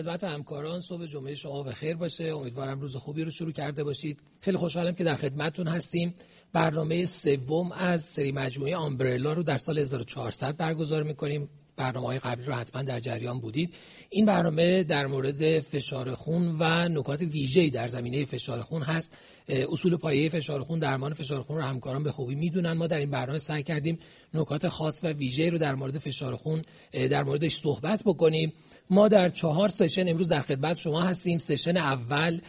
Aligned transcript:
خدمت 0.00 0.24
همکاران 0.24 0.80
صبح 0.80 1.06
جمعه 1.06 1.34
شما 1.34 1.62
بخیر 1.62 1.96
باشه. 1.96 2.24
امیدوارم 2.24 2.80
روز 2.80 2.96
خوبی 2.96 3.24
رو 3.24 3.30
شروع 3.30 3.52
کرده 3.52 3.84
باشید. 3.84 4.20
خیلی 4.40 4.56
خوشحالم 4.56 4.94
که 4.94 5.04
در 5.04 5.14
خدمتتون 5.14 5.68
هستیم. 5.68 6.14
برنامه 6.52 7.04
سوم 7.04 7.72
از 7.72 8.04
سری 8.04 8.32
مجموعه 8.32 8.76
آمبرلا 8.76 9.32
رو 9.32 9.42
در 9.42 9.56
سال 9.56 9.78
1400 9.78 10.56
برگزار 10.56 11.02
می‌کنیم. 11.02 11.48
برنامه 11.76 12.06
های 12.06 12.18
قبلی 12.18 12.46
رو 12.46 12.54
حتما 12.54 12.82
در 12.82 13.00
جریان 13.00 13.40
بودید. 13.40 13.74
این 14.10 14.26
برنامه 14.26 14.84
در 14.84 15.06
مورد 15.06 15.60
فشار 15.60 16.14
خون 16.14 16.56
و 16.58 16.88
نکات 16.88 17.20
ویژه‌ای 17.20 17.70
در 17.70 17.88
زمینه 17.88 18.24
فشار 18.24 18.62
خون 18.62 18.82
هست. 18.82 19.18
اصول 19.48 19.96
پایه 19.96 20.28
فشار 20.28 20.62
خون 20.62 20.78
درمان 20.78 21.12
فشار 21.12 21.42
خون 21.42 21.56
رو 21.56 21.62
همکاران 21.62 22.02
به 22.02 22.12
خوبی 22.12 22.34
می‌دونن. 22.34 22.72
ما 22.72 22.86
در 22.86 22.98
این 22.98 23.10
برنامه 23.10 23.38
سعی 23.38 23.62
کردیم 23.62 23.98
نکات 24.34 24.68
خاص 24.68 25.00
و 25.04 25.06
ویژه‌ای 25.06 25.50
رو 25.50 25.58
در 25.58 25.74
مورد 25.74 25.98
فشار 25.98 26.36
خون 26.36 26.62
در 26.92 27.22
موردش 27.22 27.54
صحبت 27.56 28.02
بکنیم. 28.06 28.52
ما 28.90 29.08
در 29.08 29.28
چهار 29.28 29.68
session 29.68 30.08
امروز 30.08 30.28
در 30.28 30.40
خدمت 30.40 30.78
شما 30.78 31.00
هستیم. 31.00 31.38
session 31.38 31.76
اول 31.76 32.40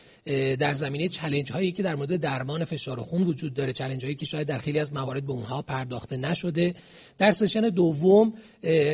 در 0.59 0.73
زمینه 0.73 1.07
challenge 1.07 1.51
هایی 1.51 1.71
که 1.71 1.83
در 1.83 1.95
مورد 1.95 2.15
درمان 2.15 2.65
فشار 2.65 2.99
خون 2.99 3.23
وجود 3.23 3.53
داره 3.53 3.73
challenge 3.73 4.03
هایی 4.03 4.15
که 4.15 4.25
شاید 4.25 4.47
در 4.47 4.57
خیلی 4.57 4.79
از 4.79 4.93
موارد 4.93 5.25
به 5.25 5.31
اونها 5.31 5.61
پرداخته 5.61 6.17
نشده. 6.17 6.73
در 7.17 7.31
session 7.31 7.61
دوم 7.61 8.33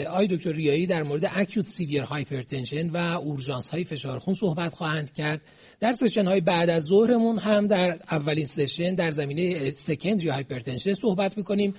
آقای 0.09 0.27
دکتر 0.27 0.51
ریایی 0.51 0.85
در 0.85 1.03
مورد 1.03 1.31
acute 1.35 1.65
severe 1.65 2.03
hypertension 2.03 2.89
و 2.89 2.97
اورژانس 2.97 3.69
های 3.69 3.83
فشار 3.83 4.19
خون 4.19 4.33
صحبت 4.33 4.73
خواهند 4.73 5.13
کرد. 5.13 5.41
در 5.79 5.93
session 5.93 6.25
های 6.25 6.41
بعد 6.41 6.69
از 6.69 6.83
ظهرمون 6.83 7.39
هم 7.39 7.67
در 7.67 7.99
اولین 8.11 8.45
session 8.45 8.95
در 8.95 9.11
زمینه 9.11 9.71
secondary 9.71 10.29
hypertension 10.29 10.93
صحبت 10.93 11.37
می‌کنیم 11.37 11.75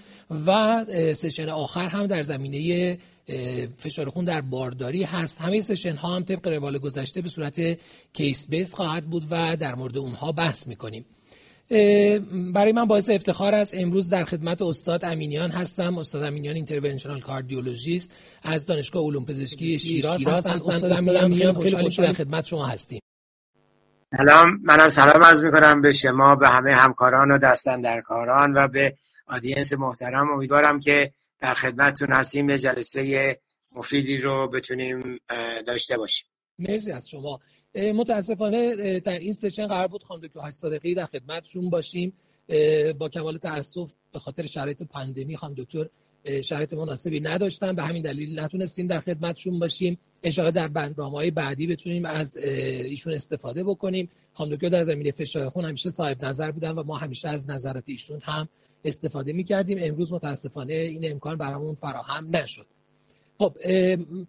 و 0.46 0.84
session 1.14 1.48
آخر 1.48 1.88
هم 1.88 2.06
در 2.06 2.22
زمینه 2.22 2.98
فشار 3.78 4.10
خون 4.10 4.24
در 4.24 4.40
بارداری 4.40 5.02
هست. 5.02 5.40
همه 5.40 5.60
session 5.60 5.94
ها 5.94 6.16
هم 6.16 6.22
طبق 6.24 6.48
روال 6.48 6.78
گذشته 6.78 7.22
به 7.22 7.28
صورت 7.28 7.60
case 8.12 8.48
base 8.48 8.74
خواهد 8.74 9.04
بود 9.04 9.24
و 9.30 9.56
در 9.56 9.74
مورد 9.74 9.98
اونها 9.98 10.32
بحث 10.32 10.66
می‌کنیم. 10.66 11.04
برای 12.54 12.72
من 12.72 12.84
باعث 12.84 13.10
افتخار 13.10 13.54
است. 13.54 13.74
امروز 13.76 14.10
در 14.10 14.24
خدمت 14.24 14.62
استاد 14.62 15.04
امینیان 15.04 15.50
هستم. 15.50 15.98
استاد 15.98 16.22
امینیان 16.22 16.54
interventional 16.54 17.20
cardiologist 17.20 18.12
از 18.42 18.66
دانشگاه 18.66 19.02
علوم 19.02 19.24
پزشکی 19.24 19.78
شیراز, 19.78 20.18
شیراز 20.18 20.46
هستند 20.46 20.74
استاد 20.74 20.92
امینیان 20.92 21.34
خیلی 21.34 21.52
خوشحالیم 21.52 21.90
که 21.90 22.02
در 22.02 22.12
خدمت 22.12 22.44
شما 22.44 22.66
هستیم. 22.66 23.00
سلام. 24.16 24.60
منم 24.62 24.88
سلام 24.88 25.24
عرض 25.24 25.44
می‌کنم 25.44 25.82
به 25.82 25.92
شما 25.92 26.36
به 26.36 26.48
همه 26.48 26.72
همکاران 26.72 27.30
و 27.30 27.38
دست 27.38 27.80
اندرکاران 27.80 28.56
و 28.56 28.68
به 28.68 28.94
آدینس 29.26 29.72
محترم. 29.72 30.30
امیدوارم 30.30 30.80
که 30.80 31.12
در 31.40 31.54
خدمتتون 31.54 32.12
هستیم. 32.12 32.50
یه 32.50 32.58
جلسه 32.58 33.36
مفیدی 33.76 34.18
رو 34.18 34.48
بتونیم 34.48 35.18
داشته 35.66 35.96
باشیم. 35.96 36.26
مرسی 36.58 36.92
از 36.92 37.08
شما. 37.08 37.40
متاسفانه 37.74 39.00
در 39.00 39.18
این 39.18 39.32
سشن 39.32 39.66
قرار 39.66 39.88
بود 39.88 40.02
خانم 40.02 40.20
دکتر 40.20 40.40
حاج 40.40 40.54
صادقی 40.54 40.94
در 40.94 41.06
خدمتشون 41.06 41.70
باشیم. 41.70 42.12
با 42.98 43.08
کمال 43.08 43.38
تاسف 43.38 43.92
به 44.12 44.18
خاطر 44.18 44.46
شرایط 44.46 44.82
پندمی 44.82 45.36
خانم 45.36 45.54
دکتر 45.54 45.88
شرایط 46.42 46.72
مناسبی 46.72 47.20
نداشتن. 47.20 47.72
به 47.72 47.82
همین 47.82 48.02
دلیل 48.02 48.40
نتونستیم 48.40 48.86
در 48.86 49.00
خدمتشون 49.00 49.58
باشیم. 49.58 49.98
انشاءالله 50.22 50.54
در 50.54 50.68
برنامه‌های 50.68 51.30
بعدی 51.30 51.66
بتونیم 51.66 52.04
از 52.04 52.36
ایشون 52.36 53.12
استفاده 53.12 53.64
بکنیم. 53.64 54.10
خانم 54.32 54.54
دکتر 54.54 54.68
در 54.68 54.82
زمینه 54.82 55.10
فشار 55.10 55.48
خون 55.48 55.64
همیشه 55.64 55.90
صاحب 55.90 56.24
نظر 56.24 56.50
بودن 56.50 56.70
و 56.70 56.82
ما 56.82 56.96
همیشه 56.96 57.28
از 57.28 57.50
نظرات 57.50 57.84
ایشون 57.86 58.20
هم 58.22 58.48
استفاده 58.84 59.32
می 59.32 59.44
کردیم 59.44 59.78
امروز 59.80 60.12
متاسفانه 60.12 60.74
این 60.74 61.10
امکان 61.12 61.36
برامون 61.36 61.74
فراهم 61.74 62.36
نشد. 62.36 62.66
خب 63.38 63.56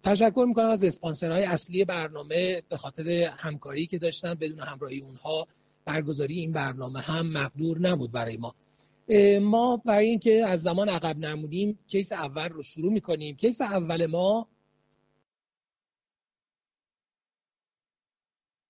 تشکر 0.02 0.44
می‌کنم 0.48 0.70
از 0.70 0.84
اسپانسرهای 0.84 1.44
اصلی 1.44 1.84
برنامه 1.84 2.62
به 2.68 2.76
خاطر 2.76 3.10
همکاری 3.38 3.86
که 3.86 3.98
داشتن. 3.98 4.34
بدون 4.34 4.60
همراهی 4.60 5.00
اونها 5.00 5.46
برگزاری 5.84 6.38
این 6.38 6.52
برنامه 6.52 7.00
هم 7.00 7.32
مقدور 7.32 7.78
نبود 7.78 8.12
برای 8.12 8.36
ما. 8.36 8.54
ما 9.40 9.76
برای 9.76 10.06
اینکه 10.06 10.46
از 10.46 10.62
زمان 10.62 10.88
عقب 10.88 11.18
نمونیم 11.18 11.78
case 11.86 12.12
اول 12.12 12.48
رو 12.48 12.62
شروع 12.62 12.92
می‌کنیم. 12.92 13.36
case 13.36 13.60
اول 13.60 14.06
ما 14.06 14.48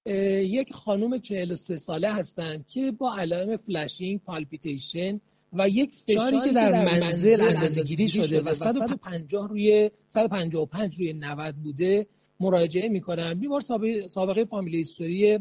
یک 0.06 0.72
خانم 0.72 1.18
43 1.18 1.76
ساله 1.76 2.12
هستند 2.12 2.66
که 2.66 2.90
با 2.90 3.16
علائم 3.16 3.56
flushing 3.56 4.20
palpitation 4.20 5.20
و 5.52 5.68
یک 5.68 5.94
فشاری 5.94 6.40
که 6.40 6.52
در 6.52 6.84
منزل 6.84 7.40
اندازه‌گیری 7.40 8.08
شده 8.08 8.40
و 8.40 8.54
150 8.54 9.48
روی 9.48 9.90
155 10.06 10.96
روی 10.96 11.12
90 11.12 11.54
بوده 11.54 12.06
مراجعه 12.40 12.88
می‌کنن 12.88 13.34
بیمار 13.34 13.60
سابقه 14.08 14.44
فامیلی 14.44 14.76
هیستوری 14.76 15.38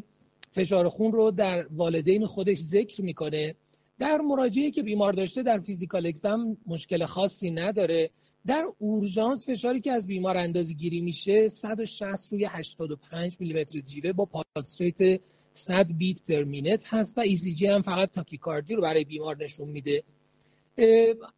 فشار 0.52 0.90
خون 0.90 1.12
رو 1.12 1.32
در 1.32 1.66
والدین 1.72 2.26
خودش 2.26 2.58
ذکر 2.58 3.02
می‌کنه. 3.02 3.56
در 4.00 4.18
مراجعه 4.18 4.72
که 4.72 4.84
بیمار 4.84 5.14
داشته 5.14 5.44
در 5.44 5.60
فیزیکال 5.60 6.08
اگزم 6.08 6.58
مشکل 6.68 7.06
خاصی 7.06 7.52
نداره. 7.52 8.10
در 8.48 8.66
اورژانس 8.78 9.50
فشاری 9.50 9.82
که 9.82 9.92
از 9.92 10.08
بیمار 10.08 10.38
اندازه 10.38 10.74
گیری 10.74 11.02
میشه 11.02 11.48
160 11.48 12.34
روی 12.34 12.46
85 12.46 13.38
میلیمتر 13.40 13.80
جیوه 13.80 14.14
با 14.14 14.26
پالس 14.26 14.82
ریت 14.82 15.22
100 15.60 15.92
beat 15.92 16.22
per 16.28 16.44
minute 16.44 16.84
هست 16.88 17.18
و 17.18 17.22
ECG 17.22 17.68
هم 17.68 17.82
فقط 17.82 18.12
تاکیکاردی 18.12 18.76
رو 18.76 18.82
برای 18.82 19.04
بیمار 19.04 19.38
نشون 19.44 19.70
میده. 19.70 20.04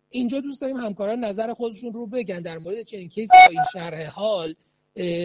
اینجا 0.09 0.40
دوست 0.40 0.62
داریم 0.62 0.78
همکاران 0.78 1.20
نظر 1.20 1.54
خودشون 1.54 1.94
رو 1.94 2.08
بگن 2.08 2.42
در 2.42 2.58
مورد 2.58 2.82
چنین 2.82 3.09
case 3.09 3.32
ی 3.32 3.38
با 3.48 3.52
این 3.52 3.64
شرح 3.74 4.09
حال. 4.09 4.56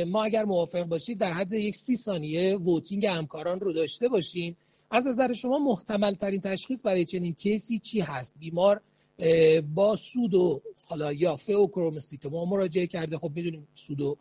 ما 0.07 0.25
اگر 0.25 0.45
موافق 0.45 0.83
باشید 0.83 1.19
در 1.19 1.33
حد 1.33 1.53
یک 1.53 1.77
سی 1.77 1.97
ثانیه 1.97 2.57
voting 2.57 3.07
همکاران 3.07 3.61
رو 3.61 3.73
داشته 3.73 4.09
باشیم. 4.09 4.57
از 4.91 5.07
نظر 5.07 5.33
شما 5.33 5.59
محتمل 5.59 6.15
ترین 6.15 6.41
تشخیص 6.41 6.87
برای 6.87 7.05
چنین 7.05 7.34
case 7.34 7.70
ی 7.70 7.79
چی 7.78 8.01
هست؟ 8.01 8.34
بیمار 8.39 8.81
با 9.75 9.97
pseudo 9.97 10.62
حالا 10.87 11.13
یا 11.13 11.37
pheochromocytoma 11.37 12.45
مراجعه 12.45 12.87
کرده. 12.87 13.19
خب 13.19 13.33
می‌دونیم 13.34 13.69
pseudo 13.75 14.17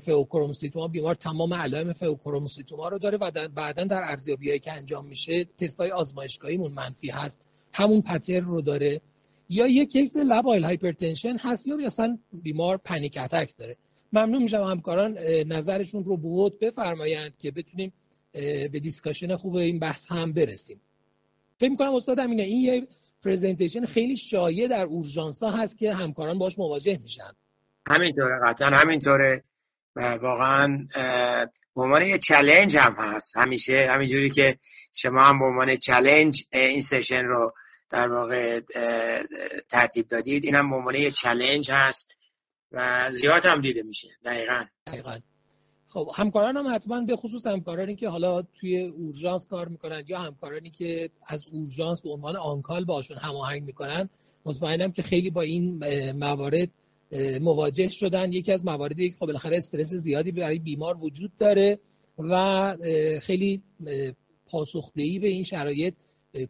pheochromocytoma 0.00 0.88
بیمار 0.88 1.14
تمام 1.14 1.54
علائم 1.54 1.92
pheochromocytoma 1.92 2.88
رو 2.88 2.98
داره 2.98 3.18
و 3.18 3.48
بعدا 3.48 3.84
در 3.84 4.02
ارزیابیایی 4.02 4.58
که 4.58 4.72
انجام 4.72 5.06
میشه 5.06 5.44
تستای 5.44 5.90
آزمایشگاهیمون 5.90 6.72
منفی 6.72 7.10
هست. 7.10 7.40
همون 7.72 8.02
pattern 8.02 8.40
رو 8.40 8.60
داره. 8.60 9.00
یا 9.48 9.66
یک 9.66 9.92
case 9.92 10.16
labile 10.16 10.64
hypertension 10.64 11.36
هست 11.36 11.66
یا 11.66 11.86
اصلا 11.86 12.18
بیمار 12.32 12.76
panic 12.76 13.18
attack 13.20 13.56
داره. 13.56 13.76
ممنون 14.12 14.42
میشم 14.42 14.62
همکاران. 14.62 15.18
نظرشون 15.46 16.04
رو 16.04 16.16
زود 16.16 16.58
بفرمایند 16.58 17.36
که 17.38 17.50
بتونیم 17.50 17.92
به 18.32 18.80
discussion 18.82 19.36
خوب 19.36 19.54
این 19.54 19.78
بحث 19.78 20.12
هم 20.12 20.32
برسیم. 20.32 20.80
فکر 21.58 21.70
می‌کنم 21.70 21.94
استاد 21.94 22.20
امینیان 22.20 22.42
این 22.42 22.60
یه 22.60 22.86
presentation 23.24 23.84
خیلی 23.84 24.16
شایع 24.16 24.68
در 24.68 24.84
اورژانس 24.84 25.42
هست 25.42 25.78
که 25.78 25.94
همکاران 25.94 26.38
باش 26.38 26.58
مواجه 26.58 26.98
میشن. 27.02 27.32
همینطوره 27.86 28.40
قطعا 28.44 28.68
همینطوره. 28.68 29.44
واقعا 29.96 30.86
به 31.74 31.82
عنوان 31.82 32.02
یه 32.02 32.18
challenge 32.18 32.76
هم 32.76 32.94
هست. 32.98 33.36
همیشه 33.36 33.88
همینجوری 33.90 34.30
که 34.30 34.58
شما 34.92 35.22
هم 35.22 35.38
به 35.38 35.44
عنوان 35.44 35.76
challenge 35.76 36.44
این 36.52 36.80
session 36.80 37.24
رو 37.24 37.52
در 37.90 38.08
واقع 38.08 38.60
ترتیب 39.68 40.08
دادید. 40.08 40.44
این 40.44 40.54
هم 40.54 40.70
به 40.70 40.76
عنوان 40.76 40.94
یه 40.94 41.10
challenge 41.10 41.70
هست 41.70 42.10
و 42.72 43.10
زیاد 43.10 43.46
هم 43.46 43.60
دیده 43.60 43.82
میشه. 43.82 44.08
دقیقا. 44.24 44.64
دقیقا. 44.86 45.18
خب 45.86 46.10
همکاران 46.14 46.56
هم 46.56 46.74
حتما 46.74 47.00
به 47.00 47.16
خصوص 47.16 47.46
همکارانی 47.46 47.96
که 47.96 48.08
حالا 48.08 48.42
توی 48.42 48.86
اورژانس 48.86 49.46
کار 49.46 49.68
می‌کنن 49.68 50.04
یا 50.06 50.18
همکارانی 50.18 50.70
که 50.70 51.10
از 51.26 51.46
اورژانس 51.48 52.02
به 52.02 52.10
عنوان 52.10 52.36
on 52.36 52.52
call 52.52 52.84
باشون 52.84 53.16
هماهنگ 53.16 53.62
می‌کنن 53.62 54.08
مطمئنم 54.44 54.92
که 54.92 55.02
خیلی 55.02 55.30
با 55.30 55.40
این 55.40 55.84
موارد 56.12 56.68
مواجه 57.40 57.88
شدن. 57.88 58.32
یکی 58.32 58.52
از 58.52 58.64
مواردی 58.64 59.10
که 59.10 59.16
خب 59.16 59.26
بالاخره 59.26 59.56
استرس 59.56 59.94
زیادی 59.94 60.32
برای 60.32 60.58
بیمار 60.58 60.98
وجود 61.00 61.36
داره 61.38 61.78
و 62.18 62.76
خیلی 63.22 63.62
پاسخدهی 64.46 65.18
به 65.18 65.28
این 65.28 65.44
شرایط 65.44 65.94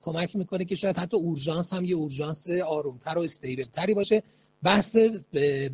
کمک 0.00 0.36
می‌کنه 0.36 0.64
که 0.64 0.74
شاید 0.74 0.96
حتی 0.96 1.16
اورژانس 1.16 1.72
هم 1.72 1.84
یه 1.84 1.96
اورژانس 1.96 2.50
آرومتر 2.50 3.18
و 3.18 3.22
stable 3.22 3.64
تری 3.64 3.94
باشه. 3.94 4.22
بحث 4.62 4.96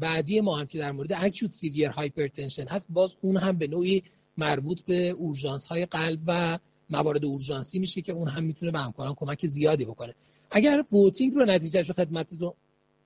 بعدی 0.00 0.40
ما 0.40 0.58
هم 0.58 0.66
که 0.66 0.78
در 0.78 0.92
مورد 0.92 1.12
acute 1.12 1.50
severe 1.50 1.88
hypertension 1.88 2.66
هست 2.66 2.86
باز 2.90 3.16
اون 3.20 3.36
هم 3.36 3.58
به 3.58 3.66
نوعی 3.66 4.02
مربوط 4.36 4.82
به 4.82 5.08
اورژانس 5.08 5.66
های 5.66 5.86
قلب 5.86 6.20
و 6.26 6.58
موارد 6.90 7.24
اورژانسی 7.24 7.78
میشه 7.78 8.02
که 8.02 8.12
اون 8.12 8.28
هم 8.28 8.44
می‌تونه 8.44 8.72
به 8.72 8.78
همکاران 8.78 9.14
کمک 9.14 9.46
زیادی 9.46 9.84
بکنه. 9.84 10.14
اگر 10.50 10.84
voting 10.92 11.34
رو 11.34 11.44
نتیجهش 11.44 11.88
رو 11.88 11.94
خدمت 11.94 12.26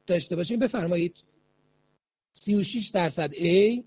داشته 0.07 0.37
باشیم 0.37 0.59
بفرمایید. 0.59 1.25
36 2.33 2.89
درصد 2.89 3.33
A 3.33 3.83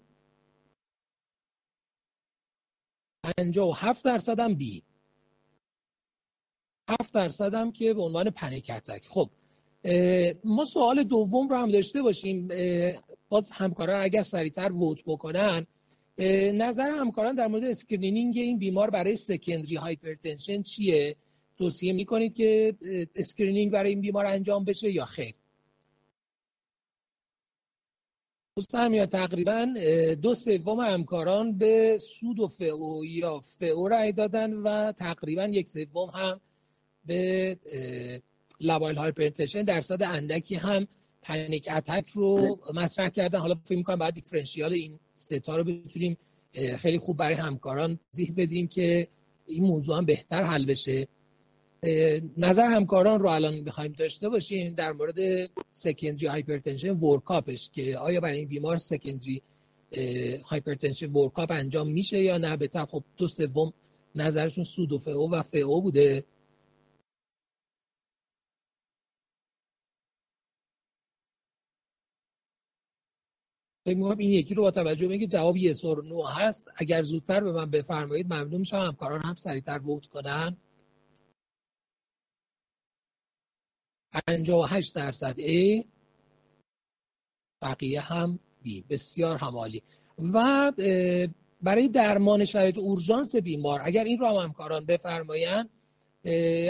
57 3.38 4.06
درصد 4.06 4.39
هم 4.39 4.57
B. 4.59 4.63
7 6.89 7.13
درصد 7.13 7.53
هم 7.53 7.71
که 7.71 7.94
به 7.94 8.01
عنوان 8.01 8.30
panic 8.30 8.69
attack 8.69 9.06
خب 9.07 9.30
ما 10.44 10.65
سوال 10.65 11.03
دوم 11.03 11.47
رو 11.47 11.56
هم 11.57 11.71
داشته 11.71 12.01
باشیم. 12.01 12.47
باز 13.30 13.51
همکاران 13.51 14.03
اگر 14.03 14.21
سریعتر 14.21 14.71
vote 14.72 15.04
بکنن 15.06 15.68
نظر 16.53 16.89
همکاران 16.89 17.36
در 17.36 17.47
مورد 17.47 17.63
screening 17.63 18.38
این 18.38 18.57
بیمار 18.57 18.89
برای 18.89 19.15
secondary 19.16 19.75
hypertension 19.75 20.62
چیه؟ 20.62 21.15
توصیه 21.57 21.94
می‌کنید 21.94 22.33
که 22.33 22.75
screening 23.16 23.72
برای 23.71 23.89
این 23.89 24.01
بیمار 24.01 24.25
انجام 24.25 24.63
بشه 24.63 24.92
یا 24.92 25.06
خیر؟ 25.06 25.36
دوستان 28.57 28.94
یا 28.94 29.06
تقریبا 29.06 29.74
دو 30.22 30.34
سوم 30.34 30.80
همکاران 30.80 31.57
به 31.57 31.98
pseudo 31.98 32.40
pheo 32.40 33.06
یا 33.06 33.40
pheo 33.40 34.12
دادن 34.12 34.54
و 34.54 34.92
تقریبا 34.92 35.44
یک 35.44 35.68
سوم 35.68 36.10
هم 36.10 36.42
به 37.06 37.57
labile 38.60 38.98
hypertension 38.98 39.62
درصد 39.62 40.04
اندکی 40.04 40.56
هم 40.56 40.88
panic 41.22 41.69
attack 41.72 42.10
رو 42.10 42.60
مطرح 42.74 43.10
کردن. 43.10 43.40
حالا 43.40 43.56
فکر 43.66 43.78
می‌کنم 43.78 44.00
بعد 44.00 44.13
differential 44.13 44.74
این 44.74 45.00
ستا 45.16 45.57
رو 45.57 45.63
بتونیم 45.63 46.18
خیلی 46.78 46.98
خوب 46.98 47.18
برای 47.18 47.36
همکاران 47.36 48.00
توضیح 48.12 48.34
بدیم 48.38 48.68
که 48.68 49.07
این 49.48 49.63
موضوع 49.63 49.98
هم 49.98 50.06
بهتر 50.06 50.44
حل 50.44 50.66
بشه. 50.66 51.07
نظر 52.38 52.66
همکاران 52.66 53.19
رو 53.19 53.30
الان 53.30 53.56
می‌خوایم 53.56 53.92
داشته 53.92 54.30
باشیم 54.30 54.74
در 54.74 54.92
مورد 54.92 55.50
secondary 55.72 56.28
hypertension 56.28 56.90
workup 56.90 57.50
ش 57.50 57.69
که 57.69 57.98
آیا 57.98 58.19
برای 58.22 58.38
این 58.38 58.48
بیمار 58.48 58.77
secondary 58.78 59.42
hypertension 60.46 61.12
workup 61.12 61.52
انجام 61.51 61.92
میشه 61.92 62.19
یا 62.19 62.38
نه؟ 62.38 62.57
بهتر 62.57 62.86
خب 62.86 63.04
دو 63.18 63.27
سوم 63.27 63.74
نظرشون 64.16 64.63
pseudo 64.63 64.98
pheo 64.98 65.30
و 65.31 65.42
pheo 65.42 65.81
بوده. 65.81 66.25
فکر 73.86 74.16
این 74.18 74.31
یکی 74.31 74.54
رو 74.54 74.63
با 74.63 74.71
توجه 74.71 75.07
به 75.07 75.28
جواب 75.28 75.57
یه 75.57 75.74
سر 75.74 75.95
نو 76.01 76.24
هست 76.24 76.68
اگر 76.75 77.04
زودتر 77.04 77.39
به 77.44 77.51
من 77.51 77.69
بفرمایید 77.69 78.33
ممنون 78.33 78.60
میشم. 78.60 78.78
همکاران 78.78 79.21
هم 79.21 79.36
سریعتر 79.36 79.80
ووت 79.80 80.07
کنن. 80.07 80.57
58 84.28 84.96
درصد 84.96 85.36
A 85.40 85.86
بقیه 87.62 88.02
هم 88.02 88.40
B 88.66 88.84
بسیار 88.90 89.38
همالی. 89.38 89.84
و 90.34 90.72
برای 91.62 91.88
درمان 91.88 92.46
شرایط 92.46 92.78
اورژانس 92.78 93.36
بیمار 93.36 93.82
اگر 93.84 94.04
این 94.04 94.18
رو 94.18 94.28
هم 94.28 94.36
همکاران 94.36 94.86
بفرمایند 94.86 95.70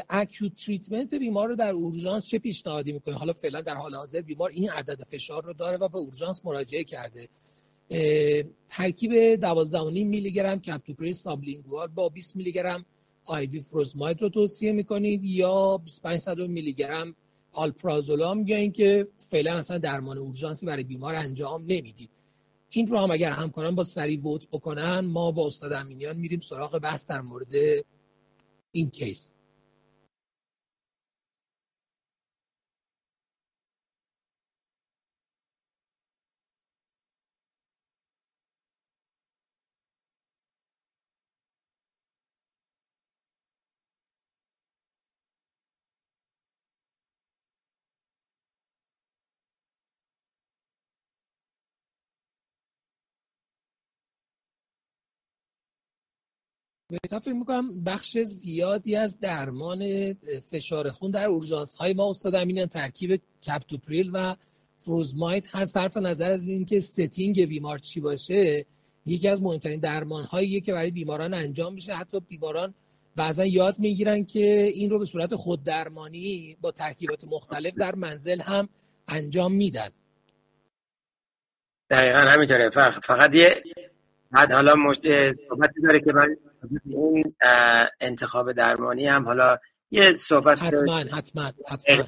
اکیوت 0.10 0.56
تریتمنت 0.56 1.14
بیمار 1.14 1.48
رو 1.48 1.56
در 1.56 1.74
اورژانس 1.74 2.26
چه 2.26 2.40
پیشنهادی 2.40 2.92
می‌کنه 2.92 3.16
حالا 3.16 3.34
فعلا 3.34 3.62
در 3.62 3.76
حال 3.76 3.96
حاضر 3.96 4.22
بیمار 4.22 4.50
این 4.50 4.70
عدد 4.70 5.04
فشار 5.04 5.44
رو 5.44 5.54
داره 5.54 5.78
و 5.78 5.88
به 5.88 5.98
اورژانس 5.98 6.46
مراجعه 6.46 6.84
کرده. 6.84 7.30
ترکیب 8.68 9.36
12.5 9.36 10.06
میلی 10.06 10.32
گرم 10.32 10.62
captopril 10.62 11.14
sublingual 11.14 11.88
با 11.88 12.10
20 12.10 12.36
میلی 12.36 12.52
گرم 12.52 12.86
IV 13.26 13.60
furosemide 13.60 14.22
رو 14.22 14.30
توصیه 14.30 14.72
می‌کنید 14.72 15.24
یا 15.24 15.78
2500 15.78 16.40
میلی 16.40 16.74
گرم 16.74 17.16
alprazolam 17.56 18.48
یا 18.48 18.58
اینکه 18.58 19.08
فعلا 19.30 19.58
اصلا 19.58 19.78
درمان 19.78 20.18
اورژانسی 20.18 20.66
برای 20.66 20.84
بیمار 20.84 21.16
انجام 21.16 21.62
نمی‌دید. 21.62 22.10
این 22.70 22.88
رو 22.88 23.00
هم 23.00 23.12
اگر 23.12 23.32
همکاران 23.32 23.76
باز 23.76 23.84
سریع 23.84 24.18
vote 24.18 24.48
بکنن 24.48 25.00
ما 25.00 25.32
با 25.32 25.46
استاد 25.48 25.74
امینیان 25.74 26.18
میریم 26.18 26.40
سراغ 26.40 26.80
بحث 26.80 27.08
در 27.08 27.22
مورد 27.22 27.54
این 28.72 28.90
case. 28.90 29.35
بهتر 56.90 57.20
فکر 57.20 57.34
می‌کنم 57.34 57.84
بخش 57.84 58.18
زیادی 58.18 58.96
از 58.96 59.20
درمان 59.20 60.14
فشار 60.52 60.90
خون 60.90 61.12
در 61.12 61.26
اورژانس 61.26 61.76
های 61.76 61.94
ما 61.94 62.10
استاد 62.10 62.36
امین 62.36 62.66
ترکیب 62.66 63.22
کپتوپریل 63.48 64.12
و 64.14 64.36
فروزماید 64.78 65.56
هست. 65.56 65.74
صرف 65.74 65.98
نظر 65.98 66.32
از 66.32 66.48
اینکه 66.48 66.80
setting 66.80 67.46
بیمار 67.46 67.78
چی 67.78 68.00
باشه 68.00 68.66
یکی 69.06 69.28
از 69.28 69.42
مهمترین 69.42 69.80
درمان 69.80 70.24
هایی 70.24 70.62
که 70.62 70.74
برای 70.74 70.92
بیماران 70.92 71.34
انجام 71.34 71.74
میشه. 71.74 71.96
حتی 71.96 72.20
بیماران 72.20 72.74
بعضا 73.16 73.46
یاد 73.46 73.80
می‌گیرن 73.80 74.26
که 74.26 74.72
این 74.74 74.90
رو 74.90 75.00
به 75.00 75.06
صورت 75.06 75.36
خود 75.36 75.64
درمانی 75.64 76.58
با 76.62 76.72
ترکیبات 76.72 77.24
مختلف 77.24 77.74
در 77.74 77.96
منزل 77.96 78.42
هم 78.42 78.70
انجام 79.08 79.54
میدن. 79.54 79.90
دقیقا 81.90 82.20
همینطوره. 82.20 82.70
فقط 83.04 83.36
یه 83.36 83.56
بعد 84.32 84.52
حالا 84.52 84.76
مش... 84.76 84.96
صحبتی 85.50 85.82
داره 85.84 86.00
که 86.00 86.14
من 86.14 86.38
این 86.86 87.36
انتخاب 88.00 88.52
درمانی 88.52 89.06
هم 89.06 89.26
حالا 89.26 89.60
یه 89.92 90.14
صحبت 90.14 90.60
حتما 90.64 90.98
حتما 90.98 91.52
حتما. 91.68 92.04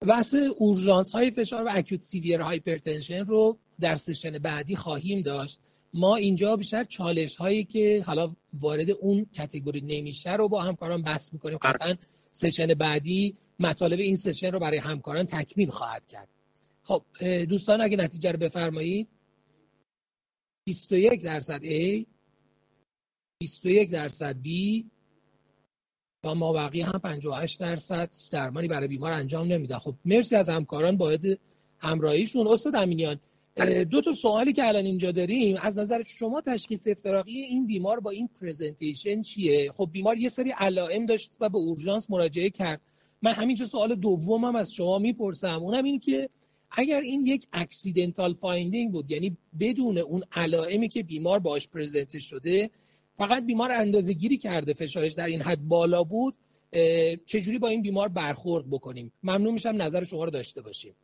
بحث 0.00 0.34
اورژانس 0.56 1.12
های 1.12 1.30
فشار 1.30 1.64
و 1.64 1.68
acute 1.72 2.00
severe 2.00 2.40
hypertension 2.40 3.24
رو 3.24 3.58
در 3.80 3.94
session 3.94 4.38
بعدی 4.38 4.76
خواهیم 4.76 5.22
داشت. 5.22 5.60
ما 5.94 6.16
اینجا 6.16 6.56
بیشتر 6.56 6.84
چالش 6.84 7.36
هایی 7.36 7.64
که 7.64 8.04
حالا 8.06 8.36
وارد 8.52 8.90
اون 8.90 9.24
category 9.24 9.80
نمیشه 9.80 10.32
رو 10.32 10.48
با 10.48 10.62
همکاران 10.62 11.02
بحث 11.02 11.32
می‌کنیم. 11.32 11.58
قطعا 11.58 11.94
session 12.30 12.74
بعدی 12.74 13.36
مطالب 13.58 13.98
این 13.98 14.16
session 14.16 14.52
رو 14.52 14.58
برای 14.58 14.78
همکاران 14.78 15.26
تکمیل 15.26 15.70
خواهد 15.70 16.06
کرد. 16.06 16.28
خب 16.82 17.02
دوستان 17.48 17.80
اگه 17.80 17.96
نتیجه 17.96 18.32
رو 18.32 18.38
بفرمایید. 18.38 19.08
21 20.64 21.22
درصد 21.22 21.60
A. 21.62 22.06
21 23.40 23.90
درصد 23.90 24.36
B 24.44 24.48
و 26.24 26.34
ما 26.34 26.52
بقیه 26.52 26.86
هم 26.86 26.98
58 26.98 27.60
درصد 27.60 28.10
درمانی 28.32 28.68
برای 28.68 28.88
بیمار 28.88 29.12
انجام 29.12 29.52
نمیده 29.52 29.78
خب 29.78 29.94
مرسی 30.04 30.36
از 30.36 30.48
همکاران 30.48 30.96
باید 30.96 31.40
همراهیشون. 31.78 32.46
استاد 32.46 32.76
امینیان 32.76 33.20
دو 33.90 34.00
تا 34.00 34.12
سوالی 34.12 34.52
که 34.52 34.68
الان 34.68 34.84
اینجا 34.84 35.12
داریم 35.12 35.56
از 35.62 35.78
نظر 35.78 36.02
شما 36.02 36.40
تشخیص 36.40 36.88
افتراقی 36.88 37.40
این 37.40 37.66
بیمار 37.66 38.00
با 38.00 38.10
این 38.10 38.28
پرزنتیشن 38.40 39.22
چیه؟ 39.22 39.72
خب 39.72 39.88
بیمار 39.92 40.18
یه 40.18 40.28
سری 40.28 40.50
علائم 40.50 41.06
داشت 41.06 41.36
و 41.40 41.48
به 41.48 41.58
اورژانس 41.58 42.10
مراجعه 42.10 42.50
کرد. 42.50 42.80
من 43.22 43.32
همینجا 43.32 43.64
سوال 43.64 43.94
دومم 43.94 44.56
از 44.56 44.72
شما 44.72 44.98
می‌پرسم. 44.98 45.62
اونم 45.62 45.84
این 45.84 46.00
که 46.00 46.28
اگر 46.70 47.00
این 47.00 47.26
یک 47.26 47.46
accidental 47.52 48.34
finding 48.34 48.92
بود 48.92 49.10
یعنی 49.10 49.36
بدون 49.60 49.98
اون 49.98 50.22
علائمی 50.32 50.88
که 50.88 51.02
بیمار 51.02 51.38
باش 51.38 51.68
present 51.68 52.18
شده 52.18 52.70
فقط 53.18 53.46
بیمار 53.46 53.72
اندازه 53.72 54.12
گیری 54.12 54.38
کرده 54.38 54.72
فشارش 54.72 55.12
در 55.12 55.26
این 55.26 55.42
حد 55.42 55.58
بالا 55.60 56.04
بود 56.04 56.34
چجوری 57.26 57.58
با 57.58 57.68
این 57.68 57.82
بیمار 57.82 58.08
برخورد 58.08 58.70
بکنیم؟ 58.70 59.12
ممنون 59.22 59.52
میشم 59.52 59.82
نظر 59.82 60.04
شما 60.04 60.24
رو 60.24 60.30
داشته 60.30 60.62
باشیم. 60.62 60.94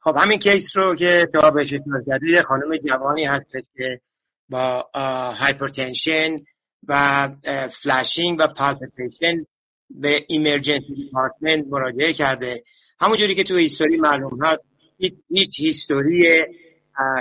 خب 0.00 0.16
همین 0.18 0.38
case 0.38 0.76
رو 0.76 0.96
که 0.96 1.28
شما 1.34 1.50
بهش 1.50 1.74
اشاره 1.74 2.42
خانم 2.42 2.76
جوانی 2.76 3.24
هستش 3.24 3.62
که 3.76 4.00
با 4.48 4.90
hypertension 5.34 6.36
و 6.88 7.30
flushing 7.70 8.40
و 8.40 8.46
palpitation 8.46 9.46
به 9.90 10.24
emergency 10.28 10.94
department 10.94 11.66
مراجعه 11.70 12.12
کرده. 12.12 12.62
همونجوری 13.00 13.34
که 13.34 13.44
تو 13.44 13.56
history 13.56 13.96
معلوم 13.96 14.44
هست 14.44 14.60
هیچ 15.28 15.60
history 15.60 16.44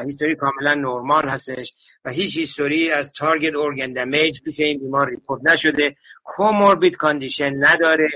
history 0.05 0.35
کاملا 0.35 0.73
نرمال 0.73 1.29
هستش 1.29 1.75
و 2.05 2.11
هیچ 2.11 2.37
history 2.37 2.91
از 2.91 3.11
target 3.11 3.55
organ 3.55 3.93
damage 3.93 4.39
که 4.55 4.65
این 4.65 4.79
بیمار 4.79 5.09
report 5.09 5.41
نشده 5.43 5.95
comorbid 6.23 6.95
condition 6.95 7.65
نداره 7.65 8.09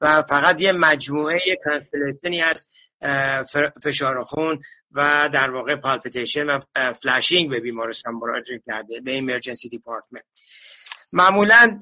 و 0.00 0.22
فقط 0.22 0.60
یه 0.60 0.72
مجموعه 0.72 1.38
constellation 1.64 2.35
ی 2.35 2.40
هست 2.40 2.70
فشار 3.82 4.24
خون 4.24 4.60
و 4.92 5.30
در 5.32 5.50
واقع 5.50 5.76
palpitation 5.76 6.46
و 6.46 6.60
flushing 6.92 7.50
به 7.50 7.60
بیمارستان 7.60 8.14
مراجعه 8.14 8.62
کرده 8.66 9.00
به 9.00 9.10
emergency 9.10 9.68
department 9.68 10.24
معمولا 11.12 11.80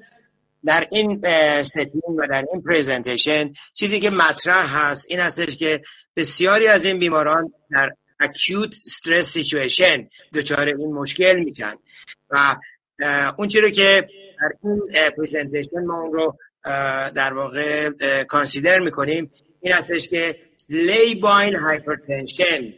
در 0.65 0.87
این 0.91 1.21
setting 1.63 2.17
و 2.17 2.27
در 2.27 2.45
این 2.51 2.61
presentation 2.61 3.53
چیزی 3.73 3.99
که 3.99 4.09
مطرح 4.09 4.77
هست 4.77 5.05
این 5.09 5.19
هستش 5.19 5.57
که 5.57 5.81
بسیاری 6.15 6.67
از 6.67 6.85
این 6.85 6.99
بیماران 6.99 7.53
در 7.71 7.91
acute 8.19 8.75
stress 8.85 9.29
situation 9.29 10.09
دچار 10.33 10.67
این 10.67 10.93
مشکل 10.93 11.39
میشن. 11.39 11.73
و 12.29 12.55
اون 13.37 13.47
چیزی 13.47 13.71
که 13.71 14.09
در 14.41 14.51
این 14.63 14.81
presentation 15.17 15.85
ما 15.85 16.01
اون 16.01 16.13
رو 16.13 16.37
در 17.15 17.33
واقع 17.33 17.89
consider 18.23 18.79
می‌کنیم 18.79 19.31
این 19.61 19.73
هستش 19.73 20.07
که 20.07 20.35
labile 20.69 21.55
hypertension 21.55 22.73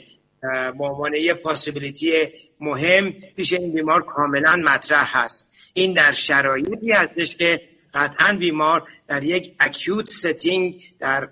با 0.77 0.89
عنوان 0.89 1.15
یه 1.15 1.33
possibility 1.33 2.13
مهم 2.59 3.11
پیش 3.11 3.53
این 3.53 3.73
بیمار 3.73 4.05
کاملا 4.05 4.55
مطرح 4.55 5.17
هست. 5.17 5.53
این 5.73 5.93
در 5.93 6.11
شرایطی 6.11 6.91
هستش 6.91 7.35
که 7.35 7.61
قطعا 7.93 8.33
بیمار 8.33 8.87
در 9.07 9.23
یک 9.23 9.55
acute 9.59 10.09
setting 10.09 10.83
در 10.99 11.29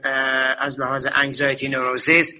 از 0.60 0.80
لحاظ 0.80 1.08
anxiety 1.14 1.70
neurosis 1.70 2.34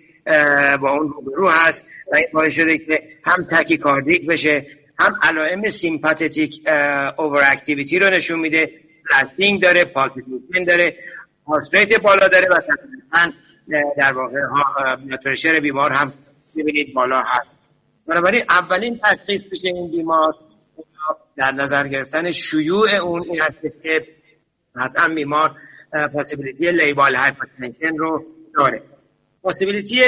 با 0.82 0.92
اون 0.92 1.10
روبرو 1.10 1.50
هست 1.50 1.84
و 2.14 2.16
این 2.16 2.28
باعث 2.34 2.54
شده 2.54 2.78
که 2.78 3.04
هم 3.24 3.44
tachycardic 3.44 4.28
بشه 4.28 4.66
هم 5.00 5.16
علائم 5.24 5.70
sympathetic 5.70 6.62
overactivity 7.18 8.00
رو 8.00 8.10
نشون 8.10 8.40
میده. 8.40 8.72
flushing 9.10 9.62
داره 9.62 9.86
palpitation 9.86 10.64
داره 10.68 10.96
heart 11.48 12.02
بالا 12.02 12.28
داره 12.28 12.48
و 12.50 12.60
در 13.98 14.14
واقع 14.14 14.40
pressure 15.26 15.60
بیمار 15.60 15.92
هم 15.92 16.14
می‌بینید 16.56 16.94
بالا 16.94 17.22
هست. 17.26 17.60
بنابراین 18.08 18.42
اولین 18.50 19.00
تشخیص 19.04 19.42
بشه 19.42 19.68
این 19.68 19.92
بیمار 19.92 20.34
در 21.36 21.52
نظر 21.52 21.88
گرفتن 21.88 22.32
شیوع 22.32 22.96
اون 22.96 23.24
این 23.24 23.42
هست 23.42 23.62
که 23.84 24.08
حتما 24.76 25.16
بیمار 25.16 25.56
possibility 26.14 26.72
labile 26.72 27.16
hypertension 27.16 27.98
رو 27.98 28.26
داره. 28.56 28.82
possibility 29.44 30.02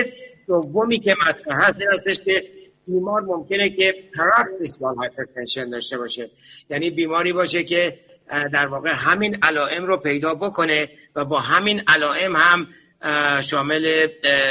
دومی 0.47 0.99
که 0.99 1.15
مطرح 1.27 1.69
هست 1.69 1.81
این 1.81 1.89
هستش 1.93 2.21
که 2.21 2.43
بیمار 2.87 3.21
ممکنه 3.21 3.69
که 3.69 3.95
paroxysmal 4.17 4.95
hypertension 4.95 5.69
داشته 5.69 5.97
باشه. 5.97 6.29
یعنی 6.69 6.89
بیماری 6.89 7.33
باشه 7.33 7.63
که 7.63 7.99
در 8.53 8.67
واقع 8.67 8.89
همین 8.89 9.37
علائم 9.43 9.85
رو 9.85 9.97
پیدا 9.97 10.33
بکنه 10.33 10.89
و 11.15 11.25
با 11.25 11.39
همین 11.39 11.81
علائم 11.87 12.35
هم 12.35 12.67
شامل 13.41 14.07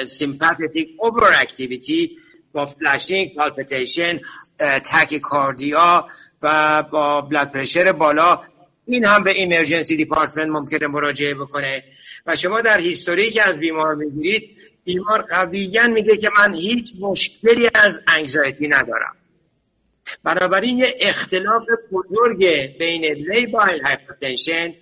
sympathetic 0.06 0.88
overactivity 0.98 2.16
با 2.52 2.66
flushing 2.66 3.34
palpitation 3.34 4.20
cardia 5.22 6.06
و 6.42 6.82
با 6.82 7.20
blood 7.20 7.52
pressure 7.52 7.92
بالا 7.92 8.40
این 8.86 9.04
هم 9.04 9.24
به 9.24 9.30
emergency 9.30 9.96
department 9.96 10.48
ممکنه 10.48 10.86
مراجعه 10.86 11.34
بکنه. 11.34 11.84
و 12.26 12.36
شما 12.36 12.60
در 12.60 12.80
history 12.80 13.30
که 13.30 13.42
از 13.42 13.60
بیمار 13.60 13.94
می‌گیرید 13.94 14.57
بیمار 14.88 15.22
قویا 15.22 15.88
میگه 15.88 16.16
که 16.16 16.30
من 16.38 16.54
هیچ 16.54 16.92
مشکلی 17.00 17.68
از 17.74 18.02
anxiety 18.08 18.68
ندارم. 18.68 19.16
بنابراین 20.24 20.78
یه 20.78 20.94
اختلاف 21.00 21.62
بزرگ 21.92 22.46
بین 22.78 23.04
labile 23.04 23.82
hypertension 23.84 24.74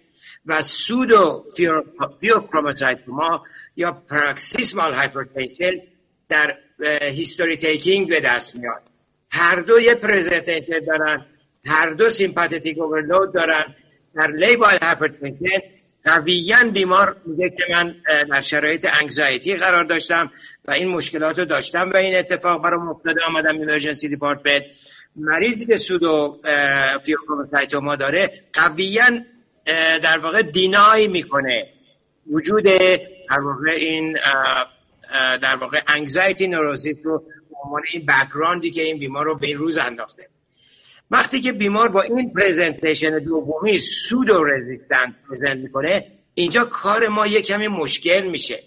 و 0.46 0.62
pseudopheochromocytoma 0.62 3.44
یا 3.76 3.92
paroxysmal 3.92 4.94
hypertension 4.94 5.72
در 6.28 6.58
history 7.02 7.56
taking 7.56 8.08
به 8.08 8.20
دست 8.20 8.56
میاد. 8.56 8.82
هر 9.30 9.60
دو 9.60 9.80
یه 9.80 9.94
presentation 9.94 10.84
دارن 10.86 11.26
هر 11.66 11.90
دو 11.90 12.10
sympathetic 12.10 12.78
overload 12.78 13.34
دارن. 13.34 13.74
در 14.14 14.30
labile 14.30 14.78
hypertension 14.82 15.75
قویا 16.06 16.56
بیمار 16.72 17.16
میگه 17.26 17.50
که 17.50 17.62
من 17.72 17.94
در 18.30 18.40
شرایط 18.40 18.88
anxiety 19.00 19.56
قرار 19.56 19.84
داشتم 19.84 20.30
و 20.64 20.70
این 20.70 20.88
مشکلات 20.88 21.38
رو 21.38 21.44
داشتم 21.44 21.90
و 21.94 21.96
این 21.96 22.16
اتفاق 22.16 22.62
برام 22.62 22.88
افتاده. 22.88 23.20
آمدم 23.26 23.58
emergency 23.58 24.08
department 24.08 24.62
مریضی 25.16 25.66
که 25.66 25.76
pseudopheochromocytoma 25.76 27.96
داره 27.96 28.44
قویا 28.52 29.04
در 30.02 30.18
واقع 30.18 30.42
deny 30.42 31.08
می‌کنه 31.08 31.66
وجود 32.30 32.64
در 32.64 33.40
واقع 33.40 33.70
این 33.70 34.18
در 35.42 35.56
واقع 35.56 35.80
anxiety 35.88 36.48
neurosis 36.48 36.96
رو 37.04 37.18
به 37.18 37.56
عنوان 37.64 37.82
این 37.92 38.06
background 38.06 38.64
ی 38.64 38.70
که 38.70 38.82
این 38.82 38.98
بیمار 38.98 39.24
رو 39.24 39.34
به 39.34 39.52
روز 39.52 39.78
انداخته. 39.78 40.28
وقتی 41.10 41.40
که 41.40 41.52
بیمار 41.52 41.88
با 41.88 42.02
این 42.02 42.32
presentation 42.32 43.18
دومی 43.18 43.78
pseudo 43.78 44.44
resistant 44.44 45.14
present 45.28 45.56
می‌کنه 45.56 46.06
اینجا 46.34 46.64
کار 46.64 47.08
ما 47.08 47.26
یه 47.26 47.42
کمی 47.42 47.68
مشکل 47.68 48.30
میشه. 48.30 48.58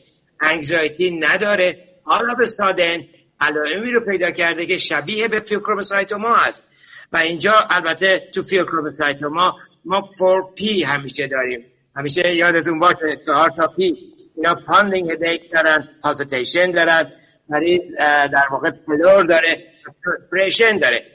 anxiety 0.42 1.12
نداره. 1.12 1.78
حالا 2.04 2.34
به 2.34 2.46
sudden 2.46 3.04
علائمی 3.40 3.92
رو 3.92 4.00
پیدا 4.00 4.32
کرده 4.32 4.66
که 4.66 4.78
شبیه 4.78 5.28
به 5.28 5.40
pheochromocytoma 5.40 6.36
هست. 6.36 6.68
و 7.12 7.18
اینجا 7.18 7.54
البته 7.70 8.30
تو 8.34 8.44
pheochromocytoma 8.44 9.56
ما 9.86 10.10
4P 10.20 10.84
همیشه 10.86 11.28
داریم. 11.28 11.66
همیشه 11.96 12.36
یادتون 12.36 12.80
باشه 12.80 13.22
چهار 13.26 13.50
تا 13.50 13.68
P 13.68 13.98
اینا 14.36 14.56
pounding 14.56 15.12
headache 15.12 15.52
دارن 15.52 15.90
palpitation 16.02 16.72
دارن. 16.72 17.12
مریض 17.50 17.82
در 18.34 18.48
واقع 18.52 18.70
pallor 18.72 19.24
داره 19.24 19.64
perspiration 20.32 20.78
داره. 20.78 21.06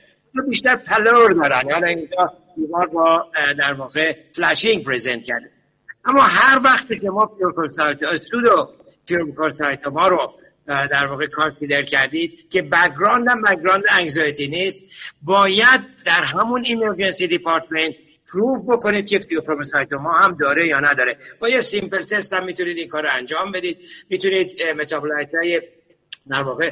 بیشتر 0.42 0.76
pallor 0.76 1.32
دارن. 1.32 1.68
یعنی 1.68 1.88
اینجا 1.88 2.32
بیمار 2.56 2.86
با 2.86 3.26
در 3.58 3.72
واقع 3.72 4.16
flushing 4.32 4.84
present 4.84 5.25
کرده. 5.24 5.50
اما 6.04 6.22
هر 6.22 6.60
وقت 6.64 7.00
که 7.00 7.10
ما 7.10 7.38
pseudo 8.30 8.70
ما 9.92 10.08
رو 10.08 10.34
در 10.66 11.06
واقع 11.06 11.26
consider 11.26 11.82
کردید 11.82 12.48
که 12.50 12.62
background 12.62 13.28
هم 13.28 13.42
background 13.42 13.84
anxiety 13.90 14.49
نیست 14.48 14.90
باید 15.22 15.80
در 16.04 16.24
همون 16.24 16.64
emergency 16.64 17.26
department 17.26 17.94
prove 18.32 18.61
بکنید 18.68 19.06
که 19.06 19.96
ما 20.00 20.12
هم 20.12 20.36
داره 20.40 20.66
یا 20.66 20.80
نداره. 20.80 21.16
با 21.38 21.48
یه 21.48 21.60
simple 21.61 22.02
test 22.02 22.32
هم 22.32 22.44
می‌تونید 22.44 22.78
این 22.78 22.88
کار 22.88 23.02
رو 23.02 23.08
انجام 23.12 23.52
بدید. 23.52 23.78
می‌تونید 24.10 24.62
metabolite 24.80 25.34
های 25.34 25.62
در 26.28 26.42
واقع 26.42 26.70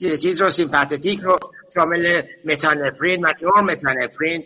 چیز 0.00 0.42
رو 0.42 0.50
sympathetic 0.50 1.20
رو 1.20 1.38
شامل 1.74 2.22
metanephrine 2.44 3.24
و 3.24 3.32
normetanephrine 3.42 4.44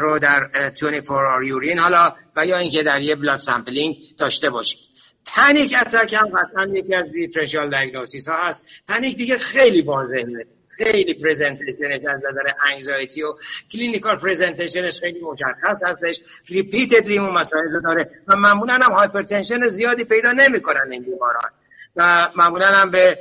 رو 0.00 0.18
در 0.18 0.50
24 0.80 1.26
hour 1.26 1.44
urine 1.44 1.78
حالا 1.78 2.14
و 2.36 2.46
یا 2.46 2.58
اینکه 2.58 2.82
در 2.82 3.00
یه 3.00 3.14
blood 3.14 3.38
sampling 3.38 3.96
داشته 4.18 4.50
باشید 4.50 4.78
panic 5.26 5.74
attack 5.86 6.14
هم 6.14 6.28
قطعا 6.28 6.66
یکی 6.74 6.94
از 6.94 7.04
differential 7.12 7.80
diagnosis 7.80 8.28
ها 8.28 8.48
هست. 8.48 8.66
panic 8.88 9.16
دیگه 9.16 9.38
خیلی 9.38 9.82
واضحه 9.82 10.46
خیلی 10.68 11.14
presentation 11.14 11.88
ش 11.88 12.00
از 12.08 12.20
نظر 12.30 12.52
anxiety 12.72 13.22
و 13.22 13.34
clinical 13.72 14.16
presentation 14.16 14.88
ش 14.88 15.00
خیلی 15.00 15.20
مشخص 15.20 15.76
هستش. 15.82 16.20
repeatedly 16.46 17.18
اون 17.18 17.30
مسائل 17.30 17.80
داره. 17.84 18.10
و 18.28 18.36
معمولا 18.36 18.74
هم 18.74 18.92
hypertension 18.92 19.68
زیادی 19.68 20.04
پیدا 20.04 20.32
نمی‌کنن 20.32 20.92
این 20.92 21.02
بیماران. 21.02 21.50
و 21.96 22.28
معمولا 22.36 22.66
هم 22.66 22.90
به 22.90 23.18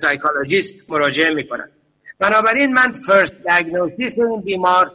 psychologist 0.00 0.90
مراجعه 0.90 1.34
می‌کنن. 1.34 1.70
بنابراین 2.18 2.72
من 2.72 2.92
first 2.92 3.34
diagnosis 3.48 4.18
اون 4.18 4.42
بیمار 4.42 4.92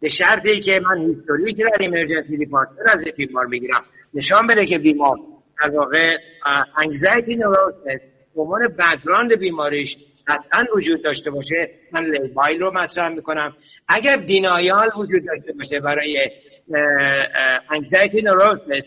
به 0.00 0.08
شرطی 0.08 0.60
که 0.60 0.80
من 0.80 0.98
history 0.98 1.52
که 1.52 1.64
در 1.64 1.76
emergency 1.80 2.36
department 2.36 2.88
از 2.88 3.04
بیمار 3.04 3.46
بگیرم 3.46 3.84
نشان 4.14 4.46
بده 4.46 4.66
که 4.66 4.78
بیمار 4.78 5.18
در 5.62 5.70
واقع 5.70 6.16
anxiety 6.76 7.36
neurosis 7.36 8.00
به 8.34 8.42
عنوان 8.42 8.68
background 8.68 9.36
بیماریش 9.36 9.96
قطعا 10.26 10.66
وجود 10.76 11.02
داشته 11.04 11.30
باشه. 11.30 11.70
من 11.92 12.04
labile 12.04 12.60
رو 12.60 12.70
مطرح 12.70 13.08
می‌کنم. 13.08 13.56
اگر 13.88 14.16
denial 14.16 14.90
وجود 14.96 15.26
داشته 15.26 15.52
باشه 15.52 15.80
برای 15.80 16.30
anxiety 17.70 18.22
neurosis 18.22 18.84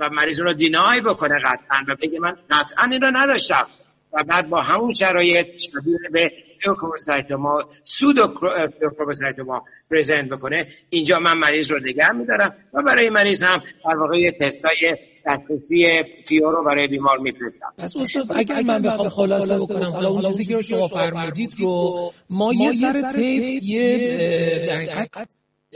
و 0.00 0.10
مریض 0.12 0.40
رو 0.40 0.52
deny 0.52 1.00
بکنه 1.00 1.34
قطعا 1.38 1.78
و 1.88 1.96
بگه 2.02 2.20
من 2.20 2.36
قطعا 2.50 2.84
این 2.90 3.00
رو 3.00 3.10
نداشتم. 3.14 3.66
و 4.12 4.24
بعد 4.24 4.48
با 4.48 4.62
همون 4.62 4.92
شرایط 4.92 5.46
شبیه 5.56 5.98
به 6.12 6.32
pheochromocytoma 6.60 7.64
pseudopheochromocytoma 7.84 9.64
present 9.90 10.28
بکنه. 10.28 10.66
اینجا 10.90 11.18
من 11.18 11.38
مریض 11.38 11.72
رو 11.72 11.78
نگه 11.78 12.12
میدارم 12.12 12.54
و 12.72 12.82
برای 12.82 13.10
مریض 13.10 13.42
هم 13.42 13.62
در 13.84 13.96
واقع 13.96 14.30
تستای 14.30 14.96
دسترسی 15.26 16.04
pheo 16.26 16.50
رو 16.50 16.64
برای 16.64 16.86
بیمار 16.86 17.18
میفرستم. 17.18 17.72
پس 17.78 17.96
استاد 17.96 18.26
اگر 18.36 18.62
من 18.62 18.82
بخوام 18.82 19.08
خلاصه 19.08 19.58
بکنم 19.58 19.90
حالا 19.90 20.08
اون 20.08 20.22
چیزی 20.22 20.44
که 20.44 20.62
شما 20.62 20.88
فرمودید 20.88 21.52
رو 21.58 22.12
ما 22.30 22.54
یه 22.54 22.72
سر 22.72 23.10
طیف 23.10 23.62
یه 23.62 24.66
در 24.68 24.76
حقیقت 24.76 25.28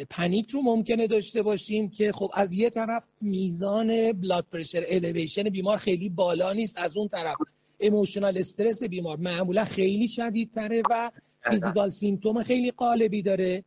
panic 0.04 0.50
رو 0.50 0.62
ممکنه 0.62 1.06
داشته 1.06 1.42
باشیم 1.42 1.90
که 1.90 2.12
خب 2.12 2.30
از 2.34 2.52
یه 2.52 2.70
طرف 2.70 3.08
میزان 3.20 4.12
blood 4.12 4.46
pressure 4.52 4.84
elevation 4.88 5.42
بیمار 5.42 5.76
خیلی 5.76 6.08
بالا 6.08 6.52
نیست 6.52 6.78
از 6.78 6.96
اون 6.96 7.08
طرف 7.08 7.36
emotional 7.78 8.38
stress 8.38 8.82
بیمار 8.82 9.16
معمولا 9.16 9.64
خیلی 9.64 10.08
شدیدتره 10.08 10.82
و 10.90 11.10
physical 11.50 11.88
symptom 11.88 12.42
خیلی 12.42 12.70
غالبی 12.70 13.22
داره. 13.22 13.64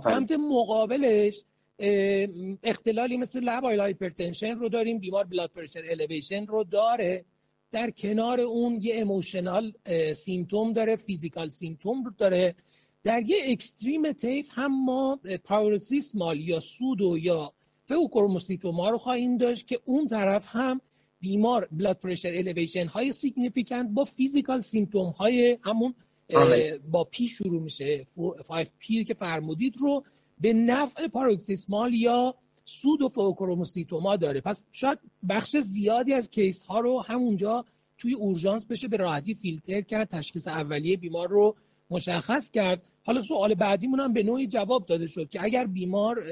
سمت 0.00 0.32
مقابلش 0.32 1.42
اختلالی 2.62 3.16
مثل 3.16 3.40
labile 3.40 3.80
hypertension 3.80 4.50
رو 4.58 4.68
داریم 4.68 4.98
بیمار 4.98 5.24
blood 5.24 5.50
pressure 5.50 5.82
elevation 5.90 6.46
رو 6.46 6.64
داره. 6.64 7.24
در 7.72 7.90
کنار 7.90 8.40
اون 8.40 8.78
یه 8.82 8.94
emotional 8.94 9.72
symptom 10.14 10.72
داره 10.72 10.96
physical 10.96 11.48
symptom 11.48 12.04
رو 12.04 12.10
داره. 12.18 12.54
در 13.04 13.22
یه 13.22 13.36
extreme 13.48 14.12
طیف 14.12 14.48
هم 14.52 14.84
ما 14.84 15.20
paroxysmal 15.44 16.40
یا 16.40 16.60
pseudo 16.60 17.18
یا 17.18 17.52
pheochromocytoma 17.88 18.88
رو 18.88 18.98
خواهیم 18.98 19.36
داشت 19.36 19.66
که 19.66 19.80
اون 19.84 20.06
طرف 20.06 20.46
هم 20.48 20.80
بیمار 21.20 21.68
blood 21.72 21.98
pressure 21.98 22.28
elevation 22.28 22.86
های 22.86 23.12
significant 23.12 23.90
با 23.90 24.04
physical 24.04 24.60
symptom 24.60 25.10
های 25.10 25.58
همون 25.62 25.94
با 26.90 27.04
P 27.04 27.28
شروع 27.28 27.62
میشه. 27.62 28.06
5 28.48 28.66
P 28.78 29.04
که 29.04 29.14
فرمودید 29.14 29.76
رو 29.76 30.04
به 30.40 30.52
نفع 30.52 31.08
paroxysmal 31.08 31.94
یا 31.94 32.34
pseudopheochromocytoma 32.64 34.16
داره. 34.16 34.40
پس 34.40 34.66
شاید 34.70 34.98
بخش 35.28 35.56
زیادی 35.56 36.12
از 36.12 36.30
case 36.30 36.62
ها 36.62 36.80
رو 36.80 37.02
همونجا 37.06 37.64
توی 37.98 38.14
اورژانس 38.14 38.66
بشه 38.66 38.88
به 38.88 38.96
راحتی 38.96 39.34
فیلتر 39.34 39.80
کرد 39.80 40.08
تشخیص 40.08 40.48
اولیه 40.48 40.96
بیمار 40.96 41.28
رو 41.28 41.56
مشخص 41.90 42.50
کرد. 42.50 42.82
حالا 43.06 43.20
سوال 43.20 43.54
بعدیمون 43.54 44.00
هم 44.00 44.12
به 44.12 44.22
نوعی 44.22 44.46
جواب 44.46 44.86
داده 44.86 45.06
شد 45.06 45.28
که 45.28 45.44
اگر 45.44 45.66
بیمار 45.66 46.22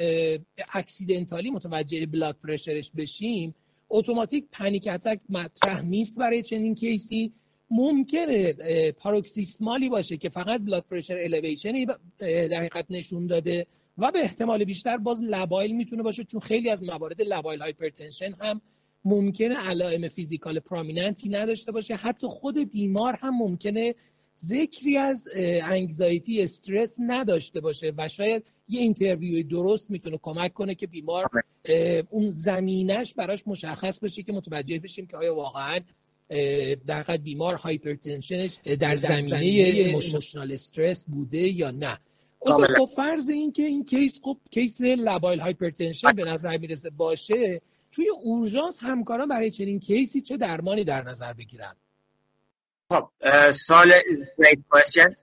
accidentally 0.74 1.50
متوجه 1.50 2.06
blood 2.06 2.36
pressure 2.44 2.81
ش 2.81 2.90
بشیم 2.96 3.54
اتوماتیک 3.90 4.44
panic 4.52 4.88
attack 4.88 5.20
مطرح 5.28 5.82
نیست 5.82 6.18
برای 6.18 6.42
چنین 6.42 6.74
case 6.74 7.13
ی. 7.13 7.32
ممکنه 7.70 8.52
paroxysmal 8.92 9.80
ی 9.80 9.88
باشه 9.88 10.16
که 10.16 10.28
فقط 10.28 10.60
blood 10.60 10.84
pressure 10.90 11.18
elevation 11.20 11.80
ی 11.80 11.86
در 12.18 12.58
حقیقت 12.58 12.86
نشون 12.90 13.26
داده 13.26 13.66
و 13.98 14.10
به 14.10 14.18
احتمال 14.18 14.64
بیشتر 14.64 14.96
باز 14.96 15.22
labile 15.22 15.76
می‌تونه 15.76 16.02
باشه 16.02 16.24
چون 16.24 16.40
خیلی 16.40 16.70
از 16.70 16.82
موارد 16.82 17.22
labile 17.22 17.62
hypertension 17.62 18.34
هم 18.40 18.60
ممکنه 19.04 19.54
علائم 19.54 20.08
physical 20.08 20.58
prominent 20.60 21.22
ی 21.22 21.28
نداشته 21.28 21.72
باشه. 21.72 21.94
حتی 21.94 22.26
خود 22.26 22.70
بیمار 22.70 23.14
هم 23.14 23.38
ممکنه 23.38 23.94
ذکری 24.38 24.96
از 24.96 25.28
anxiety 25.62 26.42
استرس 26.42 26.96
نداشته 27.00 27.60
باشه 27.60 27.92
و 27.96 28.08
شاید 28.08 28.44
یه 28.68 28.80
interview 28.80 29.48
درست 29.48 29.90
می‌تونه 29.90 30.18
کمک 30.22 30.52
کنه 30.52 30.74
که 30.74 30.86
بیمار 30.86 31.30
اون 32.10 32.30
زمینش 32.30 33.14
براش 33.14 33.42
مشخص 33.46 33.98
بشه 33.98 34.22
که 34.22 34.32
متوجه 34.32 34.78
بشیم 34.78 35.06
که 35.06 35.16
آیا 35.16 35.34
واقعا 35.34 35.80
در 36.86 37.02
حقیقت 37.02 37.22
بیمار 37.22 37.54
hypertension 37.54 38.43
ش 38.43 38.58
در 38.80 38.96
زمینه 38.96 39.36
emotional 39.36 40.52
stress 40.52 41.04
بوده 41.04 41.48
یا 41.48 41.70
نه. 41.70 41.98
با 42.78 42.86
فرض 42.86 43.28
اینکه 43.28 43.62
این 43.62 43.84
case 43.84 44.20
خب 44.22 44.36
case 44.50 44.80
labile 44.80 45.40
hypertension 45.40 46.12
به 46.12 46.24
نظر 46.24 46.56
می‌رسه 46.56 46.90
باشه 46.90 47.60
توی 47.92 48.08
اورژانس 48.22 48.78
همکاران 48.82 49.28
برای 49.28 49.50
چنین 49.50 49.80
case 49.80 50.12
ی 50.12 50.20
چه 50.20 50.36
درمانی 50.36 50.84
در 50.84 51.02
نظر 51.02 51.32
بگیرن؟ 51.32 51.76
خب 52.92 53.08
سال 53.52 53.92
question 54.70 55.14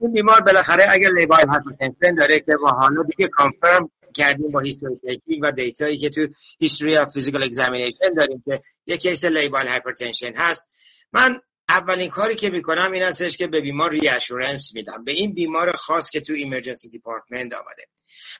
این 0.00 0.12
بیمار 0.12 0.40
بالاخره 0.40 0.86
اگر 0.90 1.10
labile 1.10 1.48
hypertension 1.48 2.14
داره 2.14 2.40
که 2.40 2.52
ما 2.60 2.70
حالا 2.70 3.02
دیگه 3.02 3.28
confirm 3.28 3.90
کردیم 4.14 4.50
با 4.50 4.60
history 4.60 5.40
و 5.42 5.52
data 5.52 5.83
یی 5.83 5.98
که 5.98 6.10
تو 6.10 6.26
history 6.58 6.96
of 6.96 7.12
physical 7.12 7.42
examination 7.42 8.12
داریم 8.16 8.42
که 8.44 8.60
یک 8.86 9.00
case 9.00 9.24
labile 9.24 9.68
hypertension 9.68 10.32
هست. 10.36 10.70
من 11.12 11.40
اولین 11.68 12.10
کاری 12.10 12.34
که 12.34 12.50
می‌کنم 12.50 12.92
این 12.92 13.02
هستش 13.02 13.36
که 13.36 13.46
به 13.46 13.60
بیمار 13.60 13.90
reassurance 13.90 14.74
میدم. 14.74 15.04
به 15.04 15.12
این 15.12 15.34
بیمار 15.34 15.76
خاص 15.76 16.10
که 16.10 16.20
تو 16.20 16.32
emergency 16.32 16.88
department 16.88 17.54
آمده. 17.54 17.86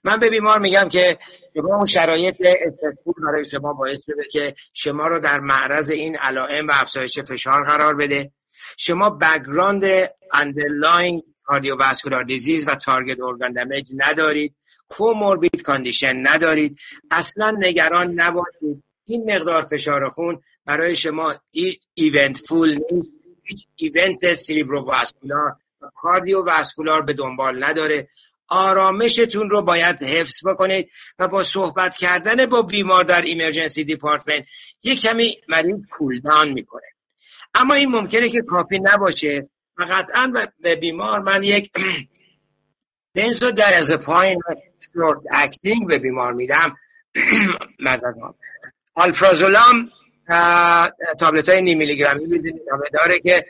من 0.04 0.16
به 0.16 0.30
بیمار 0.30 0.58
میگم 0.58 0.88
که 0.88 1.18
شما 1.54 1.76
اون 1.76 1.86
شرایط 1.86 2.36
stressful 2.40 3.14
برای 3.26 3.44
شما 3.44 3.72
باعث 3.72 4.04
شده 4.06 4.22
که 4.30 4.54
شما 4.72 5.06
رو 5.06 5.20
در 5.20 5.40
معرض 5.40 5.90
این 5.90 6.16
علائم 6.16 6.68
و 6.68 6.72
افزایش 6.74 7.18
فشار 7.18 7.64
قرار 7.64 7.94
بده. 7.94 8.30
شما 8.76 9.10
background 9.10 9.84
underlying 10.32 11.22
cardiovascular 11.44 12.24
disease 12.24 12.68
و 12.68 12.74
target 12.74 13.20
organ 13.20 13.52
damage 13.52 13.92
ندارید. 13.96 14.54
comorbid 14.88 15.62
condition 15.62 16.26
ندارید. 16.26 16.78
اصلا 17.10 17.50
نگران 17.50 18.12
نباشید. 18.12 18.82
این 19.06 19.32
مقدار 19.32 19.64
فشار 19.64 20.10
خون 20.10 20.42
برای 20.64 20.96
شما 20.96 21.34
eventful 21.94 22.80
نیست. 22.92 23.12
هیچ 23.42 23.66
event 23.76 24.34
cerebrovascular 24.34 25.56
و 25.80 25.90
cardiovascular 25.94 27.02
به 27.02 27.12
دنبال 27.12 27.64
نداره. 27.64 28.08
آرامشتون 28.48 29.50
رو 29.50 29.62
باید 29.62 30.02
حفظ 30.02 30.46
بکنید 30.46 30.90
و 31.18 31.28
با 31.28 31.42
صحبت 31.42 31.96
کردن 31.96 32.46
با 32.46 32.62
بیمار 32.62 33.04
در 33.04 33.22
emergency 33.22 33.84
department 33.84 34.44
یک 34.82 35.00
کمی 35.00 35.36
مریض 35.48 35.80
cool 35.90 36.19
down 36.19 36.48
می‌کنه. 36.48 36.86
اما 37.54 37.74
این 37.74 37.88
ممکنه 37.88 38.28
که 38.28 38.42
کافی 38.42 38.78
نباشه. 38.78 39.48
و 39.78 39.84
قطعا 39.84 40.32
به 40.60 40.76
بیمار 40.76 41.20
من 41.20 41.42
یک 41.42 41.70
benzodiazepine 43.14 44.40
short 44.94 45.20
acting 45.32 45.88
به 45.88 45.98
بیمار 45.98 46.32
میدم. 46.32 46.76
مزدان 47.86 48.34
alprazolam 48.94 49.90
tablet 51.18 51.48
های 51.48 51.62
نیم 51.62 51.78
میلی 51.78 51.96
گرمی 51.96 52.26
می‌دونید 52.26 52.62
داره 52.92 53.20
که 53.20 53.46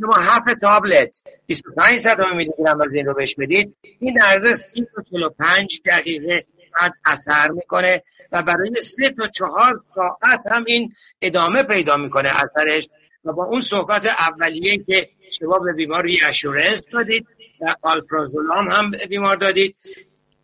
شما 0.00 0.14
half 0.14 0.60
tablet 0.60 1.22
25 1.46 1.98
صدم 1.98 2.36
میلی 2.36 2.50
گرم 2.58 2.80
از 2.80 2.92
این 2.92 3.06
رو 3.06 3.14
بهش 3.14 3.34
بدید. 3.34 3.76
این 4.00 4.14
در 4.14 4.34
عرض 4.34 4.60
30 4.60 4.86
تا 4.94 5.02
45 5.10 5.80
دقیقه 5.86 6.46
بعد 6.80 6.92
اثر 7.04 7.50
می‌کنه 7.50 8.02
و 8.32 8.42
برای 8.42 8.74
سه 8.74 9.10
تا 9.10 9.26
چهار 9.26 9.80
ساعت 9.94 10.40
هم 10.50 10.64
این 10.66 10.92
ادامه 11.22 11.62
پیدا 11.62 11.96
می‌کنه 11.96 12.28
اثرش. 12.28 12.88
و 13.24 13.32
با 13.32 13.44
اون 13.44 13.60
صحبت 13.60 14.06
اولیه 14.06 14.78
که 14.78 15.08
شما 15.30 15.58
به 15.58 15.72
بیمار 15.72 16.06
اشورنس 16.28 16.82
دادید 16.92 17.26
و 17.60 17.74
آلپرازولام 17.82 18.70
هم 18.70 18.90
به 18.90 19.06
بیمار 19.06 19.36
دادید 19.36 19.76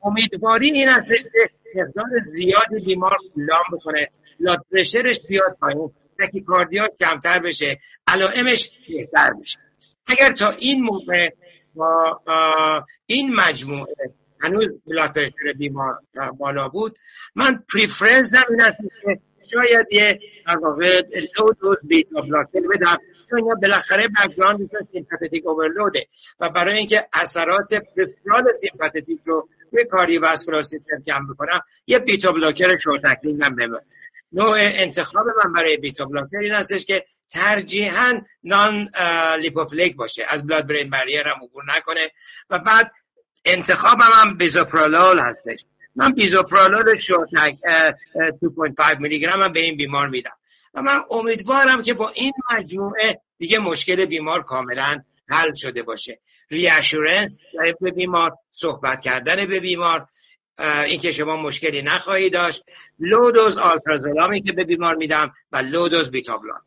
امیدواری 0.03 0.71
این 0.71 0.89
است 0.89 1.09
که 1.09 1.51
مقدار 1.75 2.07
زیادی 2.25 2.85
بیمار 2.85 3.17
لام 3.37 3.65
بکنه 3.73 4.09
بلاد 4.41 4.67
پرشرش 4.73 5.21
بیاد 5.29 5.57
پایین 5.61 5.91
کاردیات 6.47 6.91
کمتر 7.01 7.39
بشه 7.39 7.81
علائمش 8.07 8.71
بهتر 8.89 9.31
بشه. 9.41 9.59
اگر 10.07 10.33
تا 10.33 10.51
این 10.51 10.83
موقع 10.83 11.31
با 11.75 12.21
این 13.07 13.35
مجموعه 13.35 14.15
هنوز 14.41 14.79
blood 14.87 15.19
بیمار 15.59 15.99
بالا 16.39 16.69
بود 16.69 16.99
من 17.35 17.65
preference 17.73 18.35
این 18.51 18.61
است 18.61 18.77
که 19.03 19.21
شاید 19.51 19.87
یه 19.91 20.21
در 20.47 20.57
واقع 20.57 21.03
low 21.39 21.53
dose 21.61 21.77
beta 21.83 22.21
blocker 22.21 22.61
بدم 22.61 22.99
چون 23.31 23.39
اینا 23.39 23.55
بالاخره 23.55 24.09
background 24.09 24.64
شون 24.64 24.87
sympathetic 24.93 25.47
overload 25.47 26.00
ه 26.00 26.07
و 26.41 26.51
برای 26.51 26.79
اینکه 26.79 27.01
اثرات 27.13 27.75
peripheral 27.75 28.45
sympathetic 28.61 29.21
رو 29.25 29.49
به 29.73 29.85
cardiovascular 29.85 30.63
system 30.63 31.03
کم 31.07 31.27
بکنم 31.27 31.61
یه 31.87 31.99
beta 31.99 32.33
blocker 32.33 32.79
short 32.79 33.01
acting 33.05 33.45
هم 33.45 33.57
ببرم 33.57 33.85
نوع 34.33 34.57
انتخاب 34.59 35.27
من 35.45 35.53
برای 35.53 35.77
beta 35.77 36.05
blocker 36.05 36.37
این 36.37 36.53
هستش 36.53 36.85
که 36.85 37.05
ترجیحاً 37.31 38.21
non 38.45 38.89
lipophilic 39.41 39.97
باشه. 39.97 40.25
از 40.29 40.47
blood 40.47 40.67
brain 40.67 40.91
barrier 40.91 41.29
هم 41.29 41.41
نکنه. 41.77 42.11
و 42.51 42.59
بعد 42.59 42.93
انتخابم 43.45 44.11
هم 44.15 44.37
bisoprolol 44.37 45.19
هستش. 45.19 45.65
من 45.97 46.13
bisoprolol 46.13 46.97
short 46.97 47.34
act 47.34 47.57
2.5 48.95 49.01
میلی 49.01 49.21
گرم 49.21 49.53
به 49.53 49.61
این 49.61 49.77
بیمار 49.77 50.09
میدم. 50.09 50.37
و 50.75 50.83
من 50.83 51.01
امیدوارم 51.11 51.83
که 51.83 51.95
با 51.95 52.11
این 52.15 52.33
مجموعه 52.53 53.21
دیگه 53.39 53.59
مشکل 53.59 54.05
بیمار 54.05 54.43
کاملا 54.43 55.03
حل 55.29 55.55
شده 55.55 55.83
باشه. 55.83 56.21
reassurance 56.51 57.39
به 57.81 57.91
بیمار 57.91 58.39
صحبت 58.51 59.01
کردن 59.01 59.47
به 59.47 59.61
بیمار 59.61 60.09
اینکه 60.87 61.13
شما 61.13 61.37
مشکلی 61.37 61.83
نخواهی 61.83 62.31
داشت. 62.31 62.65
low 62.99 63.24
dose 63.24 63.57
آلپرازولامی 63.57 64.43
که 64.43 64.53
به 64.53 64.65
بیمار 64.65 64.95
میدم 64.95 65.35
و 65.53 65.57
low 65.57 65.80
dose 65.80 66.11
beta 66.11 66.29
blocker 66.29 66.61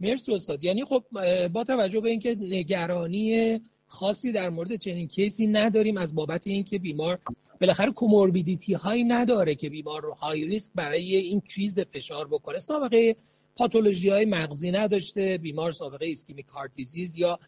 مرسی 0.00 0.34
استاد. 0.34 0.64
یعنی 0.64 0.84
خب 0.84 1.04
با 1.52 1.64
توجه 1.64 2.00
به 2.00 2.10
اینکه 2.10 2.36
نگرانی 2.40 3.60
خاصی 3.90 4.32
در 4.32 4.50
مورد 4.50 4.76
چنین 4.76 5.08
case 5.08 5.38
ی 5.38 5.46
نداریم 5.46 5.96
از 5.96 6.14
بابت 6.14 6.46
اینکه 6.46 6.78
بیمار 6.78 7.18
بالاخره 7.60 7.92
comorbidity 7.92 8.74
هایی 8.74 9.04
نداره 9.04 9.54
که 9.54 9.70
بیمار 9.70 10.02
رو 10.02 10.14
high 10.14 10.44
risk 10.44 10.72
برای 10.74 11.16
این 11.16 11.40
crisis 11.40 11.80
فشار 11.80 12.28
بکنه. 12.28 12.58
سابقه 12.58 13.16
pathology 13.56 14.08
های 14.08 14.24
مغزی 14.24 14.70
نداشته 14.70 15.38
بیمار 15.38 15.72
سابقه 15.72 16.06
ischemic 16.06 16.46
heart 16.46 16.70
disease 16.74 17.16
یا 17.16 17.38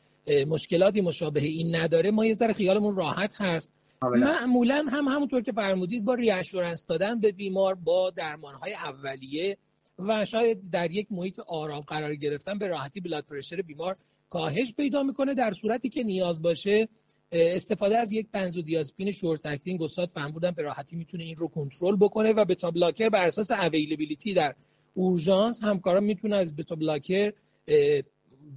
مشکلاتی 0.47 1.01
مشابه 1.01 1.41
این 1.41 1.77
نداره. 1.77 2.11
ما 2.11 2.27
یه 2.27 2.33
ذره 2.33 2.53
خیالمون 2.53 2.97
راحت 2.97 3.35
هست. 3.41 3.75
معمولا 4.03 4.87
هم 4.93 5.09
همونطور 5.09 5.43
که 5.43 5.53
فرمودید 5.53 6.05
با 6.05 6.15
reassurance 6.15 6.87
دادن 6.87 7.21
به 7.21 7.33
بیمار 7.33 7.75
با 7.75 8.11
درمانهای 8.11 8.75
اولیه 8.75 9.57
و 9.99 10.25
شاید 10.25 10.71
در 10.71 10.91
یک 10.91 11.07
محیط 11.11 11.39
آرام 11.39 11.81
قرار 11.81 12.15
گرفتن 12.15 12.59
به 12.59 12.67
راحتی 12.67 13.01
blood 13.01 13.25
pressure 13.25 13.63
بیمار 13.63 13.97
کاهش 14.33 14.75
پیدا 14.75 15.03
می‌کنه 15.03 15.35
در 15.35 15.53
صورتی 15.53 15.89
که 15.89 16.03
نیاز 16.03 16.43
باشه 16.43 16.89
استفاده 17.33 17.99
از 17.99 18.13
یک 18.13 18.27
بنزودیازپین 18.33 19.11
short 19.11 19.47
acting. 19.47 19.83
استاد 19.83 20.11
فرمودن 20.15 20.51
به 20.51 20.63
راحتی 20.63 20.97
می‌تونه 20.97 21.25
این 21.25 21.37
رو 21.37 21.49
کنترل 21.49 21.97
بکنه 21.97 22.33
و 22.33 22.45
beta 22.45 22.71
blocker 22.71 23.09
بر 23.09 23.27
اساس 23.27 23.51
availability 23.51 24.35
در 24.35 24.55
اورژانس 24.95 25.63
همکاران 25.63 26.05
می‌تونه 26.05 26.37
از 26.37 26.57
beta 26.57 26.75
blocker 26.75 27.33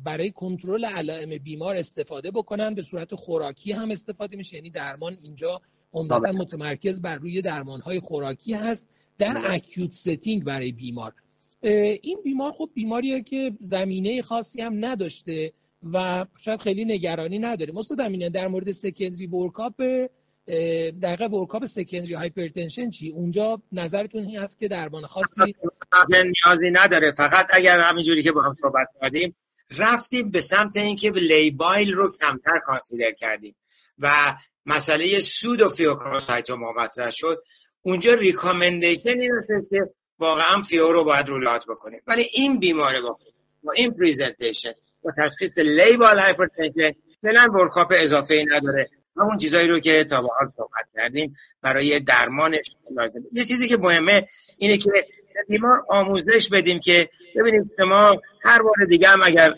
برای 0.03 0.31
کنترل 0.31 0.85
علائم 0.85 1.37
بیمار 1.37 1.75
استفاده 1.75 2.31
بکنن. 2.31 2.73
به 2.73 2.81
صورت 2.81 3.15
خوراکی 3.15 3.71
هم 3.71 3.91
استفاده 3.91 4.37
میشه. 4.37 4.55
یعنی 4.55 4.69
درمان 4.69 5.17
اینجا 5.23 5.61
عمدتا 5.93 6.19
بله. 6.19 6.31
متمرکز 6.31 7.01
بر 7.01 7.15
روی 7.15 7.41
درمان 7.41 7.81
های 7.81 7.99
خوراکی 7.99 8.53
هست 8.53 8.89
در 9.17 9.41
acute 9.45 9.89
بله. 9.89 10.15
setting 10.15 10.43
برای 10.43 10.71
بیمار. 10.71 11.13
این 12.01 12.17
بیمار 12.23 12.51
خب 12.51 12.69
بیماریه 12.73 13.23
که 13.23 13.53
زمینه 13.59 14.21
خاصی 14.21 14.61
هم 14.61 14.85
نداشته. 14.85 15.53
و 15.93 16.25
شاید 16.37 16.61
خیلی 16.61 16.85
نگرانی 16.85 17.39
نداره. 17.39 17.77
استاد 17.77 18.01
امینه 18.01 18.29
در 18.29 18.47
مورد 18.47 18.71
secondary 18.71 19.27
workup 19.27 19.81
دقیقه 21.01 21.25
workup 21.25 21.65
secondary 21.65 22.13
hypertension 22.13 22.89
چی؟ 22.89 23.09
اونجا 23.11 23.61
نظرتون 23.71 24.25
این 24.25 24.37
هست 24.37 24.59
که 24.59 24.67
درمان 24.67 25.05
خاصی 25.05 25.55
نیازی 26.09 26.71
نداره. 26.71 27.11
فقط 27.11 27.47
اگر 27.53 27.79
همینجوری 27.79 28.23
که 28.23 28.31
با 28.31 28.41
هم 28.41 28.55
صحبت 28.61 28.87
کردیم 29.01 29.35
رفتیم 29.77 30.31
به 30.31 30.41
سمت 30.41 30.77
اینکه 30.77 31.11
labile 31.11 31.93
رو 31.93 32.11
کمتر 32.11 32.59
consider 32.65 33.11
کردیم 33.11 33.55
و 33.99 34.35
مسئله 34.65 35.19
pseudopheochromocytoma 35.19 36.73
مطرح 36.77 37.11
شد. 37.11 37.43
اونجا 37.81 38.13
recommendation 38.13 39.19
این 39.19 39.31
که 39.69 39.89
واقعا 40.19 40.61
pheo 40.61 40.91
رو 40.91 41.03
باید 41.03 41.29
rule 41.29 41.50
out 41.50 41.65
بکنیم. 41.65 42.01
ولی 42.07 42.25
این 42.33 42.59
بیماره 42.59 43.01
با, 43.01 43.19
با 43.63 43.71
این 43.71 43.91
presentation 43.91 44.73
با 45.05 45.13
تشخیص 45.17 45.57
labile 45.57 46.19
hypertension 46.19 46.95
فعلا 47.21 47.47
workup 47.53 47.93
اضافه 47.95 48.33
ای 48.33 48.45
نداره. 48.45 48.89
همون 49.17 49.37
چیزایی 49.37 49.67
رو 49.67 49.79
که 49.79 50.03
تا 50.03 50.21
به 50.21 50.27
حال 50.39 50.51
صحبت 50.57 50.85
کردیم 50.95 51.35
برای 51.61 51.99
درمانش 51.99 52.75
لازم. 52.95 53.23
یه 53.33 53.45
چیزی 53.45 53.67
که 53.67 53.77
مهمه 53.77 54.27
اینه 54.57 54.77
که 54.77 54.91
بیمار 55.47 55.85
آموزش 55.87 56.49
بدیم 56.49 56.79
که 56.79 57.09
ببینید 57.35 57.71
شما 57.77 58.21
هر 58.43 58.61
بار 58.61 58.85
دیگه 58.89 59.07
هم 59.07 59.19
اگر 59.23 59.53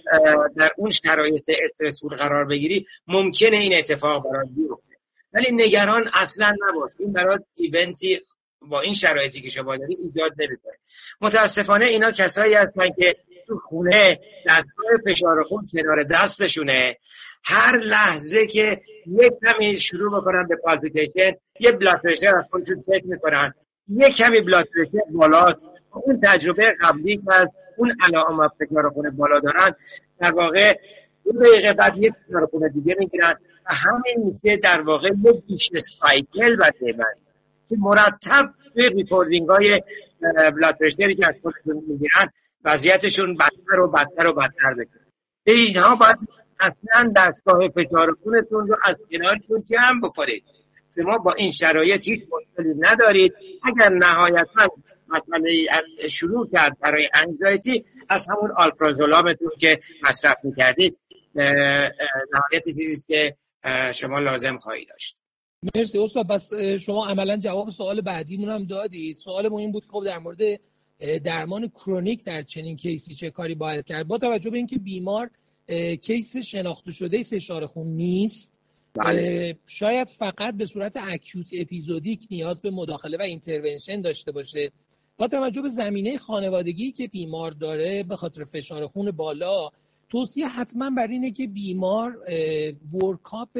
در 0.56 0.72
اون 0.78 0.90
شرایط 0.90 1.52
استرسفول 1.64 2.16
قرار 2.16 2.46
بگیری 2.46 2.86
ممکنه 3.08 3.58
این 3.58 3.74
اتفاق 3.78 4.32
برای 4.32 4.48
بیفته. 4.50 4.98
ولی 5.34 5.52
نگران 5.52 6.10
اصلا 6.14 6.54
نباش. 6.70 6.92
این 7.00 7.14
برای 7.14 7.40
ایونتی 7.56 8.22
با 8.62 8.82
این 8.82 8.94
شرایطی 8.94 9.42
که 9.42 9.50
شما 9.50 9.78
داری 9.78 9.98
ایجاد 10.02 10.32
نمی‌کنه. 10.38 10.74
متاسفانه 11.22 11.86
اینا 11.86 12.12
کسایی 12.12 12.54
هستن 12.54 12.88
که 13.00 13.16
تو 13.48 13.58
خونه. 13.58 14.20
دستگاه 14.46 14.92
فشار 15.06 15.44
خون 15.44 15.68
کنار 15.74 16.04
دستشونه. 16.04 16.96
هر 17.44 17.78
لحظه 17.78 18.48
که 18.48 18.82
یک 19.08 19.34
کمی 19.46 19.78
شروع 19.78 20.22
بکنن 20.22 20.48
به 20.48 20.56
پالپیتیشن 20.56 21.32
یه 21.60 21.72
بلاد 21.72 22.02
پرشر 22.02 22.38
از 22.38 22.46
خودشون 22.52 22.84
چک 22.88 23.04
می‌کنن. 23.06 23.54
یک 23.90 24.16
کمی 24.16 24.42
بلاد 24.42 24.68
پرشر 24.76 25.06
بالاست. 25.12 25.60
اون 25.92 26.22
تجربه 26.24 26.76
قبلی 26.82 27.18
که 27.18 27.34
از 27.34 27.48
اون 27.78 27.94
علائم 28.02 28.48
فشار 28.48 28.90
خون 28.90 29.10
بالا 29.10 29.40
دارن 29.40 29.76
در 30.20 30.32
واقع 30.32 30.74
دو 31.26 31.32
دقیقه 31.32 31.74
بعد 31.74 31.98
یک 31.98 32.14
فشار 32.28 32.46
خون 32.46 32.68
دیگه 32.74 32.96
می‌گیرن 33.00 33.34
و 33.70 33.74
همین 33.74 34.40
میشه 34.44 34.58
در 34.58 34.82
واقع 34.82 35.08
یک 35.08 35.46
vicious 35.48 35.70
cycle 36.00 36.56
بده 36.56 36.94
من 36.98 37.14
که 37.70 37.76
مرتب 37.80 38.50
توی 38.74 38.90
recording 38.90 39.50
های 39.50 39.82
blood 40.56 40.78
pressure 40.78 41.12
ی 41.12 41.16
که 41.16 41.28
از 41.28 41.36
خودشون 41.42 41.84
می‌گیرن 41.88 42.32
وضعیتشون 42.68 43.38
بدتر 43.38 43.80
و 43.80 43.88
بدتر 43.88 44.28
و 44.28 44.34
بدتر 44.34 44.74
بشه. 44.74 45.00
اینها 45.44 45.96
باید 45.96 46.18
اصلا 46.60 47.14
دستگاه 47.16 47.68
فشار 47.68 48.18
خونتون 48.24 48.68
رو 48.68 48.78
از 48.84 49.04
کنارتون 49.12 49.64
جمع 49.70 50.02
بکنید. 50.04 50.44
شما 50.96 51.18
با 51.18 51.34
این 51.34 51.52
شرایط 51.52 52.08
هیچ 52.08 52.22
مشکلی 52.22 52.74
ندارید. 52.80 53.34
اگر 53.64 53.90
نهایتا 53.90 54.70
مسئله 55.08 55.68
شروع 56.10 56.50
کرد 56.50 56.80
برای 56.80 57.10
انگزایتی 57.14 57.86
از 58.10 58.28
همون 58.30 58.52
آلپرازولامتون 58.58 59.52
که 59.60 59.80
مصرف 60.04 60.38
می‌کردید 60.44 60.98
نهایت 61.36 62.66
چیزی 62.66 63.04
که 63.08 63.36
شما 63.94 64.20
لازم 64.20 64.58
خواهید 64.58 64.88
داشت. 64.90 65.18
مرسی 65.76 66.00
استاد 66.00 66.28
بس 66.28 66.54
شما 66.54 67.08
عملا 67.08 67.38
جواب 67.38 67.70
سوال 67.70 68.02
بعدیمون 68.02 68.50
هم 68.50 68.66
دادید. 68.66 69.18
سوال 69.18 69.54
این 69.54 69.72
بود 69.72 69.86
خب 69.92 70.04
در 70.06 70.18
مورد 70.18 70.38
درمان 71.00 71.68
کرونیک 71.68 72.24
در 72.24 72.42
چنین 72.42 72.76
کیسی 72.76 73.16
چه 73.16 73.30
کاری 73.30 73.56
باید 73.56 73.86
کرد 73.86 74.08
با 74.08 74.18
توجه 74.18 74.50
به 74.50 74.58
اینکه 74.58 74.80
بیمار 74.80 75.30
case 76.02 76.38
شناخته 76.38 76.92
شده 76.92 77.24
فشار 77.24 77.66
خون 77.66 77.88
نیست 77.88 78.54
بله. 78.94 79.58
شاید 79.68 80.08
فقط 80.08 80.54
به 80.54 80.66
صورت 80.66 80.98
acute 81.02 81.50
episodic 81.54 82.28
نیاز 82.32 82.62
به 82.62 82.72
مداخله 82.72 83.18
و 83.18 83.22
intervention 83.22 84.02
داشته 84.02 84.32
باشه 84.32 84.72
با 85.18 85.28
توجه 85.28 85.62
به 85.62 85.70
زمینه 85.70 86.18
خانوادگی 86.18 86.92
که 86.92 87.08
بیمار 87.08 87.52
داره 87.52 88.04
به 88.04 88.16
خاطر 88.16 88.44
فشار 88.44 88.88
خون 88.88 89.12
بالا 89.12 89.70
توصیه 90.10 90.48
حتما 90.48 90.90
بر 90.90 91.08
اینه 91.08 91.32
که 91.32 91.48
بیمار 91.48 92.18
workup 92.94 93.60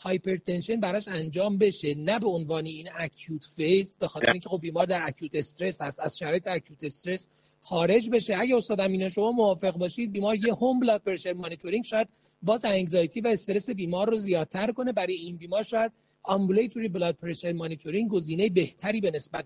hypertension 0.00 0.80
براش 0.80 1.08
انجام 1.08 1.58
بشه 1.58 1.94
نه 1.94 2.18
به 2.18 2.28
عنوان 2.28 2.66
این 2.66 2.88
acute 2.98 3.44
phase 3.56 3.94
به 3.98 4.08
خاطر 4.08 4.32
اینکه 4.32 4.48
خب 4.48 4.60
بیمار 4.60 4.86
در 4.86 5.00
acute 5.04 5.34
stress 5.34 5.82
هست 5.82 6.00
از 6.00 6.18
شرایط 6.18 6.46
acute 6.46 6.84
stress 6.84 7.28
خارج 7.60 8.10
بشه. 8.10 8.36
اگه 8.38 8.56
استاد 8.56 8.80
امینه 8.80 9.08
شما 9.08 9.30
موافق 9.30 9.76
باشید 9.76 10.12
بیمار 10.12 10.36
یه 10.36 10.54
home 10.54 10.80
blood 10.80 11.02
pressure 11.02 11.32
monitoring 11.32 11.84
شاید 11.84 12.08
باز 12.42 12.64
anxiety 12.64 13.20
و 13.20 13.28
استرس 13.28 13.70
بیمار 13.70 14.10
رو 14.10 14.16
زیادتر 14.16 14.72
کنه. 14.72 14.92
برای 14.92 15.14
این 15.14 15.36
بیمار 15.36 15.62
شاید 15.62 15.92
ambulatory 16.28 16.88
blood 16.88 17.14
pressure 17.14 17.52
monitoring 17.52 18.10
گزینه 18.10 18.48
بهتری 18.48 19.00
به 19.00 19.10
نسبت 19.10 19.44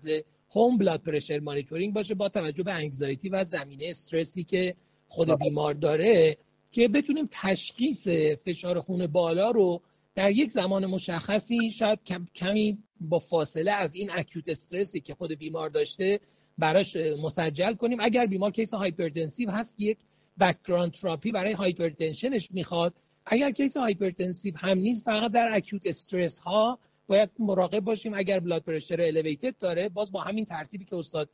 home 0.55 0.77
blood 0.77 1.01
pressure 1.01 1.39
monitoring 1.39 1.93
باشه 1.93 2.15
با 2.15 2.29
توجه 2.29 2.63
به 2.63 2.73
anxiety 2.73 3.29
و 3.29 3.43
زمینه 3.43 3.85
استرسی 3.87 4.43
که 4.43 4.75
خود 5.07 5.39
بیمار 5.39 5.73
داره 5.73 6.37
که 6.71 6.87
بتونیم 6.87 7.29
تشخیص 7.31 8.07
فشار 8.45 8.79
خون 8.79 9.07
بالا 9.07 9.51
رو 9.51 9.81
در 10.15 10.31
یک 10.31 10.51
زمان 10.51 10.85
مشخصی 10.85 11.71
شاید 11.71 11.99
کمی 12.35 12.77
با 12.99 13.19
فاصله 13.19 13.71
از 13.71 13.95
این 13.95 14.09
acute 14.13 14.49
استرسی 14.49 15.01
که 15.01 15.13
خود 15.13 15.31
بیمار 15.31 15.69
داشته 15.69 16.19
براش 16.57 16.97
مسجل 17.23 17.73
کنیم. 17.73 17.97
اگر 18.01 18.25
بیمار 18.25 18.51
case 18.51 18.73
hypertensive 18.73 19.51
هست 19.51 19.75
یک 19.79 19.97
background 20.39 20.91
therapy 20.91 21.31
برای 21.31 21.53
hypertension 21.53 22.37
ش 22.37 22.51
می‌خواد. 22.51 22.93
اگر 23.25 23.51
case 23.51 23.77
hypertensive 23.77 24.57
هم 24.57 24.77
نیست 24.77 25.05
فقط 25.05 25.31
در 25.31 25.47
acute 25.51 25.87
stress 25.87 26.39
ها 26.39 26.79
باید 27.07 27.29
مراقب 27.39 27.79
باشیم. 27.79 28.13
اگر 28.13 28.39
blood 28.39 28.63
pressure 28.63 29.01
elevated 29.01 29.57
داره 29.59 29.89
باز 29.89 30.11
با 30.11 30.21
همین 30.21 30.45
ترتیبی 30.45 30.85
که 30.85 30.95
استاد 30.95 31.29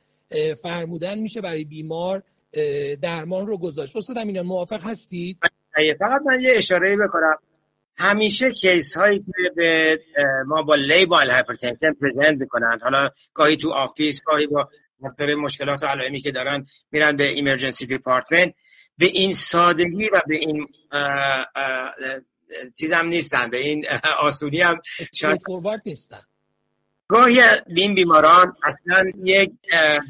فرمودن 0.62 1.20
میشه 1.20 1.42
برای 1.42 1.64
بیمار 1.64 2.24
درمان 3.02 3.48
رو 3.48 3.58
گذاشت. 3.58 3.96
استاد 3.96 4.18
امینه 4.18 4.46
موافق 4.46 4.84
هستید؟ 4.84 5.38
فقط 6.00 6.22
من 6.26 6.42
یه 6.42 6.52
اشاره 6.58 6.98
بکنم. 7.08 7.36
همیشه 7.98 8.52
case 8.52 8.98
هایی 8.98 9.20
که 9.20 9.52
به 9.56 10.00
ما 10.48 10.64
با 10.64 10.76
labile 10.76 11.30
hypertension 11.30 11.94
present 11.94 12.38
می‌کنن. 12.40 12.80
حالا 12.84 13.10
گاهی 13.34 13.58
تو 13.58 13.72
office 13.72 14.22
گاهی 14.22 14.48
با 14.48 14.70
خاطر 15.02 15.36
مشکلات 15.36 15.84
و 15.84 15.86
علائمی 15.86 16.20
که 16.20 16.32
دارن 16.32 16.66
میرن 16.92 17.18
به 17.18 17.28
emergency 17.28 17.86
department. 17.86 18.54
به 18.98 19.06
این 19.06 19.34
سادگی 19.34 20.10
و 20.10 20.22
به 20.28 20.36
این 20.38 20.68
چیز 22.78 22.94
هم 22.94 23.06
نیستن. 23.06 23.50
به 23.50 23.58
این 23.58 23.86
آسونی 24.20 24.62
هم 24.62 24.82
شاید 25.14 25.42
نیستن. 25.86 26.22
گاهی 27.08 27.42
این 27.68 27.96
بیماران 27.96 28.56
اصلا 28.64 29.12
یک 29.24 29.52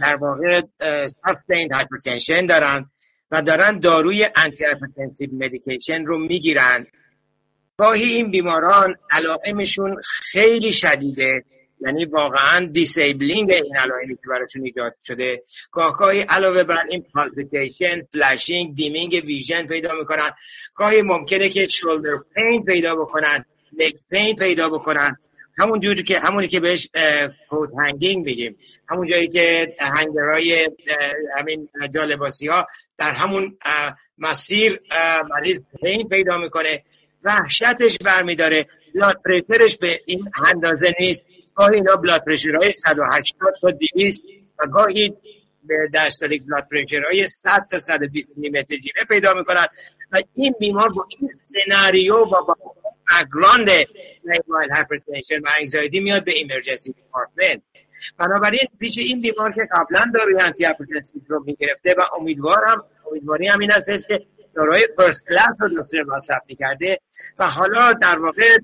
در 0.02 0.16
واقع 0.16 0.62
sustained 1.08 1.74
hypertension 1.74 2.46
دارن 2.46 2.90
و 3.32 3.42
دارن 3.42 3.80
داروی 3.80 4.30
antihypertensive 4.36 5.30
medication 5.34 6.06
رو 6.06 6.18
می‌گیرن. 6.18 6.88
گاهی 7.82 8.04
این 8.04 8.32
بیماران 8.32 8.96
علائمشون 9.12 10.02
خیلی 10.32 10.74
شدیده 10.74 11.44
یعنی 11.80 12.06
واقعا 12.06 12.66
disabling 12.66 13.54
این 13.54 13.78
علائمی 13.78 14.16
که 14.16 14.22
براشون 14.30 14.66
ایجاد 14.66 14.96
شده. 15.04 15.44
گاهی 15.72 16.22
علاوه 16.22 16.64
بر 16.64 16.84
این 16.90 17.06
palpitation 17.14 18.02
flushing 18.14 18.76
dimming 18.76 19.22
vision 19.26 19.66
پیدا 19.66 19.96
می‌کنن. 20.00 20.32
گاهی 20.76 21.02
ممکنه 21.02 21.50
که 21.50 21.68
shoulder 21.68 22.18
pain 22.36 22.66
پیدا 22.66 22.96
بکنن 22.96 23.46
leg 23.78 23.94
pain 24.10 24.36
پیدا 24.36 24.70
بکنن. 24.70 25.18
همون 25.58 25.80
جوری 25.80 26.04
که 26.04 26.20
همونی 26.20 26.48
که 26.48 26.60
بهش 26.60 26.90
coat 27.50 27.70
hanging 27.78 28.26
بگیم 28.26 28.58
همون 28.90 29.08
جایی 29.08 29.28
که 29.28 29.76
hanger 29.80 30.47
های 30.47 30.70
همین 31.38 31.70
جالباسی 31.94 32.48
ها 32.48 32.68
در 32.98 33.12
همون 33.12 33.58
مسیر 34.18 34.80
مریض 35.30 35.60
pain 35.84 36.10
پیدا 36.10 36.38
می‌کنه. 36.38 36.84
وحشتش 37.24 37.98
برمیداره. 38.06 38.68
blood 38.96 39.22
pressure 39.26 39.67
ش 39.67 39.78
به 39.78 40.02
این 40.06 40.32
اندازه 40.48 40.94
نیست. 41.00 41.26
گاهی 41.56 41.76
اینا 41.76 41.96
blood 41.96 42.24
pressure 42.26 42.56
های 42.56 42.72
180 42.72 43.54
تا 43.62 43.72
200 43.96 44.24
و 44.60 44.68
گاهی 44.68 45.14
به 45.64 45.90
diastolic 45.94 46.44
blood 46.48 46.68
pressure 46.72 47.04
های 47.06 47.28
100 47.28 47.68
تا 47.72 47.78
120 47.78 48.28
میلیمتر 48.36 48.76
جیوه 48.76 49.04
پیدا 49.10 49.34
می‌کنن. 49.34 49.66
و 50.12 50.22
این 50.36 50.56
بیمار 50.60 50.90
با 50.90 51.08
این 51.20 51.30
سناریو 51.30 52.16
و 52.16 52.26
با 52.26 52.58
background 53.12 53.70
labile 54.24 54.70
hypertension 54.72 55.40
و 55.40 55.48
anxiety 55.60 56.00
میاد 56.00 56.24
به 56.24 56.32
emergency 56.32 56.94
department 56.94 57.62
بنابراین 58.18 58.68
پیش 58.80 58.98
این 58.98 59.20
بیمار 59.20 59.52
که 59.52 59.62
قبلا 59.72 60.12
داروی 60.14 60.42
آنتی 60.42 60.64
هایپرتنسیو 60.64 61.22
رو 61.28 61.44
می‌گرفته 61.46 61.96
و 61.98 62.02
امیدوارم 62.20 62.84
امیدواری 63.12 63.48
هم 63.48 63.60
این 63.60 63.72
است 63.72 64.08
که 64.08 64.26
داروی 64.56 64.88
فرست 64.98 65.28
کلاس 65.28 65.48
رو 65.60 65.70
دوسری 65.70 66.04
مصرف 66.04 66.42
می‌کرده 66.48 66.98
و 67.40 67.48
حالا 67.48 67.94
در 67.94 68.20
واقع 68.20 68.58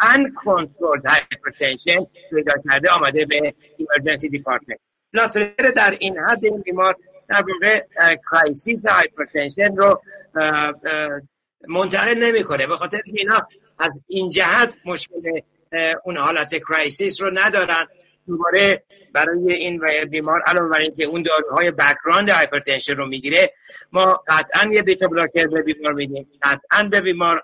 ان 0.00 0.32
کنترل 0.44 1.00
هایپرتنشن 1.04 2.06
پیدا 2.30 2.52
کرده 2.70 2.90
آمده 2.90 3.26
به 3.26 3.54
ایمرجنسی 3.76 4.28
دیپارتمنت 4.28 4.78
لاترر 5.12 5.70
در 5.76 5.96
این 5.98 6.18
حد 6.18 6.44
این 6.44 6.60
بیمار 6.60 6.96
در 7.28 7.44
واقع 7.48 7.84
کرایسیس 8.30 8.86
هایپرتنشن 8.86 9.76
رو 9.76 10.02
منتقل 11.68 12.18
نمی‌کنه. 12.18 12.66
به 12.66 12.76
خاطر 12.76 13.00
اینا 13.04 13.48
از 13.78 13.90
این 14.06 14.28
جهت 14.28 14.74
مشکل 14.84 15.40
اون 16.04 16.16
حالت 16.16 16.54
crisis 16.58 17.22
رو 17.22 17.30
ندارن. 17.34 17.86
دوباره 18.26 18.82
برای 19.12 19.52
این 19.52 19.80
بیمار 20.10 20.42
علاوه 20.46 20.68
بر 20.68 20.78
اینکه 20.78 21.04
اون 21.04 21.22
داروهای 21.22 21.70
background 21.70 22.30
hypertension 22.30 22.96
رو 22.96 23.06
می‌گیره 23.06 23.52
ما 23.92 24.22
قطعا 24.28 24.72
یه 24.72 24.82
beta 24.82 25.08
blocker 25.08 25.46
به 25.46 25.62
بیمار 25.62 25.92
میدیم 25.92 26.28
قطعا 26.42 26.88
به 26.90 27.00
بیمار 27.00 27.42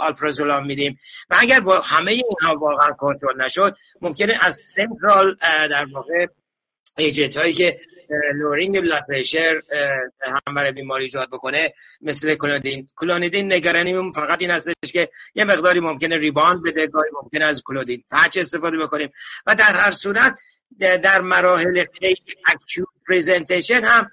آلپرازولام 0.00 0.66
میدیم 0.66 0.98
و 1.30 1.36
اگر 1.38 1.60
با 1.60 1.80
همه 1.80 2.12
اینها 2.12 2.58
واقعا 2.58 2.92
کنترل 2.92 3.44
نشد 3.44 3.76
ممکنه 4.00 4.38
از 4.40 4.56
central 4.56 5.36
در 5.70 5.86
واقع 5.92 6.26
agent 6.98 7.36
هایی 7.36 7.52
که 7.52 7.78
lowering 8.34 8.80
blood 8.80 9.04
pressure 9.08 9.62
هم 10.46 10.54
برای 10.54 10.72
بیماری 10.72 11.04
ایجاد 11.04 11.28
بکنه 11.30 11.72
مثل 12.00 12.34
کلونیدین. 12.34 12.88
کلونیدین 12.96 13.52
نگرانیمون 13.52 14.10
فقط 14.10 14.42
این 14.42 14.50
هستش 14.50 14.92
که 14.92 15.08
یه 15.34 15.44
مقداری 15.44 15.80
ممکنه 15.80 16.16
rebound 16.16 16.62
بده 16.62 16.86
گاهی 16.86 17.10
ممکنه 17.22 17.46
از 17.46 17.62
کلونیدین. 17.62 18.04
patch 18.10 18.38
استفاده 18.38 18.78
بکنیم. 18.78 19.12
و 19.46 19.54
در 19.54 19.72
هر 19.72 19.90
صورت 19.90 20.38
در 20.78 21.20
مراحل 21.20 21.84
خیلی 21.98 22.34
acute 22.46 22.88
presentation 23.08 23.84
هم 23.84 24.10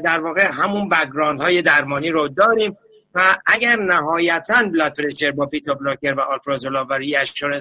در 0.00 0.20
واقع 0.20 0.46
همون 0.46 0.88
background 0.88 1.40
های 1.40 1.62
درمانی 1.62 2.10
رو 2.10 2.28
داریم. 2.28 2.76
و 3.16 3.36
اگر 3.46 3.76
نهایتا 3.76 4.62
blood 4.62 4.94
pressure 4.96 5.30
با 5.30 5.46
beta 5.46 5.74
blocker 5.74 6.14
و 6.14 6.20
آلپرازولام 6.20 6.86
و 6.90 6.92
ری 6.92 7.16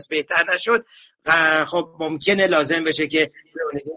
بهتر 0.10 0.44
نشد 0.54 0.86
خب 1.66 1.90
ممکنه 2.00 2.48
لازم 2.48 2.84
بشه 2.84 3.08
که 3.08 3.32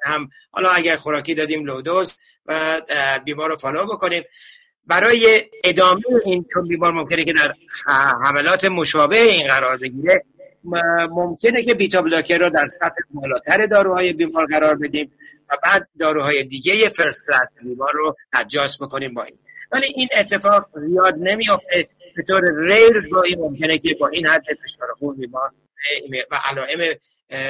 هم. 0.03 0.29
حالا 0.51 0.71
اگر 0.71 0.97
خوراکی 0.97 1.35
دادیم 1.35 1.65
low 1.65 1.87
dose 1.87 2.17
و 2.47 2.81
بیمار 3.25 3.51
رو 3.51 3.57
follow 3.57 3.87
بکنیم. 3.87 4.23
برای 4.87 5.45
ادامه 5.65 6.03
این 6.25 6.47
چون 6.53 6.69
بیمار 6.69 6.93
ممکنه 6.93 7.25
که 7.25 7.33
در 7.33 7.55
حملات 8.25 8.65
مشابه 8.65 9.23
این 9.23 9.47
قرار 9.47 9.77
بگیره 9.77 10.25
ممکنه 11.11 11.63
که 11.63 11.75
beta 11.75 12.03
blocker 12.03 12.39
رو 12.39 12.51
در 12.51 12.69
سطح 12.69 13.01
بالاتر 13.11 13.67
داروهای 13.67 14.13
بیمار 14.13 14.47
قرار 14.47 14.75
بدیم 14.75 15.13
و 15.51 15.57
بعد 15.65 15.89
داروهای 15.99 16.43
دیگه 16.43 16.89
first 16.89 17.27
class 17.27 17.49
بیمار 17.63 17.93
رو 17.93 18.17
adjust 18.33 18.83
بکنیم 18.83 19.15
با 19.15 19.23
این. 19.23 19.39
ولی 19.73 19.87
این 19.95 20.09
اتفاق 20.19 20.69
زیاد 20.89 21.15
نمیافته. 21.19 21.89
به 22.17 22.23
طور 22.23 22.41
rare 22.59 23.09
گاهی 23.13 23.37
ممکنه 23.37 23.79
که 23.79 23.97
با 24.01 24.09
این 24.09 24.27
حد 24.27 24.45
فشار 24.45 24.89
خون 24.99 25.17
بیمار 25.17 25.51
و 26.31 26.41
علائم 26.45 26.95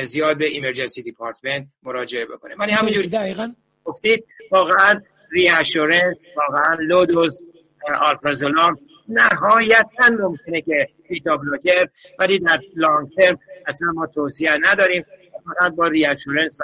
زیاد 0.05 0.39
به 0.39 0.47
emergency 0.47 1.03
department 1.03 1.67
مراجعه 1.83 2.27
بکنه. 2.27 2.55
ولی 2.59 2.73
همینجوری 2.73 3.09
دقیقاً. 3.09 3.55
گفتید 3.85 4.25
واقعا 4.51 5.01
reassurance 5.31 6.17
واقعا 6.37 6.77
low 6.81 7.07
dose 7.07 7.43
آلپرازولام 8.01 8.79
نهایتا 9.09 10.09
ممکنه 10.21 10.61
که 10.61 10.89
beta 11.09 11.37
blocker 11.37 11.89
ولی 12.19 12.39
در 12.39 12.61
long 12.77 13.09
term 13.19 13.39
اصلا 13.67 13.93
ما 13.93 14.07
توصیه 14.07 14.51
نداریم. 14.61 15.05
فقط 15.45 15.75
با 15.75 15.89
reassurance 15.89 16.59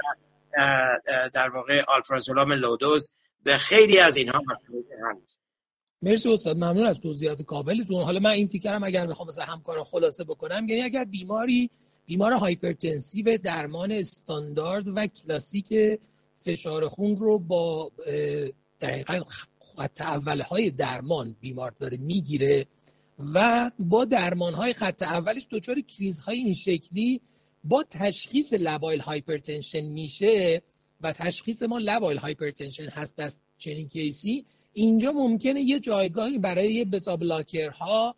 در 1.34 1.48
واقع 1.48 1.82
آلپرازولام 1.88 2.52
low 2.52 2.79
dose 2.79 3.14
به 3.42 3.56
خیلی 3.56 3.98
از 3.98 4.16
اینها 4.16 4.42
مسئولیت 4.46 4.86
هست 5.02 5.43
مرسی 6.04 6.32
استاد 6.32 6.56
ممنون 6.56 6.86
از 6.86 7.00
توضیحات 7.00 7.42
کاملتون. 7.42 8.02
حالا 8.02 8.20
من 8.20 8.30
این 8.30 8.48
take 8.48 8.66
home 8.66 8.84
اگر 8.84 9.06
بخوام 9.06 9.28
مثلا 9.28 9.44
همکارا 9.44 9.84
خلاصه 9.84 10.24
بکنم 10.24 10.68
یعنی 10.68 10.82
اگر 10.82 11.04
بیماری 11.04 11.70
بیمار 12.06 12.32
hypertensive 12.32 13.38
درمان 13.38 13.92
استاندارد 13.92 14.88
و 14.88 15.06
کلاسیک 15.06 15.98
فشار 16.40 16.88
خون 16.88 17.16
رو 17.16 17.38
با 17.38 17.92
دقیقا 18.80 19.20
خط 19.76 20.00
اول 20.00 20.40
های 20.40 20.70
درمان 20.70 21.36
بیمار 21.40 21.70
داره 21.70 21.96
می‌گیره 21.96 22.66
و 23.34 23.70
با 23.78 24.04
درمان 24.04 24.54
های 24.54 24.72
خط 24.72 25.02
اولش 25.02 25.46
دچار 25.50 25.80
کریز 25.80 26.20
های 26.20 26.36
این 26.38 26.54
شکلی 26.54 27.20
با 27.64 27.84
تشخیص 27.90 28.52
labile 28.52 29.00
hypertension 29.00 29.80
میشه 29.80 30.62
و 31.00 31.12
تشخیص 31.12 31.62
ما 31.62 31.78
labile 31.78 32.18
hypertension 32.18 32.88
هست 32.88 33.20
از 33.20 33.40
چنین 33.58 33.88
case 33.88 34.26
ی؟ 34.26 34.44
اینجا 34.74 35.12
ممکنه 35.12 35.60
یه 35.60 35.80
جایگاهی 35.80 36.38
برای 36.38 36.84
beta 36.84 37.16
blocker 37.16 38.02
ها 38.02 38.14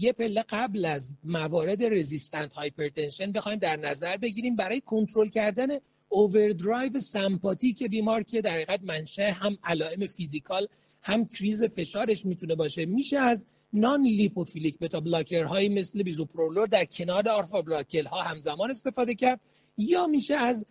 یه 0.00 0.12
پله 0.18 0.44
قبل 0.48 0.84
از 0.84 1.12
موارد 1.24 1.84
resistant 1.84 2.54
hypertension 2.54 3.32
بخوایم 3.32 3.58
در 3.58 3.76
نظر 3.76 4.16
بگیریم 4.16 4.56
برای 4.56 4.80
کنترل 4.80 5.26
کردن 5.28 5.68
overdrive 6.08 7.00
سمپاتیک 7.00 7.82
بیمار 7.82 8.22
که 8.22 8.40
در 8.40 8.50
حقیقت 8.50 8.80
منشأ 8.82 9.30
هم 9.30 9.58
علائم 9.64 10.06
physical 10.06 10.68
هم 11.02 11.28
کریز 11.28 11.64
فشارش 11.64 12.26
می‌تونه 12.26 12.54
باشه. 12.54 12.86
میشه 12.86 13.18
از 13.18 13.46
non-lipophilic 13.72 14.78
beta 14.78 15.00
blocker 15.00 15.44
هایی 15.44 15.68
مثل 15.68 16.02
بیزوپرولول 16.02 16.66
در 16.66 16.84
کنار 16.84 17.28
alpha 17.28 17.62
blocker 17.62 18.06
ها 18.06 18.22
همزمان 18.22 18.70
استفاده 18.70 19.14
کرد 19.14 19.40
یا 19.78 20.06
میشه 20.06 20.34
از 20.34 20.66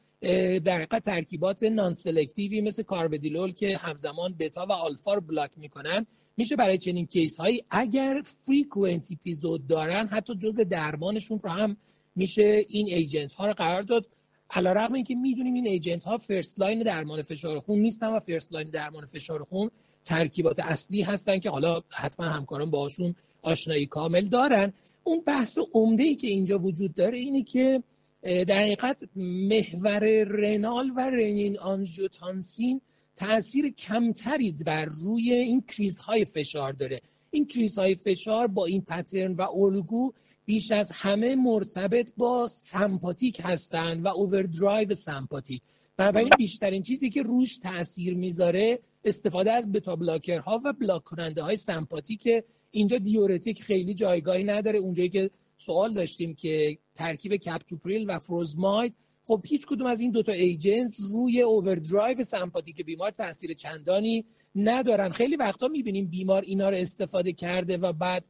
در 0.59 0.75
حقیقت 0.75 1.03
ترکیبات 1.03 1.63
non-selective 1.63 1.93
ی 1.93 2.61
مثل 2.61 2.83
کارودیلول 2.83 3.51
که 3.51 3.77
همزمان 3.77 4.35
بتا 4.39 4.65
و 4.65 4.71
آلفا 4.71 5.13
رو 5.13 5.21
بلاک 5.21 5.51
می‌کنن 5.57 6.05
میشه 6.37 6.55
برای 6.55 6.77
چنین 6.77 7.05
case 7.05 7.37
هایی 7.37 7.63
اگر 7.69 8.21
frequent 8.45 9.07
episode 9.11 9.67
دارن 9.67 10.07
حتی 10.07 10.35
جز 10.35 10.59
درمانشون 10.59 11.39
رو 11.39 11.49
هم 11.49 11.77
میشه 12.15 12.65
این 12.69 12.87
agent 12.87 13.33
ها 13.33 13.47
رو 13.47 13.53
قرار 13.53 13.81
داد. 13.81 14.07
علی‌رغم 14.49 14.93
اینکه 14.93 15.15
می‌دونیم 15.15 15.53
این 15.53 15.67
agent 15.67 16.03
ها 16.03 16.17
first 16.17 16.59
line 16.59 16.83
درمان 16.83 17.21
فشار 17.21 17.59
خون 17.59 17.79
نیستن 17.79 18.07
و 18.07 18.19
first 18.19 18.53
line 18.53 18.69
درمان 18.69 19.05
فشار 19.05 19.43
خون 19.43 19.71
ترکیبات 20.05 20.59
اصلی 20.59 21.01
هستن 21.01 21.39
که 21.39 21.49
حالا 21.49 21.81
حتما 21.89 22.25
همکاران 22.25 22.71
باشون 22.71 23.15
آشنایی 23.41 23.85
کامل 23.85 24.27
دارن. 24.27 24.73
اون 25.03 25.21
بحث 25.21 25.59
عمده 25.73 26.03
ای 26.03 26.15
که 26.15 26.27
اینجا 26.27 26.59
وجود 26.59 26.93
داره 26.93 27.17
اینه 27.17 27.43
که 27.43 27.83
در 28.23 28.59
حقیقت 28.59 29.03
محور 29.15 30.23
renal 30.23 30.91
و 30.95 30.99
رنین 30.99 31.59
آنژیوتانسین 31.59 32.81
تاثیر 33.15 33.69
کمتری 33.69 34.51
بر 34.51 34.85
روی 34.85 35.33
این 35.33 35.61
کریزهای 35.61 36.25
فشار 36.25 36.73
داره. 36.73 37.01
این 37.31 37.45
کریزهای 37.45 37.95
فشار 37.95 38.47
با 38.47 38.65
این 38.65 38.81
pattern 38.81 39.33
و 39.33 39.41
الگو 39.41 40.11
بیش 40.45 40.71
از 40.71 40.91
همه 40.91 41.35
مرتبط 41.35 42.11
با 42.17 42.47
سمپاتیک 42.47 43.41
هستند 43.43 44.05
و 44.05 44.07
overdrive 44.07 44.93
سمپاتیک. 44.93 45.61
بنابراین 45.97 46.29
بیشترین 46.37 46.83
چیزی 46.83 47.09
که 47.09 47.21
روش 47.21 47.57
تاثیر 47.57 48.15
می‌ذاره 48.15 48.79
استفاده 49.05 49.51
از 49.51 49.71
beta 49.71 49.95
blocker 49.95 50.53
ها 50.53 50.61
و 50.65 50.73
بلاک 50.73 51.03
کننده 51.03 51.43
های 51.43 51.55
سمپاتیک 51.55 52.29
اینجا 52.71 52.97
دیورتیک 52.97 53.63
خیلی 53.63 53.93
جایگاهی 53.93 54.43
نداره. 54.43 54.79
اونجایی 54.79 55.09
که 55.09 55.29
سوال 55.65 55.93
داشتیم 55.93 56.35
که 56.35 56.77
ترکیب 56.95 57.35
کپتوپریل 57.35 58.09
و 58.09 58.19
فروزماید 58.19 58.93
خب 59.27 59.41
هیچ 59.45 59.65
کدوم 59.65 59.87
از 59.87 60.01
این 60.01 60.11
دوتا 60.11 60.31
agent 60.31 60.95
روی 61.13 61.41
overdrive 61.41 62.23
سمپاتیک 62.23 62.85
بیمار 62.85 63.11
تاثیر 63.11 63.53
چندانی 63.53 64.25
ندارن. 64.55 65.09
خیلی 65.09 65.35
وقتا 65.35 65.67
می‌بینیم 65.67 66.07
بیمار 66.07 66.41
اینا 66.41 66.69
رو 66.69 66.77
استفاده 66.77 67.33
کرده 67.33 67.77
و 67.77 67.93
بعد 67.93 68.23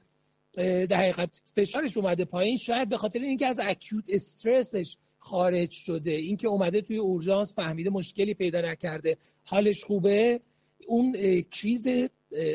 در 0.89 0.97
حقیقت 0.97 1.41
فشارش 1.55 1.97
اومده 1.97 2.25
پایین. 2.25 2.57
شاید 2.57 2.89
به 2.89 2.97
خاطر 2.97 3.19
اینکه 3.19 3.47
از 3.47 3.59
اکیوت 3.63 4.05
استرسش 4.09 4.97
خارج 5.19 5.71
شده 5.71 6.11
اینکه 6.11 6.47
اومده 6.47 6.81
توی 6.81 6.97
اورژانس 6.97 7.55
فهمیده 7.55 7.89
مشکلی 7.89 8.33
پیدا 8.33 8.61
نکرده 8.61 9.17
حالش 9.43 9.83
خوبه 9.83 10.39
اون 10.87 11.15
کریز 11.51 11.87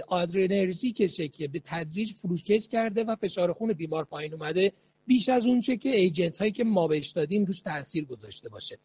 آدرنرژیکشه 0.09 1.29
که 1.29 1.49
به 1.49 1.61
تدریج 1.65 2.13
فروکش 2.13 2.69
کرده 2.69 3.05
و 3.05 3.17
فشار 3.17 3.53
خون 3.53 3.73
بیمار 3.73 4.05
پایین 4.05 4.35
اومده. 4.35 4.73
بیش 5.07 5.29
از 5.29 5.47
اونچه 5.47 5.77
که 5.77 5.89
ایجنت 5.89 6.39
هایی 6.39 6.53
که 6.53 6.65
ما 6.65 6.89
بهش 6.89 7.09
دادیم 7.09 7.45
روش 7.45 7.61
تاثیر 7.61 8.05
گذاشته 8.05 8.49
باشه. 8.49 8.79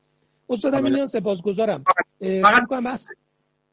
استاد 0.49 0.75
امیلیان 0.75 1.05
سپاسگزارم. 1.05 1.83
فقط 2.19 2.71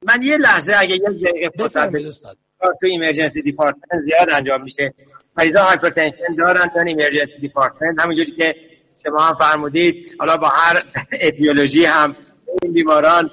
من 0.02 0.22
یه 0.22 0.36
لحظه 0.36 0.74
اگه 0.78 0.94
یه 0.94 0.98
دقیقه 1.08 2.08
استاد. 2.08 2.38
تو 2.80 2.86
emergency 2.86 3.42
department 3.42 4.04
زیاد 4.04 4.30
انجام 4.30 4.62
میشه. 4.62 4.94
مریضا 5.36 5.62
hypertension 5.62 6.34
دارن 6.38 6.70
در 6.76 6.84
emergency 6.84 7.38
department 7.40 8.00
همونجوری 8.00 8.32
که 8.32 8.54
شما 9.02 9.20
هم 9.20 9.34
فرمودید 9.34 10.16
حالا 10.18 10.36
با 10.36 10.48
هر 10.48 10.84
etiology 11.22 11.84
هم 11.84 12.16
این 12.62 12.72
بیماران 12.72 13.30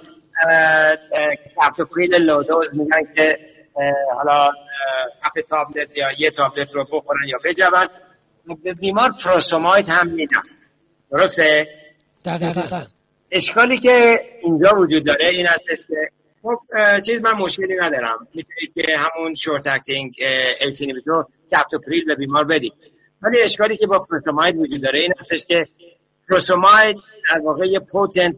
کپتوپریل 1.56 2.16
low 2.16 2.41
dose 2.41 2.76
میگن 2.76 3.14
که 3.16 3.38
حالا 4.16 4.52
half 5.24 5.44
tablet 5.50 5.98
یا 5.98 6.08
یه 6.18 6.32
tablet 6.32 6.76
رو 6.76 6.84
بخورن 6.84 7.28
یا 7.28 7.38
بجون 7.46 7.88
به 8.64 8.74
بیمار 8.74 9.12
فروسوماید 9.24 9.90
هم 9.90 10.08
میدن. 10.08 10.42
درسته؟ 11.12 11.68
دقیقا. 12.26 12.86
اشکالی 13.32 13.78
که 13.78 14.20
اینجا 14.44 14.76
وجود 14.78 15.06
داره 15.06 15.26
این 15.26 15.48
هستش 15.48 15.80
که 15.88 15.96
خب 16.42 16.60
چیز 17.06 17.22
من 17.22 17.32
مشکلی 17.32 17.76
ندارم. 17.76 18.28
می‌تونید 18.34 18.88
که 18.88 18.98
همون 18.98 19.36
short 19.36 19.68
acting 19.68 20.16
ACE 20.62 20.78
inhibitor 20.78 21.26
کپتوپریل 21.52 22.06
به 22.06 22.16
بیمار 22.16 22.44
بدید. 22.44 22.74
ولی 23.22 23.42
اشکالی 23.42 23.78
که 23.78 23.88
با 23.88 24.00
فروسوماید 24.00 24.58
وجود 24.58 24.82
داره 24.82 25.00
این 25.00 25.14
هستش 25.20 25.46
که 25.46 25.68
فروسوماید 26.30 26.98
در 27.30 27.40
واقع 27.40 27.66
یه 27.68 27.80
potent 27.80 28.36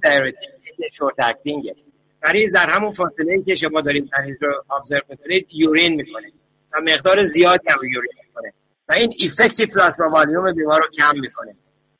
short 0.94 1.16
acting 1.20 1.62
ه. 1.62 1.76
مریض 2.24 2.54
در 2.54 2.70
همون 2.70 2.94
فاصله 2.94 3.34
ای 3.34 3.44
که 3.44 3.56
شما 3.56 3.82
دارید 3.82 4.10
مریض 4.20 4.38
رو 4.42 4.64
observe 4.76 5.02
می‌کنید 5.10 5.48
urine 5.52 5.96
می‌کنه 5.96 6.32
و 6.74 6.82
مقدار 6.82 7.24
زیادی 7.24 7.70
هم 7.70 7.80
urine 7.84 8.12
می‌کنه. 8.28 8.54
و 8.90 8.94
این 8.94 9.14
effective 9.26 9.66
plasma 9.66 10.10
volume 10.10 10.54
بیمار 10.54 10.82
رو 10.82 10.88
کم 10.90 11.20
می‌کنه. 11.20 11.56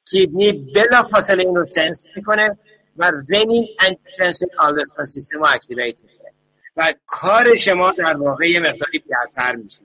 kidney 0.06 0.52
بلافاصله 0.52 1.44
این 1.44 1.56
رو 1.56 1.66
sense 1.66 2.06
می‌کنه 2.16 2.58
و 2.98 3.12
renin 3.30 3.68
angiotensin 3.80 4.50
aldosterone 4.58 5.06
system 5.06 5.40
رو 5.40 5.46
activate 5.48 5.96
می‌کنه. 6.04 6.32
و 6.78 6.94
کار 7.06 7.56
شما 7.56 7.92
در 7.92 8.18
واقع 8.18 8.50
یه 8.50 8.60
مقداری 8.60 9.00
بی 9.00 9.14
اثر 9.24 9.56
میشه. 9.56 9.82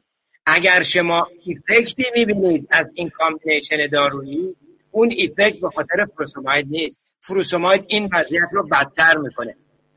اگر 0.46 0.82
شما 0.82 1.28
effect 1.70 2.00
ی 2.00 2.04
می‌بینید 2.14 2.68
از 2.70 2.92
این 2.94 3.10
combination 3.10 3.86
دارویی 3.86 4.56
اون 4.90 5.12
effect 5.12 5.60
به 5.60 5.70
خاطر 5.74 6.06
فروسوماید 6.16 6.66
نیست. 6.70 7.00
فروسوماید 7.20 7.84
این 7.88 8.10
وضعیت 8.14 8.48
رو 8.52 8.68
بدتر 8.68 9.16
می‌کنه. 9.16 9.56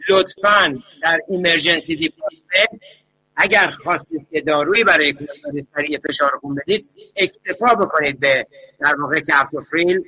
لطفا 0.10 0.80
در 1.04 1.20
emergency 1.30 2.14
اگر 3.36 3.72
خواستید 3.72 4.28
که 4.32 4.42
دارویی 4.42 4.84
برای 4.84 5.14
سریع 5.76 6.00
فشار 6.08 6.32
خون 6.42 6.56
بدید 6.56 6.90
اکتفا 7.16 7.76
بکنید 7.76 8.20
به 8.20 8.48
در 8.80 8.96
واقع 9.02 9.20
کپتوپریل 9.20 10.02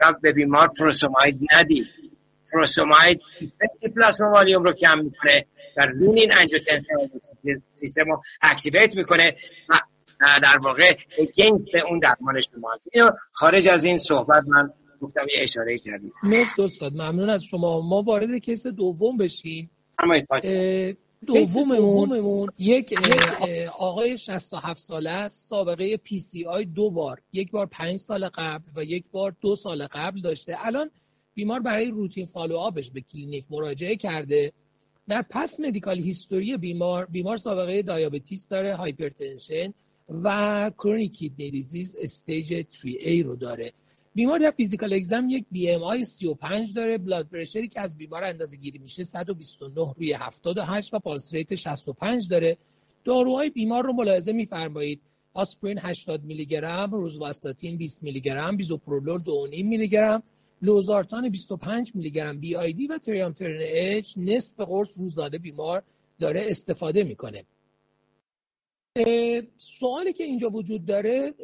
و 0.00 0.12
به 0.22 0.32
بیمار 0.32 0.70
فروسوماید 0.76 1.40
ندید. 1.52 1.86
فروسوماید 2.44 3.20
plasma 3.96 4.30
volume 4.30 4.64
رو 4.64 4.72
کم 4.72 4.98
می‌کنه 4.98 5.46
و 5.76 5.86
renin 5.86 6.32
angiotensin 6.40 7.62
system 7.70 8.04
رو 8.04 8.22
activate 8.42 8.96
می‌کنه 8.96 9.36
و 9.68 9.74
در 10.42 10.58
واقع 10.58 10.94
against 11.18 11.74
اون 11.90 11.98
درمان 11.98 12.40
شماست 12.40 12.88
خارج 13.32 13.68
از 13.68 13.84
این 13.84 13.98
صحبت 13.98 14.44
من 14.46 14.70
گفتم 15.04 15.26
یه 15.36 15.42
اشاره 15.42 15.78
کردیم 15.78 16.12
مرسی 16.22 16.62
استاد 16.62 16.92
ممنون 16.92 17.30
از 17.30 17.44
شما. 17.44 17.80
ما 17.80 18.02
وارد 18.02 18.38
case 18.38 18.66
دوم 18.66 19.16
بشیم. 19.16 19.70
دوممون. 21.26 22.48
یک 22.58 22.94
آقای 23.78 24.18
67 24.18 24.80
ساله 24.80 25.10
است 25.10 25.48
سابقه 25.48 25.96
PCI 25.96 26.64
دو 26.64 26.90
بار. 26.90 27.20
یک 27.32 27.50
بار 27.50 27.66
پنج 27.66 27.96
سال 27.96 28.28
قبل 28.28 28.64
و 28.76 28.84
یک 28.84 29.04
بار 29.12 29.36
دو 29.40 29.56
سال 29.56 29.86
قبل 29.86 30.20
داشته. 30.20 30.56
الان 30.58 30.90
بیمار 31.34 31.60
برای 31.60 31.86
routine 31.86 32.26
follow-up 32.26 32.56
ش 32.56 32.90
به 32.90 33.00
کلینیک 33.00 33.44
مراجعه 33.50 33.96
کرده. 33.96 34.52
در 35.08 35.24
past 35.30 35.60
medical 35.60 35.98
history 35.98 36.56
بیمار 36.56 37.06
بیمار 37.06 37.36
سابقه 37.36 37.82
diabetes 37.82 38.48
داره 38.48 38.76
hypertension 38.76 39.74
و 40.24 40.70
chronic 40.78 41.12
kidney 41.12 41.50
disease 41.50 41.96
stage 42.00 42.66
3A 42.70 43.24
رو 43.24 43.36
داره. 43.36 43.72
بیمار 44.14 44.38
در 44.38 44.50
physical 44.50 44.92
exam 44.92 45.26
یک 45.28 45.44
BMI 45.50 46.04
35 46.04 46.74
داره. 46.74 46.98
blood 46.98 47.28
pressure 47.28 47.64
ی 47.64 47.68
که 47.68 47.80
از 47.80 47.96
بیمار 47.98 48.24
اندازه 48.24 48.56
گیری 48.56 48.78
میشه 48.78 49.02
129 49.02 49.94
روی 49.96 50.12
78 50.12 50.94
و 50.94 50.98
pulse 50.98 51.34
rate 51.34 51.54
65 51.54 52.28
داره. 52.28 52.56
داروهای 53.04 53.50
بیمار 53.50 53.84
رو 53.84 53.92
ملاحظه 53.92 54.32
میفرمایید. 54.32 55.00
آسپرین 55.34 55.78
80 55.78 56.24
میلی 56.24 56.46
گرم 56.46 56.90
روزواستاتین 56.90 57.76
20 57.76 58.02
میلی 58.02 58.20
گرم 58.20 58.56
بیزوپرولول 58.56 59.20
2.5 59.50 59.64
میلی 59.64 59.88
گرم 59.88 60.22
لوزارتان 60.62 61.28
25 61.28 61.92
میلی 61.94 62.10
گرم 62.10 62.40
BID 62.40 62.86
و 62.86 62.98
تریامترن 62.98 63.58
H 63.60 64.14
نصف 64.16 64.60
قرص 64.60 64.98
روزانه 64.98 65.38
بیمار 65.38 65.82
داره 66.20 66.46
استفاده 66.48 67.04
می‌کنه. 67.04 67.44
سوالی 69.58 70.12
که 70.12 70.24
اینجا 70.24 70.50
وجود 70.50 70.86
داره 70.86 71.34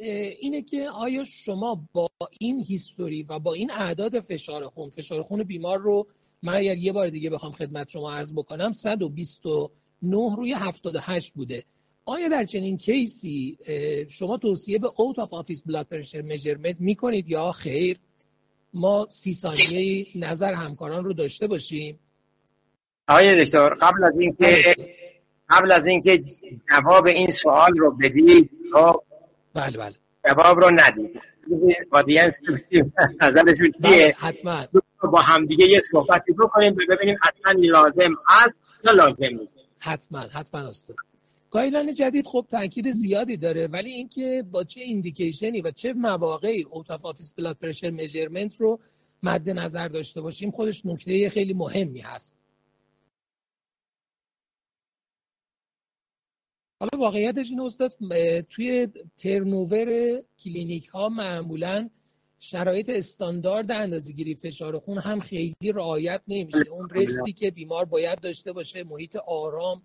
اینه 0.40 0.62
که 0.62 0.88
آیا 0.88 1.24
شما 1.24 1.88
با 1.92 2.10
این 2.38 2.60
history 2.60 3.22
و 3.22 3.38
با 3.38 3.54
این 3.54 3.70
اعداد 3.70 4.20
فشار 4.20 4.68
خون 4.68 4.90
فشار 4.90 5.22
خون 5.22 5.42
بیمار 5.42 5.78
رو 5.78 6.06
من 6.42 6.56
اگر 6.56 6.76
یه 6.76 6.92
بار 6.92 7.08
دیگه 7.10 7.30
بخوام 7.30 7.52
خدمت 7.52 7.88
شما 7.88 8.12
عرض 8.12 8.32
بکنم 8.32 8.72
129 8.72 10.36
روی 10.36 10.52
78 10.52 11.34
بوده. 11.34 11.64
آیا 12.04 12.28
در 12.28 12.44
چنین 12.44 12.78
case 12.78 13.42
ی 13.42 13.58
شما 14.08 14.36
توصیه 14.36 14.78
به 14.78 14.90
out 14.96 15.18
of 15.18 15.34
office 15.34 15.62
blood 15.62 15.86
pressure 15.86 16.20
measurement 16.20 16.80
می‌کنید 16.80 17.28
یا 17.28 17.52
خیر؟ 17.52 17.98
ما 18.74 19.06
سی 19.10 19.34
ثانیه 19.34 20.06
نظر 20.16 20.52
همکاران 20.52 21.04
رو 21.04 21.12
داشته 21.12 21.46
باشیم. 21.46 21.98
آیا 23.08 23.44
دکتر 23.44 23.74
قبل 23.74 24.04
از 24.04 24.18
اینکه 24.18 24.74
قبل 25.50 25.72
از 25.72 25.86
اینکه 25.86 26.24
جواب 26.70 27.06
این 27.06 27.30
سوال 27.30 27.78
رو 27.78 27.90
بدید 27.90 28.50
خب 28.74 29.02
بله 29.54 29.78
بله. 29.78 29.94
جواب 30.28 30.60
رو 30.60 30.70
ندید 30.70 31.20
audience 31.90 32.40
نظرشون 33.22 33.72
چیه؟ 33.72 33.90
بله، 33.90 34.14
حتما 34.18 34.66
با 35.12 35.20
همدیگه 35.20 35.66
یه 35.66 35.82
صحبتی 35.92 36.32
بکنیم 36.32 36.76
ببینیم 36.88 37.18
حتما 37.22 37.60
لازم 37.60 38.14
هست 38.28 38.60
یا 38.84 38.92
لازم 38.92 39.26
نیست. 39.40 39.58
حتما 39.78 40.20
حتما 40.20 40.60
استاد. 40.60 40.96
guideline 41.50 41.94
جدید 41.94 42.26
خب 42.26 42.46
تاکید 42.50 42.90
زیادی 42.90 43.36
داره 43.36 43.66
ولی 43.66 43.90
اینکه 43.90 44.44
با 44.50 44.64
چه 44.64 44.80
indication 44.80 45.53
ی 45.53 45.60
و 45.60 45.70
چه 45.70 45.92
مواقعی 45.92 46.62
out 46.70 46.90
of 46.90 47.04
office 47.04 47.34
blood 47.34 47.56
pressure 47.56 47.90
measurement 47.90 48.60
رو 48.60 48.80
مد 49.22 49.50
نظر 49.50 49.88
داشته 49.88 50.20
باشیم 50.20 50.50
خودش 50.50 50.86
نکته 50.86 51.30
خیلی 51.30 51.54
مهمی 51.54 52.00
هست. 52.00 52.39
حالا 56.80 57.04
واقعیتش 57.04 57.50
این 57.50 57.60
استاد 57.60 57.94
توی 58.48 58.88
ترنوور 59.16 60.20
کلینیک 60.44 60.86
ها 60.86 61.08
معمولا 61.08 61.88
شرایط 62.38 62.90
استاندارد 62.90 63.70
اندازه‌گیری 63.70 64.34
فشار 64.34 64.78
خون 64.78 64.98
هم 64.98 65.20
خیلی 65.20 65.72
رعایت 65.74 66.20
نمیشه. 66.28 66.68
اون 66.70 66.88
رسی 66.90 67.32
که 67.32 67.50
بیمار 67.50 67.84
باید 67.84 68.20
داشته 68.20 68.52
باشه 68.52 68.84
محیط 68.84 69.16
آرام 69.16 69.82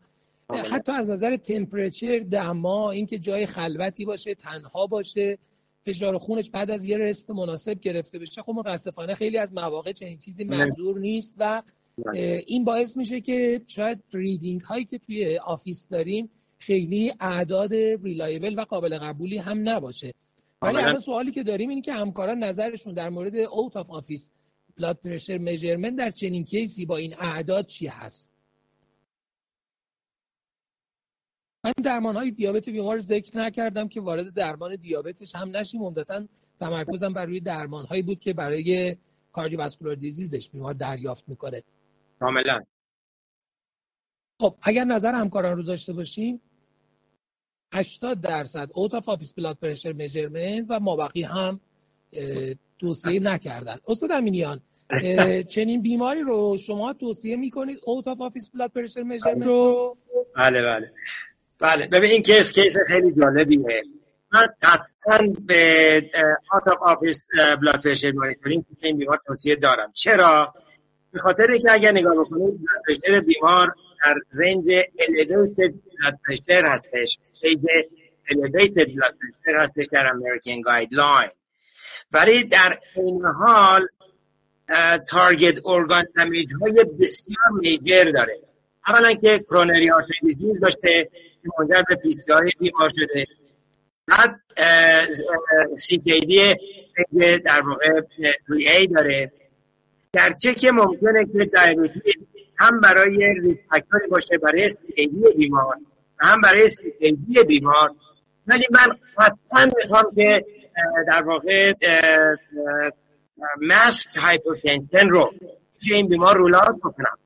حتی 0.50 0.92
از 0.92 1.10
نظر 1.10 1.36
تمپرچر 1.36 2.20
دما 2.20 2.92
اینکه 2.92 3.20
جای 3.20 3.46
خلوتی 3.46 4.06
باشه 4.06 4.36
تنها 4.36 4.88
باشه 4.88 5.38
فشار 5.86 6.18
خونش 6.18 6.50
بعد 6.50 6.72
از 6.72 6.86
یه 6.86 6.98
rest 6.98 7.32
مناسب 7.32 7.80
گرفته 7.80 8.20
بشه 8.20 8.42
خب 8.42 8.54
متاسفانه 8.56 9.16
خیلی 9.16 9.38
از 9.38 9.54
مواقع 9.54 9.92
چنین 9.92 10.18
چیزی 10.18 10.44
منظور 10.44 11.00
نیست 11.00 11.36
و 11.38 11.62
این 12.48 12.64
باعث 12.66 12.98
میشه 12.98 13.22
که 13.22 13.62
شاید 13.68 14.04
reading 14.14 14.62
هایی 14.62 14.86
که 14.86 14.98
توی 14.98 15.38
office 15.38 15.88
داریم 15.90 16.30
خیلی 16.60 17.14
اعداد 17.20 17.74
reliable 17.74 18.60
و 18.60 18.62
قابل 18.62 18.98
قبولی 18.98 19.38
هم 19.38 19.70
نباشه. 19.70 20.14
ولی 20.62 20.78
الان 20.78 21.00
سوالی 21.00 21.32
که 21.32 21.44
داریم 21.44 21.70
اینه 21.70 21.82
که 21.82 21.94
همکاران 21.94 22.44
نظرشون 22.44 22.94
در 22.94 23.10
مورد 23.10 23.36
out 23.36 23.78
of 23.78 23.92
office 23.92 24.32
blood 24.78 24.98
pressure 24.98 25.38
measurement 25.38 25.96
در 25.96 26.12
چنین 26.12 26.44
case 26.46 26.78
ی 26.78 26.86
با 26.86 26.98
این 26.98 27.16
اعداد 27.20 27.66
چی 27.66 27.88
هست؟ 27.88 28.32
من 31.64 31.72
درمان 31.84 32.16
های 32.16 32.32
دیابت 32.32 32.70
بیمار 32.70 33.00
ذکر 33.00 33.38
نکردم 33.38 33.88
که 33.88 34.02
وارد 34.02 34.34
درمان 34.34 34.76
دیابتش 34.76 35.36
هم 35.36 35.58
نشیم. 35.58 35.84
عمدتا 35.84 36.28
تمرکزم 36.60 37.14
بر 37.14 37.26
روی 37.26 37.40
درمان 37.40 37.86
هایی 37.86 38.02
بود 38.02 38.20
که 38.20 38.34
برای 38.34 38.98
cardiovascular 39.32 39.96
disease 39.96 40.38
ش 40.38 40.50
بیمار 40.50 40.74
دریافت 40.74 41.30
می‌کنه. 41.30 41.64
کاملا. 42.20 42.62
خب 44.40 44.56
اگر 44.62 44.84
نظر 44.84 45.14
همکاران 45.14 45.58
رو 45.58 45.64
داشته 45.64 45.94
باشیم 45.94 46.42
80 47.74 48.22
درصد 48.22 48.70
out 48.74 48.94
of 48.94 49.10
office 49.10 49.34
blood 49.34 49.58
pressure 49.62 49.94
measurement 49.94 50.66
و 50.70 50.80
مابقی 50.80 51.24
هم 51.24 51.60
توصیه 52.80 53.20
نکردن. 53.20 53.78
استاد 53.88 54.12
امینیان 54.12 54.62
چنین 55.50 55.82
بیماری 55.82 56.22
رو 56.22 56.58
شما 56.58 56.94
توصیه 56.94 57.36
می‌کنید 57.36 57.80
out 57.86 58.08
of 58.08 58.22
office 58.22 58.50
blood 58.50 58.72
pressure 58.72 59.04
measurement 59.04 59.46
رو؟ 59.46 59.98
بله 60.36 60.62
بله. 60.64 60.92
بله. 61.60 61.88
ببین 61.88 62.12
این 62.12 62.22
case 62.22 62.52
case 62.52 62.78
خیلی 62.88 63.14
جالبیه. 63.22 63.84
من 64.34 64.48
قطعا 64.62 65.34
به 65.46 65.98
out 66.54 66.68
of 66.68 66.78
office 66.82 67.22
blood 67.62 67.84
pressure 67.84 68.12
monitoring 68.12 68.66
این 68.82 68.98
بیمار 68.98 69.22
توصیه 69.28 69.56
دارم. 69.56 69.92
چرا؟ 69.94 70.54
به 71.12 71.20
خاطر 71.20 71.52
اینکه 71.52 71.72
اگر 71.72 71.92
نگاه 71.92 72.16
بکنید 72.16 72.60
blood 72.60 72.82
pressure 72.88 73.20
بیمار 73.20 73.76
در 74.04 74.16
range 74.34 74.82
elevated 74.98 75.72
blood 75.72 76.16
pressure 76.26 76.66
هستش. 76.66 77.18
range 77.44 77.66
elevated 78.30 78.88
blood 78.96 79.14
pressure 79.20 79.60
هستش 79.60 79.86
در 79.92 80.06
American 80.06 80.62
guideline. 80.70 81.32
ولی 82.12 82.44
در 82.44 82.80
این 82.96 83.26
حال 83.26 83.88
target 85.08 85.56
organ 85.66 86.08
damage 86.18 86.50
های 86.62 86.86
بسیار 87.00 87.52
major 87.60 88.12
داره. 88.12 88.40
اولا 88.88 89.14
که 89.14 89.40
کرونری 89.40 89.92
آرتری 89.92 90.20
دیزیز 90.22 90.60
داشته 90.60 91.10
که 91.44 91.50
منجر 91.60 91.84
به 91.90 91.96
پی 91.96 92.14
سی 92.14 92.32
آی 92.32 92.52
بیمار 92.60 92.92
شده. 92.96 93.26
بعد 94.08 94.40
سی 95.78 95.98
دی 95.98 96.56
در 97.38 97.62
واقع 97.62 98.02
ری 98.50 98.68
ای 98.68 98.88
داره. 98.88 99.32
گرچه 100.14 100.54
که 100.54 100.72
ممکنه 100.72 101.26
که 101.26 101.46
دیابتیس 101.46 102.16
هم 102.58 102.82
برای 102.82 103.34
ریسپکتوری 103.42 104.08
باشه 104.08 104.38
برای 104.38 104.70
سیدی 104.70 105.34
بیمار 105.38 105.76
و 106.20 106.26
هم 106.26 106.42
برای 106.42 106.70
سیدی 106.70 107.44
بیمار. 107.48 107.92
ولی 108.48 108.68
من 108.72 108.98
قطعا 109.18 109.72
می‌خوام 109.78 110.12
که 110.16 110.46
در 111.08 111.24
واقع 111.24 111.74
ماسک 113.62 114.18
هایپوتنشن 114.18 115.10
رو 115.10 115.34
توی 115.84 115.94
این 115.94 116.08
بیمار 116.08 116.38
rule 116.38 116.59
out 116.59 116.76
بکنم. 116.78 117.18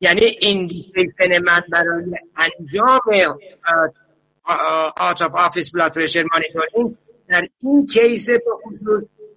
یعنی 0.00 0.20
indication 0.40 1.42
من 1.44 1.62
برای 1.72 2.04
انجام 2.36 3.00
out 4.96 5.22
of 5.22 5.34
office 5.34 5.70
blood 5.70 5.92
pressure 5.94 6.24
monitoring 6.32 6.96
در 7.28 7.48
این 7.62 7.86
case 7.86 8.30
به 8.30 8.40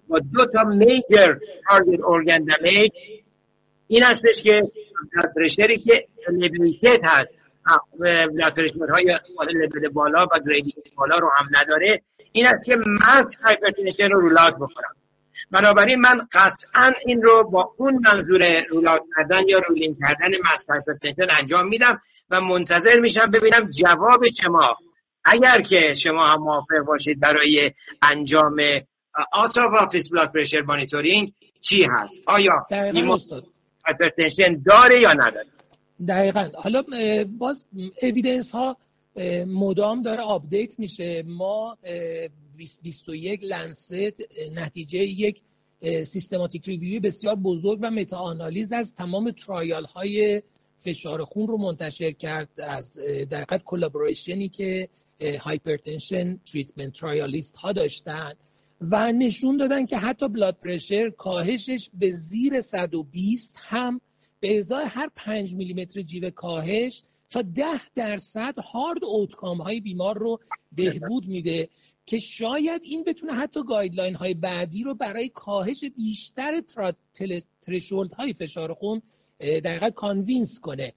با 0.08 0.18
دو 0.18 0.46
تا 0.46 0.64
major 0.64 1.36
target 1.68 2.00
organ 2.04 2.44
damage 2.44 2.92
این 3.88 4.02
هستش 4.02 4.42
که 4.42 4.62
pressure 5.36 5.73
ی 5.73 5.78
که 5.78 6.08
elevated 6.30 7.04
هست. 7.04 7.34
pressure 8.56 8.90
های 8.90 9.18
level 9.54 9.88
بالا 9.88 10.26
و 10.26 10.38
grade 10.46 10.69
ی 10.69 10.74
بالا 10.96 11.18
رو 11.18 11.30
هم 11.36 11.48
نداره. 11.52 12.02
این 12.32 12.46
است 12.46 12.64
که 12.64 12.76
masked 12.76 13.36
hypertension 13.44 14.10
رو 14.10 14.20
rule 14.20 14.39
out 14.39 14.54
بکنم 14.54 14.94
بنابراین 15.50 16.00
من 16.00 16.20
قطعا 16.32 16.92
این 17.06 17.22
رو 17.22 17.50
با 17.50 17.74
اون 17.76 18.00
منظور 18.04 18.62
rule 18.70 18.88
out 18.88 19.02
کردن 19.16 19.48
یا 19.48 19.58
ruling 19.58 19.96
کردن 19.98 20.30
masked 20.52 20.64
hypertension 20.68 21.26
انجام 21.38 21.68
میدم 21.68 22.00
و 22.30 22.40
منتظر 22.40 23.00
میشم 23.00 23.30
ببینم 23.30 23.70
جواب 23.70 24.28
شما. 24.42 24.76
اگر 25.24 25.60
که 25.60 25.94
شما 25.94 26.26
هم 26.26 26.40
موافق 26.40 26.78
باشید 26.86 27.20
برای 27.20 27.72
انجام 28.02 28.56
out 29.32 29.60
of 29.60 29.73
office 29.73 30.12
blood 30.12 30.32
pressure 30.32 30.60
monitoring 30.60 31.32
چی 31.60 31.84
هست؟ 31.84 32.22
آیا 32.26 32.66
hypertension 33.88 34.62
داره 34.62 35.00
یا 35.00 35.12
نداره؟ 35.12 35.46
دقیقا. 36.08 36.50
حالا 36.54 36.84
باز 37.38 37.66
evidence 38.02 38.50
ها 38.50 38.76
مدام 39.46 40.02
داره 40.02 40.20
update 40.20 40.78
میشه. 40.78 41.22
ما 41.26 41.78
2021 41.82 43.40
Lancet 43.42 43.94
نتیجه 44.52 44.98
یک 44.98 45.40
systematic 46.04 46.68
review 46.68 47.00
بسیار 47.00 47.34
بزرگ 47.34 47.78
و 47.82 47.90
meta-analysis 47.90 48.72
از 48.72 48.94
تمام 48.94 49.30
trial 49.30 49.84
های 49.84 50.42
فشار 50.78 51.24
خون 51.24 51.46
رو 51.46 51.56
منتشر 51.56 52.10
کرد 52.10 52.48
از 52.60 52.98
در 53.30 53.42
حقیقت 53.42 53.64
collaboration 53.64 54.42
ی 54.42 54.48
که 54.48 54.88
hypertension 55.40 56.36
treatment 56.52 56.92
trialist 56.92 57.56
ها 57.56 57.72
داشتن. 57.72 58.32
و 58.80 59.12
نشون 59.12 59.56
دادن 59.56 59.86
که 59.86 59.96
حتی 59.96 60.28
blood 60.28 60.56
pressure 60.56 61.10
کاهشش 61.10 61.90
به 61.94 62.10
زیر 62.10 62.60
120 62.60 63.56
هم 63.60 64.00
به 64.40 64.58
ازای 64.58 64.84
هر 64.88 65.10
5 65.16 65.54
میلیمتر 65.54 66.02
جیوه 66.02 66.30
کاهش 66.30 67.02
تا 67.30 67.42
10 67.42 67.64
درصد 67.94 68.58
hard 68.58 69.04
outcome 69.04 69.60
های 69.60 69.80
بیمار 69.80 70.18
رو 70.18 70.40
بهبود 70.72 71.26
میده 71.26 71.68
که 72.06 72.18
شاید 72.18 72.82
این 72.84 73.04
بتونه 73.04 73.32
حتی 73.32 73.64
guideline 73.64 74.14
های 74.14 74.34
بعدی 74.34 74.82
رو 74.82 74.94
برای 74.94 75.28
کاهش 75.28 75.84
بیشتر 75.84 76.62
threshold 77.62 78.12
های 78.12 78.32
فشار 78.32 78.74
خون 78.74 79.02
دقیقا 79.40 79.90
convince 79.90 80.60
کنه. 80.60 80.92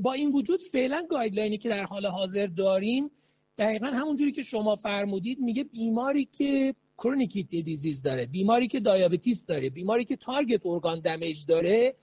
با 0.00 0.12
این 0.12 0.32
وجود 0.32 0.60
فعلا 0.72 1.06
guideline 1.10 1.53
ی 1.53 1.58
که 1.58 1.68
در 1.68 1.84
حال 1.84 2.06
حاضر 2.06 2.46
داریم 2.46 3.10
دقیقا 3.58 3.86
همونجوری 3.86 4.32
که 4.32 4.42
شما 4.42 4.76
فرمودید 4.76 5.40
میگه 5.40 5.64
بیماری 5.64 6.24
که 6.24 6.74
chronic 6.98 7.22
kidney 7.22 7.42
disease 7.42 8.02
داره 8.02 8.26
بیماری 8.26 8.68
که 8.68 8.80
diabetes 8.80 9.46
داره 9.46 9.70
بیماری 9.70 10.04
که 10.04 10.16
target 10.16 10.66
organ 10.66 11.00
damage 11.00 11.46
داره 11.46 11.94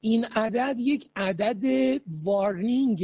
این 0.00 0.24
عدد 0.24 0.76
یک 0.78 1.10
عدد 1.16 1.62
warning 2.24 3.00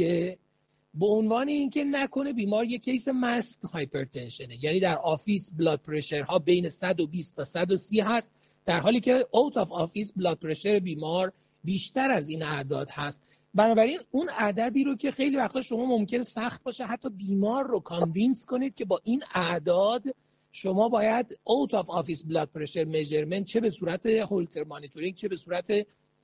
به 0.93 1.05
عنوان 1.05 1.47
اینکه 1.47 1.83
نکنه 1.83 2.33
بیمار 2.33 2.65
یک 2.65 2.83
case 2.83 3.07
masked 3.07 3.61
hypertension 3.61 4.48
ه. 4.48 4.63
یعنی 4.63 4.79
در 4.79 4.97
office 4.97 5.51
blood 5.57 5.79
pressure 5.79 6.21
ها 6.21 6.39
بین 6.39 6.69
120 6.69 7.35
تا 7.35 7.43
130 7.43 7.99
هست 7.99 8.33
در 8.65 8.79
حالی 8.79 8.99
که 8.99 9.27
out 9.31 9.57
of 9.57 9.71
office 9.71 10.13
blood 10.13 10.39
pressure 10.39 10.79
بیمار 10.79 11.33
بیشتر 11.63 12.11
از 12.11 12.29
این 12.29 12.43
اعداد 12.43 12.89
هست. 12.89 13.23
بنابراین 13.53 13.99
اون 14.11 14.29
عددی 14.29 14.83
رو 14.83 14.95
که 14.95 15.11
خیلی 15.11 15.37
وقتا 15.37 15.61
شما 15.61 15.85
ممکن 15.85 16.21
سخت 16.21 16.63
باشه 16.63 16.85
حتی 16.85 17.09
بیمار 17.09 17.67
رو 17.67 17.79
convince 17.79 18.45
کنید 18.45 18.75
که 18.75 18.85
با 18.85 19.01
این 19.03 19.23
اعداد 19.33 20.03
شما 20.55 20.89
باید 20.89 21.39
out 21.43 21.73
of 21.73 21.89
office 21.89 22.23
blood 22.23 22.49
pressure 22.55 22.83
measurement 22.83 23.45
چه 23.45 23.59
به 23.59 23.69
صورت 23.69 24.05
Holter 24.05 24.63
monitoring 24.63 25.15
چه 25.15 25.27
به 25.27 25.35
صورت 25.35 25.71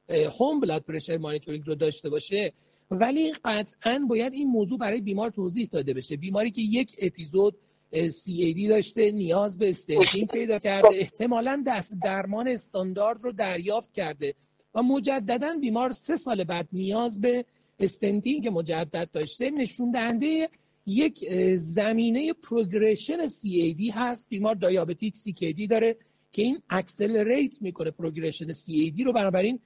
home 0.10 0.60
blood 0.60 0.82
pressure 0.82 1.18
monitoring 1.18 1.64
رو 1.68 1.76
داشته 1.76 2.10
باشه. 2.10 2.54
ولی 2.92 3.34
قطعا 3.46 4.06
باید 4.10 4.34
این 4.34 4.48
موضوع 4.48 4.80
برای 4.80 5.02
بیمار 5.02 5.30
توضیح 5.30 5.68
داده 5.72 5.94
بشه. 5.94 6.18
بیماری 6.18 6.52
که 6.52 6.62
یک 6.62 6.96
episode 7.00 7.56
CAD 7.94 8.70
داشته 8.70 9.12
نیاز 9.12 9.58
به 9.58 9.70
stenting 9.70 10.28
پیدا 10.28 10.60
کرده 10.60 10.90
احتمالا 10.94 11.64
دست 11.68 11.96
درمان 12.04 12.48
استاندارد 12.48 13.24
رو 13.24 13.32
دریافت 13.32 13.94
کرده 13.94 14.36
و 14.76 14.84
مجددا 14.84 15.58
بیمار 15.62 15.92
سه 15.92 16.18
سال 16.18 16.44
بعد 16.44 16.68
نیاز 16.74 17.22
به 17.22 17.46
stenting 17.80 18.48
مجدد 18.48 19.10
داشته 19.14 19.50
نشون 19.50 19.92
دهنده 19.92 20.50
یک 20.86 21.26
زمینه 21.56 22.34
progression 22.34 23.28
CAD 23.28 23.92
هست. 23.94 24.30
بیمار 24.30 24.56
diabetic 24.56 25.16
CKD 25.16 25.68
داره 25.70 25.98
که 26.32 26.42
این 26.42 26.62
accelerate 26.70 27.62
می‌کنه 27.62 27.92
progression 27.92 28.52
CAD 28.52 29.06
رو. 29.06 29.14
بنابراین 29.14 29.60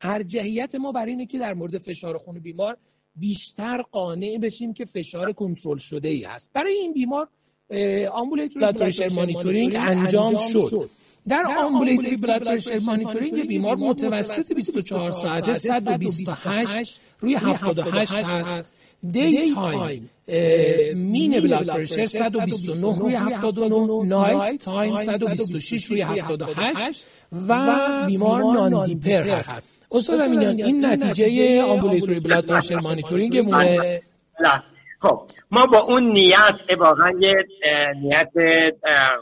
ارجحیت 0.00 0.74
ما 0.74 0.92
بر 0.92 1.06
اینه 1.06 1.26
که 1.26 1.38
در 1.38 1.54
مورد 1.54 1.78
فشار 1.78 2.18
خون 2.18 2.38
بیمار 2.38 2.76
بیشتر 3.16 3.82
قانع 3.82 4.38
بشیم 4.42 4.72
که 4.72 4.84
فشار 4.84 5.32
کنترل 5.32 5.78
شده 5.78 6.08
ای 6.08 6.22
هست. 6.22 6.52
برای 6.52 6.72
این 6.72 6.92
بیمار 6.92 7.28
ambulatory 8.12 9.14
monitoring 9.14 9.74
انجام 9.78 10.36
شد. 10.36 10.90
در 11.28 11.44
ambulatory 11.58 12.16
blood 12.16 12.44
pressure 12.44 12.78
monitoring 12.78 13.46
بیمار 13.46 13.76
متوسط 13.76 14.54
24 14.54 15.12
ساعته 15.12 15.54
128 15.54 17.00
روی 17.20 17.34
78 17.34 18.12
هست. 18.16 18.76
daytime 19.12 20.10
mean 20.94 21.40
blood 21.40 21.66
pressure 21.66 22.06
129 22.06 22.98
روی 22.98 23.14
79 23.14 24.06
nighttime 24.08 24.96
126 24.96 25.84
روی 25.84 26.00
78 26.00 27.06
و 27.48 28.04
بیمار 28.06 28.42
non-dipper 28.42 29.30
هست. 29.30 29.72
استاد 29.90 30.20
امینیان 30.20 30.62
این 30.62 30.84
نتیجه 30.86 31.62
ambulatory 31.62 32.20
blood 32.20 32.46
pressure 32.46 32.80
monitoring 32.80 33.38
مونه. 33.38 34.00
خب 35.00 35.30
ما 35.50 35.66
با 35.66 35.78
اون 35.78 36.02
نیت 36.02 36.54
واقعا 36.78 37.12
یه 37.20 37.34
نیت 38.02 38.32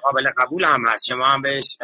قابل 0.03 0.31
قبول 0.37 0.65
هم 0.65 0.87
هست. 0.89 1.07
شما 1.07 1.27
هم 1.27 1.43
بهش 1.43 1.79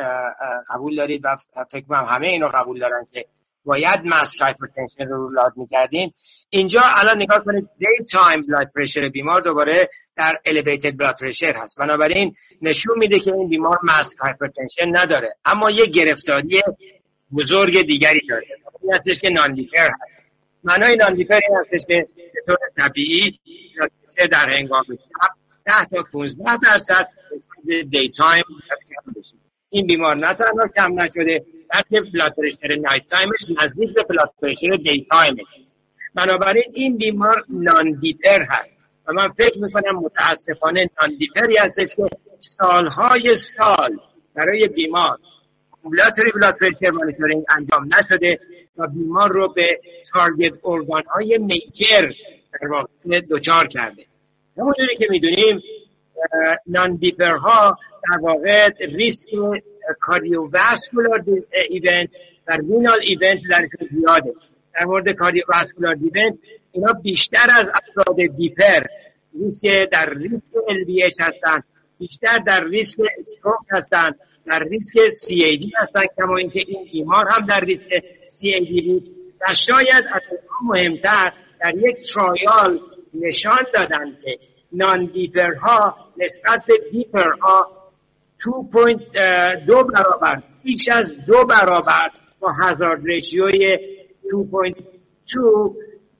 قبول 0.70 0.96
دارید 0.96 1.20
و 1.24 1.36
فکر 1.70 1.84
کنم 1.86 2.06
همه 2.08 2.26
اینو 2.26 2.48
قبول 2.48 2.78
دارن 2.80 3.06
که 3.12 3.26
باید 3.64 4.00
masked 4.04 4.40
hypertension 4.40 5.04
رو 5.08 5.16
rule 5.16 5.37
out 5.37 5.52
می‌کردیم. 5.56 6.14
اینجا 6.50 6.80
الان 6.96 7.16
نگاه 7.16 7.44
کنید 7.44 7.68
daytime 7.78 8.46
blood 8.46 8.70
pressure 8.74 9.08
بیمار 9.08 9.40
دوباره 9.40 9.90
در 10.16 10.40
elevated 10.44 10.96
blood 10.96 11.18
pressure 11.18 11.56
هست. 11.56 11.78
بنابراین 11.78 12.36
نشون 12.62 12.98
میده 12.98 13.20
که 13.20 13.34
این 13.34 13.48
بیمار 13.48 13.78
masked 13.82 14.18
hypertension 14.18 14.96
نداره. 14.96 15.36
اما 15.44 15.70
یه 15.70 15.86
گرفتاری 15.86 16.62
بزرگ 17.36 17.86
دیگری 17.86 18.20
داره. 18.28 18.46
این 18.82 18.94
هستش 18.94 19.18
که 19.18 19.30
non-dipper 19.30 19.90
هست. 20.00 20.21
معنای 20.64 20.96
non-dipper 20.96 21.40
این 21.48 21.58
هستش 21.58 21.86
که 21.86 22.06
به 22.34 22.42
طور 22.46 22.56
طبیعی 22.76 23.40
در 24.30 24.50
هنگام 24.50 24.84
شب 24.88 25.34
10 25.66 25.84
تا 25.84 26.02
15 26.12 26.56
درصد 26.62 27.08
daytime 27.90 28.44
این 29.70 29.86
بیمار 29.86 30.16
نه 30.16 30.34
تنها 30.34 30.68
کم 30.76 31.00
نشده 31.00 31.44
بلکه 31.72 32.10
blood 32.10 32.34
pressure 32.34 32.76
nighttime 32.76 33.02
ش 33.10 33.62
نزدیک 33.62 33.94
به 33.94 34.02
blood 34.02 34.34
pressure 34.42 34.70
daytime 34.70 35.36
بنابراین 36.14 36.64
این 36.72 36.96
بیمار 36.96 37.44
non-dipper 37.48 38.42
هست. 38.48 38.76
و 39.06 39.12
من 39.12 39.28
فکر 39.28 39.58
می‌کنم 39.58 39.98
متاسفانه 39.98 40.90
non-dipper 41.00 41.51
ی 41.51 41.56
هستش 41.56 41.94
که 41.96 42.06
سالهای 42.40 43.36
سال 43.36 43.96
برای 44.34 44.68
بیمار 44.68 45.18
ambulatory 45.84 46.30
blood 46.30 46.54
pressure 46.58 46.92
انجام 47.56 47.88
نشده. 47.98 48.40
و 48.76 48.86
بیمار 48.86 49.32
رو 49.32 49.48
به 49.48 49.80
target 50.12 50.52
organ 50.64 51.02
های 51.14 51.38
major 51.38 52.12
در 52.52 52.68
واقع 52.68 53.20
دوچار 53.20 53.66
کرده. 53.66 54.06
همونجوری 54.58 54.96
که 54.96 55.06
می‌دونیم 55.10 55.62
non-dipper 56.66 57.36
ها 57.36 57.78
در 58.10 58.18
واقع 58.18 58.68
ریسک 58.80 59.28
cardiovascular 60.00 61.24
event 61.70 62.08
و 62.48 62.56
renal 62.56 62.98
event 63.02 63.38
در 63.50 63.68
زیاده. 63.90 64.34
در 64.74 64.84
مورد 64.84 65.12
cardiovascular 65.12 65.94
event 65.94 66.38
اینا 66.72 66.92
بیشتر 66.92 67.46
از 67.58 67.68
افراد 67.68 68.16
dipper 68.36 68.86
ریسک 69.40 69.90
در 69.90 70.14
ریسک 70.14 70.52
LVH 70.68 71.20
هستن 71.20 71.62
بیشتر 71.98 72.38
در 72.38 72.64
ریسک 72.64 73.00
stroke 73.18 73.66
هستن. 73.70 74.14
در 74.46 74.58
ریسک 74.58 74.98
CAD 74.98 75.70
هستن 75.82 76.02
کما 76.16 76.36
اینکه 76.36 76.64
این 76.68 76.84
بیمار 76.92 77.28
هم 77.28 77.46
در 77.46 77.60
ریسک 77.60 77.88
CAD 78.40 78.84
بود. 78.86 79.16
و 79.40 79.54
شاید 79.54 80.04
از 80.12 80.22
مهمتر 80.62 81.32
در 81.60 81.74
یک 81.76 82.12
trial 82.12 82.80
نشان 83.14 83.66
دادن 83.74 84.16
که 84.24 84.38
non-dipper 84.72 85.54
ها 85.54 85.96
نسبت 86.16 86.64
به 86.66 86.74
dipper 86.92 87.30
ها 87.32 87.82
2.2 88.40 89.92
برابر 89.94 90.42
بیش 90.62 90.88
از 90.88 91.26
دو 91.26 91.44
برابر 91.44 92.10
با 92.40 92.52
hazard 92.52 93.00
ratio 93.00 93.78
ی 95.26 95.39
two 95.39 95.76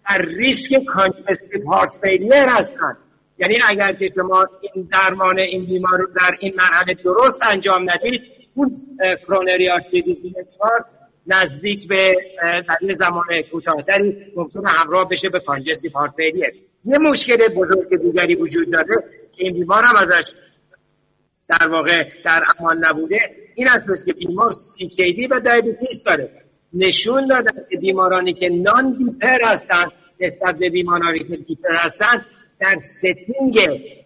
در 0.08 0.22
ریسک 0.22 0.84
congestive 0.84 1.70
heart 1.70 1.96
failure 2.02 2.32
هستن. 2.34 2.96
یعنی 3.42 3.58
اگر 3.68 3.92
که 3.92 4.12
شما 4.14 4.46
این 4.74 4.88
درمان 4.92 5.38
این 5.38 5.64
بیمار 5.64 5.98
رو 5.98 6.06
در 6.06 6.36
این 6.40 6.54
مرحله 6.56 6.94
درست 6.94 7.46
انجام 7.50 7.90
ندید 7.90 8.22
اون 8.54 8.76
coronary 9.26 9.70
artery 9.70 10.02
disease 10.02 10.32
نزدیک 11.26 11.88
به 11.88 12.16
در 12.42 12.94
زمان 12.98 13.42
کوتاهتری 13.52 14.32
ممکنه 14.36 14.68
همراه 14.68 15.08
بشه 15.08 15.28
به 15.28 15.40
congestive 15.40 15.90
heart 15.94 16.14
یه 16.84 16.98
مشکل 16.98 17.48
بزرگ 17.48 18.02
دیگری 18.02 18.34
وجود 18.34 18.72
داره 18.72 19.04
که 19.32 19.44
این 19.44 19.52
بیمار 19.52 19.82
هم 19.84 19.96
ازش 19.96 20.32
در 21.48 21.68
واقع 21.68 22.08
در 22.24 22.42
امان 22.58 22.84
نبوده 22.84 23.18
این 23.54 23.68
است 23.68 24.06
که 24.06 24.12
بیمار 24.12 24.50
CKD 24.50 25.26
و 25.26 25.40
diabetes 25.40 26.04
داره. 26.04 26.30
نشون 26.72 27.26
دادن 27.26 27.52
که 27.70 27.76
بیمارانی 27.78 28.32
که 28.32 28.48
non-dipper 28.48 29.38
هستن 29.44 29.84
نسبت 30.20 30.58
به 30.58 30.70
بیمارانی 30.70 31.18
که 31.18 31.36
dipper 31.36 31.74
هستن 31.74 32.24
در 32.62 32.78
setting 32.80 33.54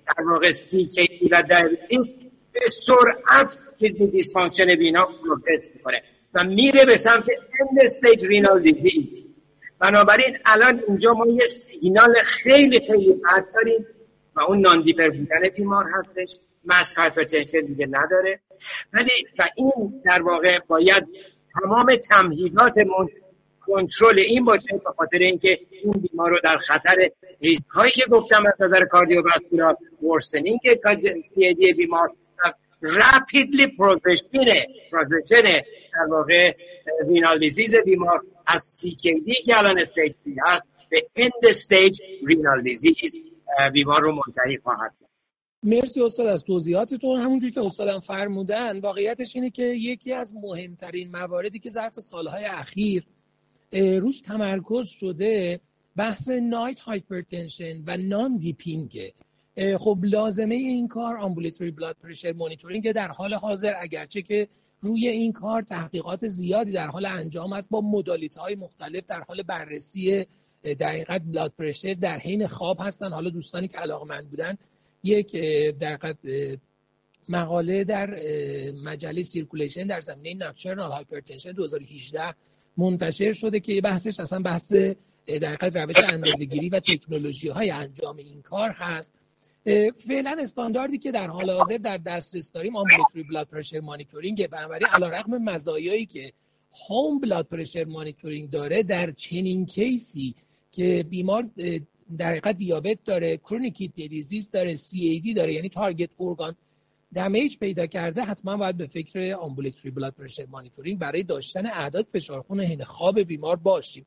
در 0.06 0.24
واقع 0.24 0.50
CKD 0.50 1.28
و 1.28 1.42
diabetes 1.42 2.14
به 2.52 2.60
سرعت 2.86 3.48
که 3.78 3.88
dysfunction 3.88 4.74
renal 4.74 5.04
progress 5.04 5.70
می‌کنه 5.74 6.02
و 6.34 6.44
میره 6.44 6.84
به 6.84 6.96
سمت 6.96 7.28
end 7.60 7.80
stage 7.82 8.24
renal 8.24 8.62
disease 8.62 9.26
بنابراین 9.78 10.38
الان 10.44 10.82
اینجا 10.88 11.12
ما 11.12 11.26
یه 11.26 11.46
سیگنال 11.46 12.14
خیلی 12.24 12.80
خیلی 12.80 13.12
بد 13.12 13.46
داریم 13.54 13.86
و 14.36 14.40
اون 14.40 14.60
نان 14.60 14.82
دیپر 14.82 15.10
بودن 15.10 15.48
بیمار 15.56 15.86
هستش. 15.98 16.36
مسک 16.64 16.96
هایپرتنشن 16.96 17.60
دیگه 17.60 17.86
نداره. 17.86 18.40
ولی 18.92 19.10
و 19.38 19.48
این 19.56 20.02
در 20.04 20.22
واقع 20.22 20.58
باید 20.58 21.06
تمام 21.54 21.96
تمهیداتمون 21.96 23.08
کنترل 23.66 24.18
این 24.18 24.44
باشه 24.44 24.80
به 24.84 24.90
خاطر 24.96 25.18
اینکه 25.18 25.58
این 25.82 25.92
بیمار 25.92 26.30
رو 26.30 26.40
در 26.44 26.58
خطر 26.58 27.10
ریسک 27.40 27.62
که 27.94 28.06
گفتم 28.10 28.46
از 28.46 28.52
نظر 28.60 28.84
کاردیوواسکولار 28.84 29.76
ورسنینگ 30.02 30.60
دی 31.34 31.72
بیمار 31.72 32.12
رپیدلی 32.82 33.66
پروگرشن 33.66 34.26
پروگرشن 34.92 35.42
در 35.92 36.06
واقع 36.10 36.52
رینال 37.08 37.38
دیزیز 37.38 37.76
بیمار 37.84 38.22
از 38.46 38.80
دی 38.80 38.94
که 39.44 39.58
الان 39.58 39.78
stage 39.78 40.12
هست 40.46 40.68
به 40.90 41.06
end 41.16 41.32
stage 41.48 42.00
renal 42.26 42.62
disease 42.62 43.22
بیمار 43.72 44.00
رو 44.00 44.12
منتهی 44.12 44.58
خواهد 44.58 44.94
مرسی 45.62 46.02
استاد 46.02 46.26
از 46.26 46.44
توضیحاتتون. 46.44 47.20
همونجوری 47.20 47.52
که 47.52 47.60
استادم 47.60 48.00
فرمودن 48.00 48.80
واقعیتش 48.80 49.36
اینه 49.36 49.50
که 49.50 49.62
یکی 49.62 50.12
از 50.12 50.34
مهمترین 50.34 51.16
مواردی 51.16 51.58
که 51.58 51.70
ظرف 51.70 52.00
سالهای 52.00 52.44
اخیر 52.44 53.06
روش 53.72 54.20
تمرکز 54.20 54.88
شده 54.88 55.60
بحث 55.96 56.28
night 56.28 56.80
hypertension 56.80 57.82
و 57.86 57.96
non-dipping 57.96 58.36
ه 58.36 59.14
خب 59.78 59.98
لازمه 60.02 60.54
این 60.54 60.88
کار 60.88 61.16
ambulatory 61.16 61.70
blood 61.70 61.96
pressure 62.02 62.32
monitoring 62.32 62.92
در 62.92 63.08
حال 63.08 63.34
حاضر 63.34 63.74
اگرچه 63.78 64.22
که 64.22 64.48
روی 64.80 65.08
این 65.08 65.32
کار 65.32 65.62
تحقیقات 65.62 66.26
زیادی 66.26 66.72
در 66.72 66.86
حال 66.86 67.06
انجام 67.06 67.52
است 67.52 67.70
با 67.70 67.80
modality 67.80 68.36
های 68.36 68.54
مختلف 68.54 69.06
در 69.06 69.20
حال 69.20 69.42
بررسی 69.42 70.26
دقیقت 70.64 71.22
blood 71.24 71.52
pressure 71.58 71.92
در 71.92 72.18
حین 72.18 72.46
خواب 72.46 72.76
هستن. 72.80 73.12
حالا 73.12 73.30
دوستانی 73.30 73.68
که 73.68 73.78
علاقمند 73.78 74.30
بودن 74.30 74.58
یک 75.02 75.36
در 75.78 76.14
مقاله 77.28 77.84
در 77.84 78.10
مجله 78.84 79.22
Circulation 79.22 79.86
در 79.86 80.00
زمینه 80.00 80.44
nocturnal 80.44 80.90
hypertension 80.90 81.52
2018 81.52 82.34
منتشر 82.76 83.32
شده 83.32 83.60
که 83.60 83.80
بحثش 83.80 84.20
اصلا 84.20 84.38
بحث 84.38 84.72
در 85.26 85.56
روش 85.60 85.96
اندازه‌گیری 86.12 86.68
و 86.68 86.80
تکنولوژی 86.80 87.48
های 87.48 87.70
انجام 87.70 88.16
این 88.16 88.42
کار 88.42 88.70
هست. 88.70 89.14
فعلا 89.94 90.36
استانداردی 90.40 90.98
که 90.98 91.12
در 91.12 91.26
حال 91.26 91.50
حاضر 91.50 91.76
در 91.76 91.96
دسترس 91.96 92.52
داریم 92.52 92.76
ambulatory 92.76 93.22
blood 93.22 93.46
pressure 93.46 93.80
monitoring 93.80 94.46
بنابراین 94.46 94.88
علیرغم 94.88 95.38
مزایایی 95.38 96.06
که 96.06 96.32
home 96.88 97.20
blood 97.20 97.46
pressure 97.46 97.84
monitoring 97.84 98.50
داره 98.50 98.82
در 98.82 99.10
چنین 99.10 99.66
case 99.66 100.21
ی 100.21 100.34
که 100.72 101.06
بیمار 101.10 101.50
در 102.18 102.30
حقیقت 102.30 102.56
دیابت 102.56 102.98
داره 103.04 103.36
chronic 103.36 103.64
kidney 103.64 103.88
disease 103.88 104.50
داره 104.50 104.74
CAD 104.74 105.34
داره 105.34 105.52
یعنی 105.52 105.68
target 105.68 106.10
organ 106.20 106.56
damage 107.14 107.58
پیدا 107.58 107.86
کرده 107.86 108.22
حتما 108.22 108.56
باید 108.56 108.76
به 108.76 108.86
فکر 108.86 109.34
ambulatory 109.34 109.90
blood 109.90 110.14
pressure 110.14 110.46
monitoring 110.46 110.98
برای 110.98 111.22
داشتن 111.22 111.66
اعداد 111.66 112.06
فشار 112.06 112.42
خون 112.42 112.60
حین 112.60 112.84
خواب 112.84 113.20
بیمار 113.20 113.56
باشیم. 113.56 114.06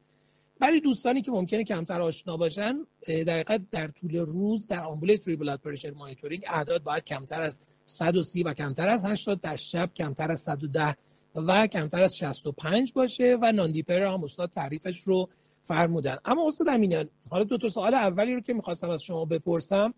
برای 0.59 0.79
دوستانی 0.79 1.21
که 1.21 1.31
ممکنه 1.31 1.63
کمتر 1.63 2.01
آشنا 2.01 2.37
باشن 2.37 2.85
در 3.07 3.43
در 3.71 3.87
طول 3.87 4.15
روز 4.15 4.67
در 4.67 4.83
آمبولیتوری 4.83 5.35
بلاد 5.35 5.59
پرشر 5.59 5.91
مانیتورینگ 5.91 6.43
اعداد 6.47 6.83
باید 6.83 7.03
کمتر 7.03 7.41
از 7.41 7.61
130 7.85 8.43
و 8.43 8.53
کمتر 8.53 8.87
از 8.87 9.05
80 9.05 9.41
در 9.41 9.55
شب 9.55 9.93
کمتر 9.93 10.31
از 10.31 10.41
110 10.41 10.95
و 11.35 11.67
کمتر 11.67 12.01
از 12.01 12.17
65 12.17 12.93
باشه 12.93 13.37
و 13.41 13.51
ناندیپر 13.51 14.03
هم 14.03 14.23
استاد 14.23 14.49
تعریفش 14.49 14.99
رو 14.99 15.29
فرمودن. 15.61 16.17
اما 16.25 16.47
استاد 16.47 16.67
امینیان 16.69 17.09
حالا 17.29 17.43
دو 17.43 17.57
تا 17.57 17.67
سوال 17.67 17.93
اولی 17.93 18.33
رو 18.33 18.41
که 18.41 18.53
می‌خواستم 18.53 18.89
از 18.89 19.03
شما 19.03 19.25
بپرسم. 19.25 19.93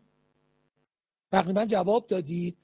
تقریبا 1.31 1.65
جواب 1.65 2.07
دادید. 2.07 2.57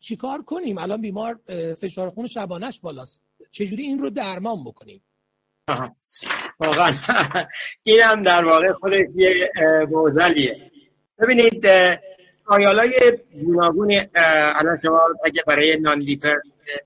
چیکار 0.00 0.42
کنیم؟ 0.42 0.78
الان 0.78 1.00
بیمار 1.00 1.40
فشار 1.80 2.10
خون 2.10 2.26
شبانش 2.26 2.80
بالاست. 2.80 3.24
چجوری 3.50 3.82
این 3.82 3.98
رو 3.98 4.10
درمان 4.10 4.64
بکنیم؟ 4.64 5.02
واقعا. 6.60 6.92
این 7.82 8.00
هم 8.00 8.22
در 8.22 8.44
واقع 8.44 8.72
خودش 8.72 9.04
یه 9.14 9.50
معضلیه 9.90 10.70
ببینید 11.18 11.66
trial 12.46 12.78
های 12.78 12.92
گوناگون 13.44 14.00
الان 14.14 14.78
شما 14.82 15.00
اگه 15.24 15.42
برای 15.46 15.76
non-dipper 15.80 16.34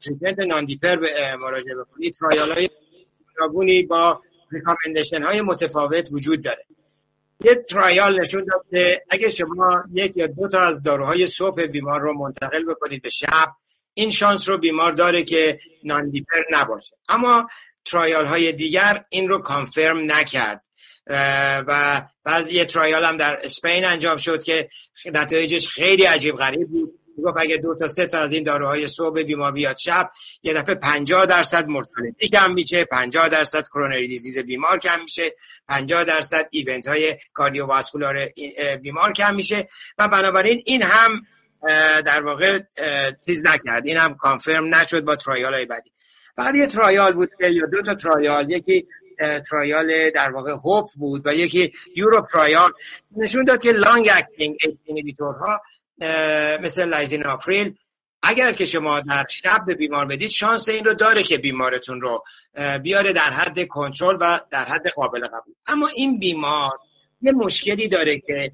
treatment 0.00 0.38
non-dipper 0.38 0.96
مراجعه 1.40 1.74
بکنید 1.74 2.14
trial 2.14 2.52
های 2.52 3.82
با 3.82 4.22
recommendation 4.50 5.22
های 5.22 5.40
متفاوت 5.40 6.08
وجود 6.12 6.42
داره. 6.42 6.64
یه 7.44 7.54
trial 7.54 8.20
نشون 8.20 8.44
داد 8.44 8.64
که 8.70 9.02
اگه 9.10 9.30
شما 9.30 9.84
یک 9.92 10.16
یا 10.16 10.26
دو 10.26 10.48
تا 10.48 10.60
از 10.60 10.82
داروهای 10.82 11.26
صبح 11.26 11.66
بیمار 11.66 12.00
رو 12.00 12.18
منتقل 12.18 12.64
بکنید 12.64 13.02
به 13.02 13.10
شب 13.10 13.52
این 13.94 14.10
شانس 14.10 14.48
رو 14.48 14.58
بیمار 14.58 14.92
داره 14.92 15.22
که 15.22 15.60
non-dipper 15.84 16.42
نباشه. 16.50 16.96
اما 17.08 17.48
ترایال 17.84 18.26
های 18.26 18.52
دیگر 18.52 19.04
این 19.08 19.28
رو 19.28 19.38
کانفرم 19.38 20.12
نکرد. 20.12 20.64
و 21.66 22.02
بعضی 22.24 22.54
یه 22.54 22.64
ترایال 22.64 23.04
هم 23.04 23.16
در 23.16 23.40
اسپین 23.42 23.84
انجام 23.84 24.16
شد 24.16 24.42
که 24.42 24.68
نتایجش 25.04 25.68
خیلی 25.68 26.04
عجیب 26.04 26.36
غریب 26.36 26.68
بود. 26.68 26.97
گفت 27.22 27.36
اگه 27.40 27.56
دو 27.56 27.74
تا 27.74 27.88
سه 27.88 28.06
تا 28.06 28.18
از 28.18 28.32
این 28.32 28.44
داروهای 28.44 28.86
صبح 28.86 29.22
بیمار 29.22 29.52
بیاد 29.52 29.76
شب 29.76 30.10
یه 30.42 30.54
دفعه 30.54 30.74
50 30.74 31.26
درصد 31.26 31.68
مرتلیتی 31.68 32.28
کم 32.28 32.52
میشه 32.52 32.84
50 32.84 33.28
درصد 33.28 33.68
کرونری 33.68 34.08
دیزیز 34.08 34.38
بیمار 34.38 34.78
کم 34.78 35.00
میشه 35.04 35.34
50 35.68 36.04
درصد 36.04 36.48
ایونت 36.50 36.88
های 36.88 37.16
کاردیوواسکولار 37.32 38.28
بیمار 38.82 39.12
کم 39.12 39.34
میشه 39.34 39.68
و 39.98 40.08
بنابراین 40.08 40.62
این 40.66 40.82
هم 40.82 41.22
در 42.06 42.22
واقع 42.22 42.58
تیز 43.26 43.46
نکرد. 43.46 43.86
این 43.86 43.96
هم 43.96 44.14
confirm 44.14 44.74
نشد 44.74 45.04
با 45.04 45.16
trial 45.16 45.54
های 45.54 45.66
بعدی. 45.66 45.90
بعد 46.36 46.54
یه 46.54 46.66
trial 46.66 47.12
بود 47.12 47.30
یا 47.40 47.66
دو 47.66 47.82
تا 47.82 47.94
trial 47.94 48.50
یکی 48.50 48.86
trial 49.50 50.10
در 50.10 50.30
واقع 50.30 50.50
HOPE 50.50 50.90
بود 50.96 51.26
و 51.26 51.34
یکی 51.34 51.72
یورو 51.96 52.26
trial. 52.32 52.72
نشون 53.16 53.44
داد 53.44 53.60
که 53.60 53.72
long 53.72 54.08
acting 54.12 54.58
ها 55.20 55.60
مثل 56.62 56.88
lisinopril. 56.88 57.74
اگر 58.22 58.52
که 58.52 58.66
شما 58.66 59.00
در 59.00 59.26
شب 59.28 59.64
به 59.66 59.74
بیمار 59.74 60.06
بدید 60.06 60.30
شانس 60.30 60.68
این 60.68 60.84
رو 60.84 60.94
داره 60.94 61.22
که 61.22 61.38
بیمارتون 61.38 62.00
رو 62.00 62.24
بیاره 62.82 63.12
در 63.12 63.30
حد 63.30 63.66
کنترل 63.66 64.16
و 64.20 64.40
در 64.50 64.64
حد 64.64 64.88
قابل 64.88 65.26
قبول. 65.26 65.54
اما 65.66 65.88
این 65.88 66.18
بیمار 66.18 66.78
یه 67.22 67.32
مشکلی 67.32 67.88
داره 67.88 68.20
که 68.20 68.52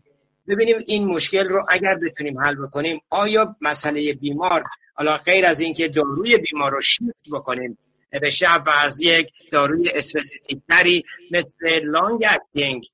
ببینیم 0.49 0.77
این 0.87 1.05
مشکل 1.05 1.49
رو 1.49 1.67
اگر 1.69 1.95
بتونیم 1.95 2.41
حل 2.41 2.55
بکنیم 2.55 3.01
آیا 3.11 3.57
مسئله 3.61 4.13
بیمار 4.13 4.65
حالا 4.95 5.17
غیر 5.17 5.47
از 5.47 5.61
اینکه 5.61 5.89
داروی 5.89 6.39
بیمار 6.39 6.73
رو 6.73 6.81
شیفت 6.81 7.31
بکنیم 7.33 7.79
به 8.21 8.31
شب 8.31 8.63
و 8.67 8.71
از 8.71 9.01
یک 9.01 9.33
داروی 9.53 9.91
specific 9.91 10.59
تری 10.69 11.05
مثل 11.31 11.85
long 11.85 12.25
acting 12.29 12.87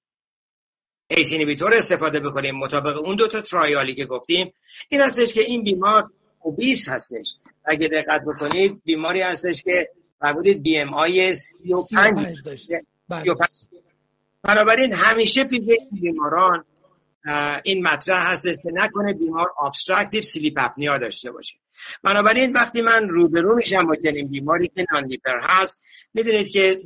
ACE 1.10 1.32
inhibitor 1.32 1.74
استفاده 1.74 2.20
بکنیم 2.20 2.54
مطابق 2.54 2.98
اون 2.98 3.16
دو 3.16 3.26
تا 3.26 3.40
trial 3.40 3.85
ی 3.85 3.94
که 3.94 4.04
گفتیم. 4.04 4.52
این 4.88 5.00
هستش 5.00 5.34
که 5.34 5.40
این 5.40 5.64
بیمار 5.64 6.10
obese 6.40 6.88
هستش. 6.88 7.36
اگه 7.64 7.88
دقت 7.88 8.24
بکنید 8.24 8.82
بیماری 8.84 9.22
هستش 9.22 9.62
که 9.62 9.88
فرمودید 10.20 10.62
BMI 10.62 11.36
35 11.36 12.42
داشته 12.44 12.82
بله. 13.08 13.34
بنابراین 14.42 14.92
همیشه 14.92 15.44
پیش 15.44 15.60
بیماران 15.92 16.64
این 17.64 17.82
مطرح 17.82 18.32
هستش 18.32 18.56
که 18.62 18.70
نکنه 18.72 19.12
بیمار 19.12 19.46
obstructive 19.66 20.22
sleep 20.22 20.54
apnea 20.56 20.98
داشته 20.98 21.30
باشه. 21.30 21.54
بنابراین 22.02 22.52
وقتی 22.52 22.82
من 22.82 23.08
روبرو 23.08 23.54
میشم 23.54 23.86
با 23.86 23.96
چنین 23.96 24.28
بیماری 24.28 24.68
که 24.68 24.86
non-dipper 24.92 25.40
هست 25.42 25.82
می‌دونید 26.14 26.50
که 26.50 26.80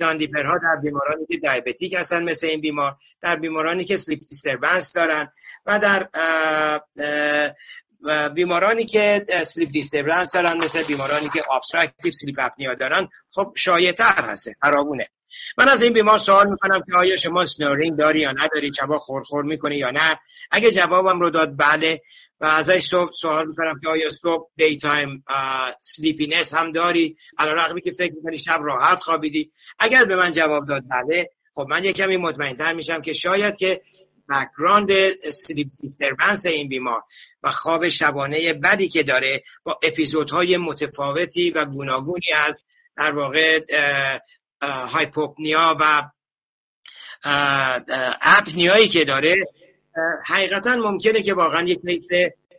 ها 0.45 0.59
در 0.59 0.77
بیمارانی 0.83 1.27
که 1.27 1.37
diabetic 1.37 1.95
هستن 1.95 2.23
مثل 2.23 2.47
این 2.47 2.61
بیمار 2.61 2.97
در 3.21 3.37
بیمارانی 3.37 3.85
که 3.85 3.97
sleep 3.97 4.21
disturbance 4.29 4.93
دارن 4.93 5.33
و 5.67 5.79
در 5.79 6.09
بیمارانی 8.29 8.85
که 8.85 9.27
sleep 9.47 9.69
disturbance 9.71 10.33
دارن 10.33 10.57
مثل 10.57 10.83
بیمارانی 10.83 11.29
که 11.29 11.43
obstructive 11.53 12.13
sleep 12.13 12.37
apnea 12.39 12.75
دارن 12.75 13.09
خب 13.31 13.53
شایع‌تر 13.57 14.25
هسته 14.25 14.57
خرابونه 14.63 15.09
من 15.59 15.69
از 15.69 15.83
این 15.83 15.93
بیمار 15.93 16.19
سوال 16.19 16.51
می‌کنم 16.51 16.83
که 16.87 16.97
آیا 16.99 17.17
شما 17.17 17.47
snoring 17.47 17.99
داری 17.99 18.21
یا 18.21 18.33
نداری؟ 18.33 18.73
شبا 18.75 18.99
خورخور 18.99 19.45
می‌کنی 19.45 19.77
یا 19.77 19.91
نه؟ 19.91 20.21
اگه 20.51 20.71
جوابم 20.71 21.21
رو 21.21 21.31
داد 21.31 21.57
بله. 21.57 22.01
و 22.45 22.47
ازش 22.47 22.87
صبح 22.87 23.13
سوال 23.13 23.49
می‌کنم 23.49 23.81
که 23.81 23.89
آیا 23.89 24.11
صبح 24.11 24.51
daytime 24.57 25.25
sleepiness 25.81 26.55
هم 26.55 26.73
داری؟ 26.73 27.17
علی‌رغمی 27.39 27.81
که 27.81 27.95
فکر 27.99 28.15
می‌کنی 28.15 28.39
شب 28.39 28.61
راحت 28.63 28.99
خوابیدی؟ 28.99 29.53
اگر 29.79 30.05
به 30.05 30.17
من 30.17 30.33
جواب 30.33 30.67
داد 30.67 30.83
بله. 30.91 31.31
خب 31.55 31.67
من 31.71 31.85
یک 31.85 31.97
کمی 31.97 32.17
مطمئنتر 32.17 32.73
میشم 32.73 33.01
که 33.01 33.13
شاید 33.13 33.57
که 33.57 33.83
background 34.29 34.91
sleep 35.31 35.69
disturbance 35.81 36.47
این 36.47 36.69
بیمار 36.69 37.03
و 37.43 37.51
خواب 37.51 37.89
شبانه 37.89 38.53
بدی 38.53 38.89
که 38.89 39.03
داره 39.03 39.43
با 39.63 39.81
اپیزودهای 39.83 40.57
متفاوتی 40.57 41.51
و 41.51 41.65
گوناگونی 41.65 42.33
از 42.47 42.63
در 42.97 43.13
واقع 43.13 43.61
hypopnea 44.63 45.77
و 45.81 46.11
apnea 48.23 48.70
یی 48.70 48.89
که 48.89 49.05
داره 49.05 49.37
حقیقتا 50.27 50.77
ممکنه 50.77 51.23
که 51.23 51.35
واقعا 51.35 51.63
یک 51.63 51.81
نیست 51.85 52.09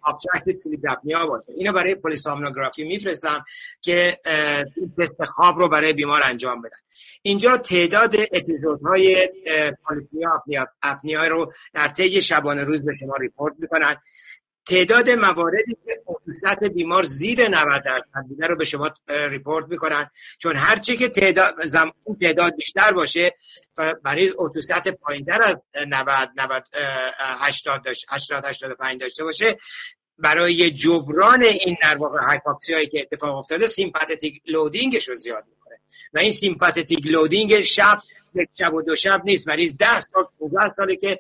obstructive 0.08 0.58
sleep 0.58 0.80
apnea 0.90 1.26
باشه. 1.26 1.54
اینو 1.56 1.74
برای 1.74 1.96
polysomnography 1.96 2.84
میفرستم 2.84 3.46
که 3.82 4.18
تست 4.98 5.26
خواب 5.26 5.60
رو 5.60 5.70
برای 5.70 5.94
بیمار 5.94 6.22
انجام 6.24 6.62
بدن. 6.62 6.78
اینجا 7.22 7.58
تعداد 7.58 8.16
اپیزودهای 8.34 9.30
پولیسیا 9.84 10.44
apnea 10.84 11.28
رو 11.28 11.54
در 11.74 11.88
طی 11.88 12.22
شبانه 12.22 12.64
روز 12.64 12.82
به 12.82 12.96
شما 12.96 13.16
report 13.16 13.54
می‌کنن. 13.60 13.96
تعداد 14.68 15.10
مواردی 15.10 15.78
که 15.88 16.02
O2 16.06 16.29
sat 16.29 16.64
بیمار 16.64 17.04
زیر 17.04 17.48
90 17.48 17.84
درصد 17.84 18.28
بوده 18.30 18.48
رو 18.48 18.56
به 18.56 18.66
شما 18.66 18.92
report 19.08 19.66
می‌کنن. 19.70 20.10
چون 20.38 20.56
هرچی 20.56 20.98
که 20.98 21.10
تعداد 21.10 21.66
زمان 21.66 21.94
تعداد 22.22 22.56
بیشتر 22.56 22.92
باشه 22.92 23.36
مریض 24.04 24.32
O2 24.38 24.59
sat 24.59 24.90
پایینتر 24.90 25.42
از 25.42 25.64
90 25.88 26.30
90 26.38 26.64
80 27.18 27.88
80 28.10 28.46
85 28.46 29.02
داشته 29.02 29.24
باشه 29.24 29.58
برای 30.20 30.72
جبران 30.72 31.44
این 31.44 31.78
در 31.82 31.98
واقع 31.98 32.38
که 32.86 33.08
اتفاق 33.12 33.38
افتاده 33.38 33.68
sympathetic 33.68 34.42
loading 34.46 34.96
ش 34.96 35.10
رو 35.10 35.16
زیاد 35.16 35.46
می‌کنه. 35.50 35.80
و 36.14 36.20
این 36.20 36.32
sympathetic 36.32 37.08
loading 37.08 37.62
شب 37.62 38.00
یک 38.36 38.50
شب 38.54 38.74
و 38.74 38.82
دو 38.82 38.96
شب 38.96 39.22
نیست 39.26 39.48
مریض 39.48 39.78
10 39.78 40.00
سال 40.00 40.28
15 40.40 40.70
ساله 40.70 40.96
که 40.96 41.20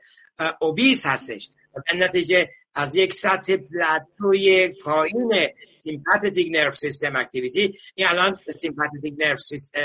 obese 0.59 1.05
هستش. 1.05 1.49
نتیجه 1.95 2.49
از 2.75 2.95
یک 2.95 3.13
سطح 3.13 3.57
plateau 3.57 4.53
ی 4.54 4.67
پایین 4.67 5.33
sympathetic 5.75 6.47
nerve 6.51 6.77
system 6.77 7.15
activity. 7.15 7.73
این 7.95 8.07
الان 8.07 8.37
sympathetic 8.55 9.13
nerve 9.17 9.39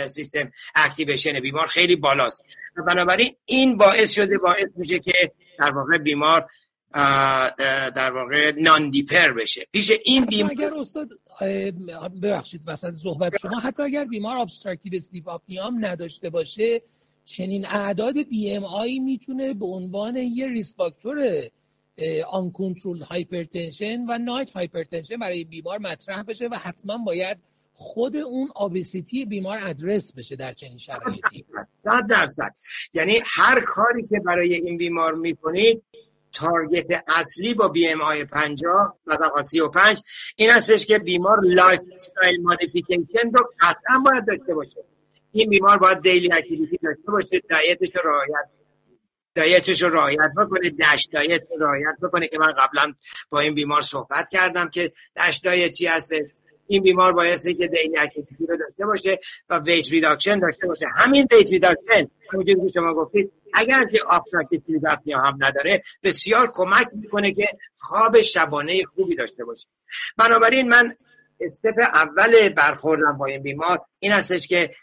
system 0.06 0.52
activation 0.74 1.40
بیمار 1.40 1.66
خیلی 1.66 1.96
بالاست. 1.96 2.44
بنابراین 2.86 3.34
این 3.44 3.76
باعث 3.76 4.10
شده 4.12 4.38
باعث 4.38 4.66
میشه 4.76 4.98
که 4.98 5.32
در 5.58 5.70
واقع 5.70 5.98
بیمار 5.98 6.46
در 7.94 8.12
واقع 8.12 8.52
non-dipper 8.58 9.32
بشه. 9.32 9.66
پیش 9.72 9.92
این 10.04 10.24
بیمار 10.24 10.50
اگر 10.50 10.74
استاد 10.74 11.08
ببخشید 12.22 12.62
وسط 12.66 12.92
صحبت 12.92 13.32
شما 13.42 13.60
حتی 13.60 13.82
اگر 13.82 14.04
بیمار 14.04 14.36
obstructive 14.36 14.94
sleep 14.94 15.28
apnea 15.28 15.75
م 15.75 15.84
نداشته 15.84 16.30
باشه 16.30 16.82
چنین 17.24 17.66
اعداد 17.66 18.14
BMI 18.28 18.98
می‌تونه 18.98 19.54
به 19.54 19.66
عنوان 19.66 20.16
یه 20.16 20.48
risk 20.48 20.76
factor 20.76 21.16
uncontrolled 22.30 23.02
hypertension 23.02 24.04
و 24.08 24.18
night 24.18 24.50
hypertension 24.50 25.16
برای 25.16 25.44
بیمار 25.44 25.78
مطرح 25.78 26.22
بشه 26.22 26.48
و 26.48 26.54
حتما 26.54 26.98
باید 26.98 27.38
خود 27.72 28.16
اون 28.16 28.48
obesity 28.54 29.24
بیمار 29.24 29.58
ادرس 29.62 30.12
بشه 30.14 30.36
در 30.36 30.52
چنین 30.52 30.78
شرایطی. 30.78 31.46
صد 31.72 32.06
درصد. 32.10 32.54
یعنی 32.94 33.20
هر 33.24 33.60
کاری 33.66 34.06
که 34.06 34.20
برای 34.26 34.54
این 34.54 34.76
بیمار 34.76 35.14
می‌کنید 35.14 35.82
target 36.32 37.04
اصلی 37.08 37.54
با 37.54 37.68
BMI 37.68 38.24
50 38.24 38.96
و 39.06 39.42
35 39.42 40.02
این 40.36 40.50
هستش 40.50 40.86
که 40.86 40.98
بیمار 40.98 41.40
lifestyle 41.42 42.40
modification 42.42 43.30
رو 43.34 43.50
قطعا 43.60 43.98
باید 44.04 44.26
داشته 44.26 44.54
باشه. 44.54 44.84
این 45.32 45.50
بیمار 45.50 45.78
باید 45.78 46.00
daily 46.02 46.32
activity 46.32 46.78
داشته 46.82 47.10
باشه 47.12 47.40
diet 47.50 47.81
ش 47.81 47.96
رو 47.96 48.10
رعایت 48.10 48.59
diet 49.34 49.66
ش 49.66 49.82
رو 49.82 49.88
رعایت 49.88 50.30
بکنه 50.36 50.70
DASH 50.70 51.08
diet 51.12 51.42
رو 51.50 51.66
رعایت 51.66 51.96
بکنه 52.02 52.28
که 52.28 52.38
من 52.38 52.52
قبلا 52.52 52.94
با 53.30 53.40
این 53.40 53.54
بیمار 53.54 53.82
صحبت 53.82 54.30
کردم 54.30 54.68
که 54.68 54.92
DASH 55.16 55.36
diet 55.36 55.72
چی 55.72 55.86
هسته 55.86 56.30
این 56.66 56.82
بیمار 56.82 57.12
بایستی 57.12 57.54
که 57.54 57.68
daily 57.68 57.98
activity 57.98 58.46
رو 58.48 58.56
داشته 58.56 58.86
باشه 58.86 59.18
و 59.48 59.58
weight 59.58 59.90
reduction 59.90 60.38
داشته 60.38 60.66
باشه. 60.66 60.86
همین 60.96 61.26
weight 61.32 61.50
reduction 61.50 62.10
همونجوری 62.32 62.60
که 62.60 62.72
شما 62.74 62.94
گفتید 62.94 63.32
اگر 63.54 63.84
که 63.84 63.98
obstructive 64.08 64.80
هم 65.06 65.38
نداره 65.40 65.82
بسیار 66.02 66.52
کمک 66.54 66.88
می‌کنه 66.92 67.32
که 67.32 67.48
خواب 67.76 68.20
شبانه 68.22 68.82
خوبی 68.84 69.16
داشته 69.16 69.44
باشه. 69.44 69.66
بنابراین 70.16 70.68
من 70.68 70.96
step 71.40 71.78
اول 71.78 72.48
برخوردم 72.48 73.18
با 73.18 73.26
این 73.26 73.42
بیمار 73.42 73.80
این 73.98 74.12
هستش 74.12 74.48
که 74.48 74.74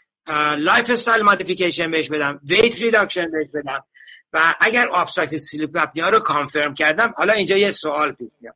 lifestyle 0.58 1.22
modification 1.22 1.90
بهش 1.90 2.08
بدم 2.08 2.40
weight 2.44 2.82
reduction 2.82 3.30
بهش 3.30 3.48
بدم. 3.54 3.84
و 4.32 4.54
اگر 4.60 4.88
obstructive 4.94 5.36
sleep 5.36 5.70
apnea 5.74 6.08
رو 6.08 6.18
confirm 6.18 6.74
کردم. 6.74 7.14
حالا 7.16 7.32
اینجا 7.32 7.56
یه 7.56 7.70
سوال 7.70 8.12
پیش 8.12 8.32
میاد. 8.40 8.54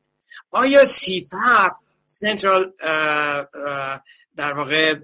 آیا 0.50 0.84
CPAP 0.84 1.72
central 2.06 2.72
در 4.36 4.52
واقع 4.52 4.94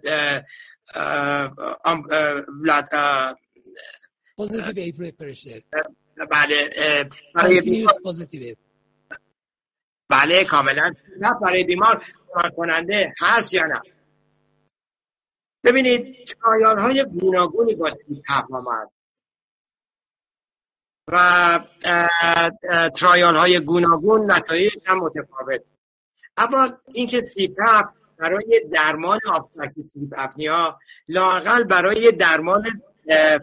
positive 4.36 5.10
pressure 5.10 5.62
بله 6.30 6.70
برای 7.34 7.86
بله 10.10 10.44
کاملا. 10.44 10.94
نه 11.20 11.30
برای 11.42 11.64
بیمار 11.64 12.04
کمک 12.34 12.54
کننده 12.56 13.14
هست 13.20 13.54
یا 13.54 13.66
نه؟ 13.66 13.80
ببینید 15.64 16.16
trial 16.42 16.78
های 16.78 17.04
گوناگونی 17.04 17.74
با 17.74 17.90
CPAP 17.90 18.54
آمد. 18.54 18.90
و 21.08 21.60
trial 22.96 23.36
های 23.36 23.60
گوناگون 23.60 24.32
نتایج 24.32 24.72
هم 24.86 24.98
متفاوت. 24.98 25.60
اما 26.36 26.68
اینکه 26.94 27.20
CPAP 27.20 27.84
برای 28.18 28.62
درمان 28.72 29.18
obstructive 29.30 29.90
sleep 29.92 30.14
apnea 30.16 30.78
لاقل 31.08 31.64
برای 31.64 32.12
درمان 32.12 32.82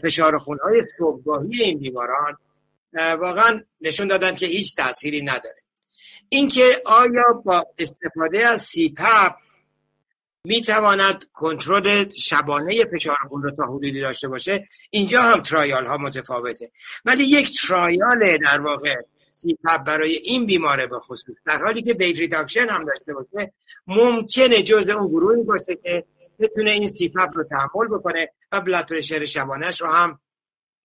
فشار 0.03 0.38
خونهای 0.38 0.84
صبحگاهی 0.97 1.63
این 1.63 1.80
بیماران 1.80 2.38
واقعا 2.93 3.61
نشون 3.82 4.07
دادن 4.07 4.36
که 4.36 4.45
هیچ 4.45 4.76
تأثیری 4.76 5.22
نداره. 5.22 5.55
اینکه 6.30 6.82
آیا 6.86 7.41
با 7.45 7.66
استفاده 7.78 8.47
از 8.47 8.61
CPAP 8.62 9.36
می 10.46 10.62
تواند 10.62 11.26
کنترل 11.34 12.10
شبانه 12.10 12.86
فشار 12.93 13.18
خون 13.30 13.43
رو 13.43 13.52
تا 13.52 13.64
حدودی 13.64 14.02
داشته 14.02 14.28
باشه 14.28 14.68
اینجا 14.89 15.22
هم 15.22 15.41
trial 15.41 15.86
ها 15.86 15.98
متفاوته. 15.98 16.72
ولی 17.06 17.24
یک 17.24 17.60
trial 17.62 18.38
در 18.38 18.62
واقع 18.62 18.96
CPAP 19.28 19.78
برای 19.78 20.12
این 20.12 20.46
بیماره 20.46 20.88
به 20.88 21.00
خصوص 21.00 21.36
در 21.46 21.64
حالی 21.64 21.82
که 21.82 21.93
weight 21.93 22.20
reduction 22.20 22.68
هم 22.70 22.86
داشته 22.86 23.14
باشه 23.14 23.54
ممکنه 23.88 24.64
جزء 24.64 24.93
اون 24.93 25.08
گروهی 25.08 25.43
باشه 25.43 25.76
که 25.84 26.06
بتونه 26.39 26.72
این 26.72 26.88
CPAP 26.88 27.30
رو 27.34 27.43
تحمل 27.43 27.88
بکنه 27.88 28.32
و 28.52 28.62
blood 28.62 28.86
pressure 28.86 29.26
شبانش 29.26 29.82
رو 29.82 29.88
هم 29.88 30.20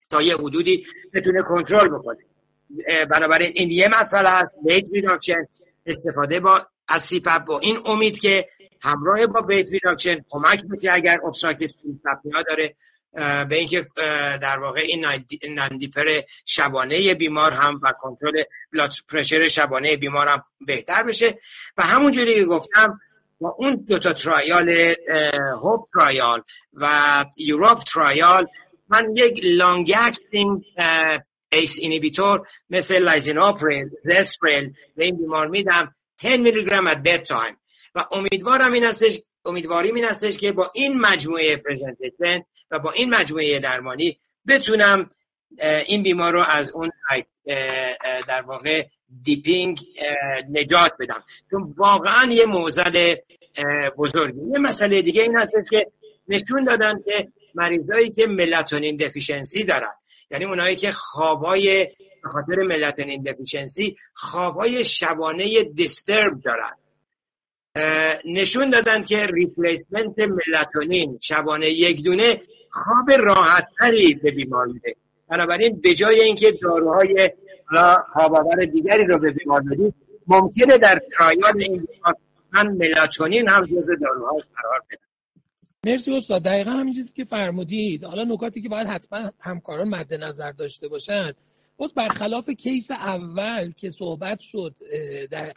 تا 0.09 0.21
یه 0.21 0.35
حدودی 0.35 0.85
بتونه 1.13 1.41
کنترل 1.41 1.87
بکنه. 1.87 2.17
بنابراین 3.09 3.51
این 3.55 3.71
یه 3.71 4.01
مسئله 4.01 4.29
هست 4.29 4.51
weight 4.65 4.85
reduction 4.93 5.47
استفاده 5.85 6.39
با 6.39 6.61
از 6.87 7.01
CPAP 7.01 7.45
با. 7.45 7.59
این 7.59 7.77
امید 7.85 8.19
که 8.19 8.47
همراه 8.81 9.27
با 9.27 9.41
weight 9.41 9.71
reduction 9.71 10.25
کمک 10.29 10.63
می‌کنه 10.69 10.91
اگر 10.91 11.19
obstructive 11.25 11.69
sleep 12.03 12.23
apnea 12.23 12.43
داره 12.49 12.75
به 13.45 13.55
اینکه 13.55 13.87
در 14.41 14.59
واقع 14.59 14.81
این 14.81 15.05
non-dipper 15.49 16.21
شبانه 16.45 17.13
بیمار 17.13 17.53
هم 17.53 17.79
و 17.83 17.93
کنترل 18.01 18.43
blood 18.73 18.91
pressure 19.09 19.47
شبانه 19.47 19.97
بیمار 19.97 20.27
هم 20.27 20.43
بهتر 20.65 21.03
بشه. 21.03 21.39
و 21.77 21.83
همونجوری 21.83 22.35
که 22.35 22.45
گفتم 22.45 22.99
با 23.39 23.55
اون 23.57 23.85
دوتا 23.87 24.13
ترایال 24.13 24.69
HOPE 25.63 25.87
trial 25.93 26.43
و 26.73 26.89
EUROPA 27.37 27.83
trial 27.83 28.47
من 28.89 29.15
یک 29.15 29.39
long 29.43 29.93
acting 29.97 30.63
ACE 31.51 31.79
inhibitor 31.79 32.47
مثل 32.69 32.99
lisinopril 32.99 33.89
Zestril 34.03 34.73
به 34.95 35.05
این 35.05 35.17
بیمار 35.17 35.47
میدم 35.47 35.95
10 36.23 36.37
میلی 36.37 36.65
گرم 36.65 36.89
at 36.89 36.97
bedtime. 36.97 37.60
و 37.95 38.05
امیدوارم 38.11 38.73
این 38.73 38.83
هستش 38.83 39.19
امیدواریم 39.45 39.95
این 39.95 40.05
هستش 40.05 40.37
که 40.37 40.51
با 40.51 40.71
این 40.73 40.99
مجموعه 40.99 41.57
presentation 41.57 42.43
و 42.71 42.79
با 42.79 42.91
این 42.91 43.09
مجموعه 43.09 43.59
درمانی 43.59 44.19
بتونم 44.47 45.09
این 45.85 46.03
بیمار 46.03 46.33
رو 46.33 46.43
از 46.47 46.71
اون 46.71 46.91
در 48.27 48.41
واقع 48.41 48.85
dipping 49.23 49.79
نجات 50.49 50.93
بدم. 50.99 51.23
چون 51.51 51.73
واقعا 51.77 52.31
یه 52.31 52.45
معضل 52.45 53.15
بزرگی. 53.97 54.39
یه 54.53 54.59
مسئله 54.59 55.01
دیگه 55.01 55.21
این 55.21 55.37
هست 55.37 55.51
که 55.69 55.91
نشون 56.27 56.63
دادن 56.63 57.01
که 57.05 57.27
مریضایی 57.55 58.09
که 58.09 58.27
ملاتونین 58.27 58.97
deficiency 58.97 59.63
دارن. 59.63 59.93
یعنی 60.31 60.45
اونایی 60.45 60.75
که 60.75 60.91
خوابای 60.91 61.85
به 62.23 62.29
خاطر 62.29 62.55
ملاتونین 62.55 63.23
deficiency 63.23 63.97
خوابای 64.13 64.85
شبانه 64.85 65.63
disturb 65.63 66.41
دارن. 66.41 66.77
نشون 68.25 68.69
دادن 68.69 69.01
که 69.01 69.25
replacement 69.25 70.19
ملاتونین 70.19 71.17
شبانه 71.21 71.69
یک 71.69 72.03
دونه 72.03 72.41
خواب 72.69 73.11
راحتتری 73.11 74.13
به 74.13 74.31
بیمار 74.31 74.65
میده. 74.65 74.95
بنابراین 75.27 75.81
به 75.81 75.93
جای 75.93 76.21
اینکه 76.21 76.51
داروهای 76.51 77.31
خواب 78.13 78.65
دیگری 78.65 79.05
رو 79.05 79.17
به 79.17 79.31
بیمار 79.31 79.61
بدید 79.61 79.93
ممکنه 80.27 80.77
در 80.77 81.01
trial 81.17 81.53
این 81.61 81.87
بیمار 81.87 82.15
ملاتونین 82.53 83.49
هم 83.49 83.65
جز 83.65 83.87
داروهاش 84.01 84.43
قرار 84.55 84.83
بدم 84.91 85.01
مرسی 85.85 86.17
استاد. 86.17 86.43
دقیقا 86.43 86.71
همین 86.71 86.93
چیزی 86.93 87.13
که 87.13 87.23
فرمودید. 87.23 88.03
حالا 88.03 88.23
نکاتی 88.23 88.61
که 88.61 88.69
باید 88.69 88.87
حتما 88.87 89.31
همکاران 89.39 89.87
مد 89.87 90.13
نظر 90.13 90.51
داشته 90.51 90.87
باشند 90.87 91.35
باز 91.77 91.93
برخلاف 91.93 92.49
case 92.49 92.91
اول 92.91 93.71
که 93.71 93.89
صحبت 93.89 94.39
شد 94.39 94.75
در 95.31 95.53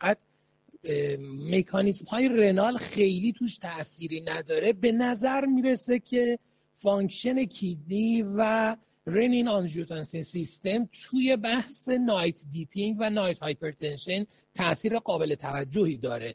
حقیقت 0.85 1.21
مکانیسم 1.51 2.07
های 2.07 2.29
renal 2.29 2.77
خیلی 2.77 3.33
توش 3.33 3.59
تأثیری 3.59 4.21
نداره. 4.21 4.73
به 4.73 4.93
نظر 4.93 5.45
می‌رسه 5.45 5.99
که 5.99 6.39
function 6.75 7.45
kidney 7.45 8.23
و 8.23 8.77
renin 9.07 9.49
angiotensin 9.49 10.23
system 10.23 10.89
توی 10.93 11.37
بحث 11.37 11.89
night 11.89 12.41
dipping 12.51 12.97
و 13.01 13.11
night 13.11 13.39
hypertension 13.39 14.27
تاثیر 14.55 14.99
قابل 14.99 15.35
توجهی 15.35 15.97
داره. 15.97 16.35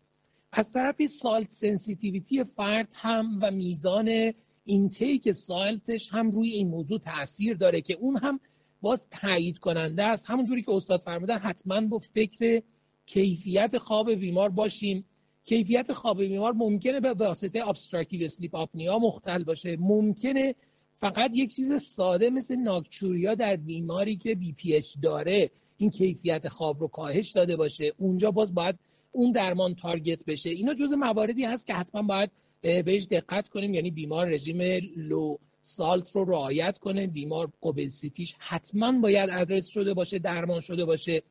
از 0.51 0.71
طرفی 0.71 1.07
salt 1.07 1.51
sensitivity 1.51 2.43
فرد 2.43 2.93
هم 2.95 3.39
و 3.41 3.51
میزان 3.51 4.33
intake 4.65 5.31
salt 5.31 5.83
ش 5.83 6.09
هم 6.11 6.31
روی 6.31 6.49
این 6.49 6.67
موضوع 6.67 6.99
تاثیر 6.99 7.57
داره 7.57 7.81
که 7.81 7.93
اون 7.93 8.17
هم 8.17 8.39
باز 8.81 9.07
تایید 9.09 9.57
کننده 9.57 10.03
است. 10.03 10.29
همونجوری 10.29 10.61
که 10.61 10.71
استاد 10.71 10.99
فرمودن 10.99 11.37
حتما 11.37 11.81
با 11.81 11.99
فکر 11.99 12.61
کیفیت 13.09 13.77
خواب 13.77 14.13
بیمار 14.13 14.49
باشیم. 14.49 15.05
کیفیت 15.45 15.93
خواب 15.93 16.23
بیمار 16.23 16.53
ممکنه 16.53 16.99
به 16.99 17.13
واسطه 17.13 17.67
obstructive 17.67 18.23
sleep 18.25 18.55
apnea 18.55 18.99
مختل 18.99 19.43
باشه. 19.43 19.77
ممکنه 19.79 20.55
فقط 20.93 21.31
یک 21.33 21.55
چیز 21.55 21.73
ساده 21.73 22.29
مثل 22.29 22.55
nocturia 22.55 23.35
در 23.35 23.55
بیماری 23.55 24.17
که 24.17 24.35
BPH 24.35 24.79
داره 25.01 25.51
این 25.77 25.89
کیفیت 25.89 26.47
خواب 26.47 26.79
رو 26.81 26.87
کاهش 26.87 27.31
داده 27.31 27.55
باشه. 27.55 27.93
اونجا 27.97 28.31
باز 28.31 28.53
باید 28.53 28.75
اون 29.11 29.31
درمان 29.31 29.75
تارگت 29.75 30.25
بشه. 30.25 30.49
اینا 30.49 30.73
جز 30.73 30.93
مواردی 30.93 31.45
هست 31.45 31.67
که 31.67 31.73
حتما 31.73 32.01
باید 32.01 32.31
بهش 32.61 33.05
دقت 33.05 33.47
کنیم. 33.47 33.73
یعنی 33.73 33.91
بیمار 33.91 34.27
رژیم 34.27 34.61
لو 34.97 35.37
سالت 35.61 36.11
رو 36.15 36.25
رعایت 36.25 36.77
کنه. 36.77 37.07
بیمار 37.07 37.51
اوبسیتیش 37.59 38.35
حتما 38.39 38.91
باید 38.91 39.29
ادرس 39.33 39.67
شده 39.67 39.93
باشه 39.93 40.19
درمان 40.19 40.59
شده 40.59 40.85
باشه. 40.85 41.23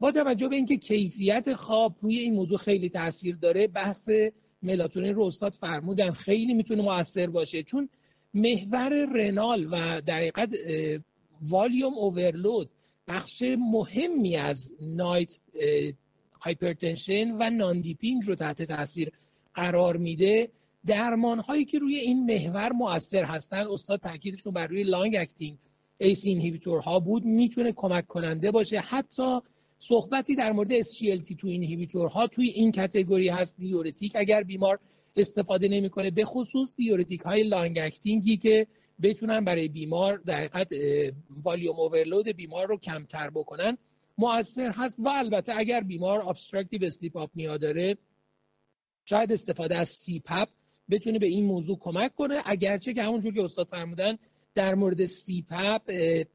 با 0.00 0.12
توجه 0.12 0.48
به 0.48 0.56
اینکه 0.56 0.76
کیفیت 0.76 1.54
خواب 1.54 1.94
روی 2.00 2.18
این 2.18 2.34
موضوع 2.34 2.58
خیلی 2.58 2.88
تاثیر 2.88 3.36
داره 3.36 3.66
بحث 3.66 4.10
ملاتونین 4.62 5.14
رو 5.14 5.24
استاد 5.24 5.52
فرمودن. 5.52 6.10
خیلی 6.10 6.54
می‌تونه 6.54 6.82
موثر 6.82 7.26
باشه 7.26 7.62
چون 7.62 7.88
محور 8.34 8.88
renal 9.14 9.66
و 9.70 10.00
در 10.00 10.16
حقیقت 10.16 10.50
volume 11.48 11.94
overload 11.94 12.70
بخش 13.08 13.42
مهمی 13.58 14.36
از 14.36 14.72
night 14.80 15.38
hypertension 16.40 17.30
و 17.30 17.50
non-dipping 17.50 18.22
رو 18.26 18.34
تحت 18.34 18.62
تاثیر 18.62 19.12
قرار 19.54 19.96
میده. 19.96 20.48
درمان 20.86 21.38
هایی 21.38 21.64
که 21.64 21.78
روی 21.78 21.96
این 21.96 22.26
محور 22.26 22.72
مؤثر 22.72 23.24
هستن 23.24 23.66
استاد 23.70 24.00
تاکیدشون 24.00 24.52
بر 24.52 24.66
روی 24.66 24.82
long 24.82 25.16
acting 25.16 25.58
ACE 25.98 26.26
inhibitor 26.26 26.80
ها 26.80 27.00
بود. 27.00 27.24
می‌تونه 27.24 27.72
کمک 27.72 28.06
کننده 28.06 28.50
باشه. 28.50 28.78
حتی 28.80 29.40
صحبتی 29.78 30.34
در 30.34 30.52
مورد 30.52 30.80
SGLT2 30.80 31.44
inhibitor 31.44 32.08
ها 32.08 32.26
توی 32.26 32.48
این 32.48 32.72
category 32.72 33.28
هست 33.28 33.56
diuretic 33.58 34.12
اگر 34.14 34.42
بیمار 34.42 34.78
استفاده 35.16 35.68
نمی‌کنه 35.68 36.10
به 36.10 36.24
خصوص 36.24 36.76
diuretic 36.76 37.20
های 37.20 37.42
long 37.42 37.78
acting 37.78 38.28
ی 38.28 38.36
که 38.36 38.66
بتونن 39.02 39.44
برای 39.44 39.68
بیمار 39.68 40.16
در 40.16 40.36
حقیقت 40.36 40.68
volume 41.42 41.80
overload 41.80 42.28
بیمار 42.28 42.66
رو 42.66 42.78
کمتر 42.78 43.30
بکنن 43.30 43.78
مؤثر 44.18 44.70
هست. 44.70 45.00
و 45.00 45.08
البته 45.08 45.52
اگر 45.56 45.80
بیمار 45.80 46.28
obstructive 46.28 46.84
sleep 46.84 47.16
apnea 47.16 47.56
داره 47.56 47.96
شاید 49.04 49.32
استفاده 49.32 49.76
از 49.76 49.88
CPAP 49.88 50.48
بتونه 50.90 51.18
به 51.18 51.26
این 51.26 51.44
موضوع 51.44 51.78
کمک 51.78 52.14
کنه. 52.14 52.42
اگرچه 52.44 52.94
که 52.94 53.02
همونجور 53.02 53.34
که 53.34 53.42
استاد 53.42 53.66
فرمودن 53.66 54.18
در 54.54 54.74
مورد 54.74 55.04
CPAP 55.04 55.82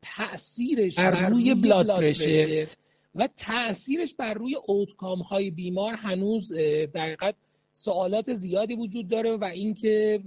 تاثیرش 0.02 0.96
بر 0.96 1.30
روی 1.30 1.56
blood 1.56 1.88
pressure 1.88 2.68
و 3.16 3.30
تاثیرش 3.38 4.16
بر 4.16 4.34
روی 4.34 4.56
outcome 4.66 5.20
های 5.20 5.52
بیمار 5.52 5.94
هنوز 5.94 6.54
در 6.94 7.02
حقیقت 7.02 7.36
سوالات 7.74 8.34
زیادی 8.34 8.76
وجود 8.76 9.08
داره 9.08 9.38
و 9.38 9.44
اینکه 9.44 10.20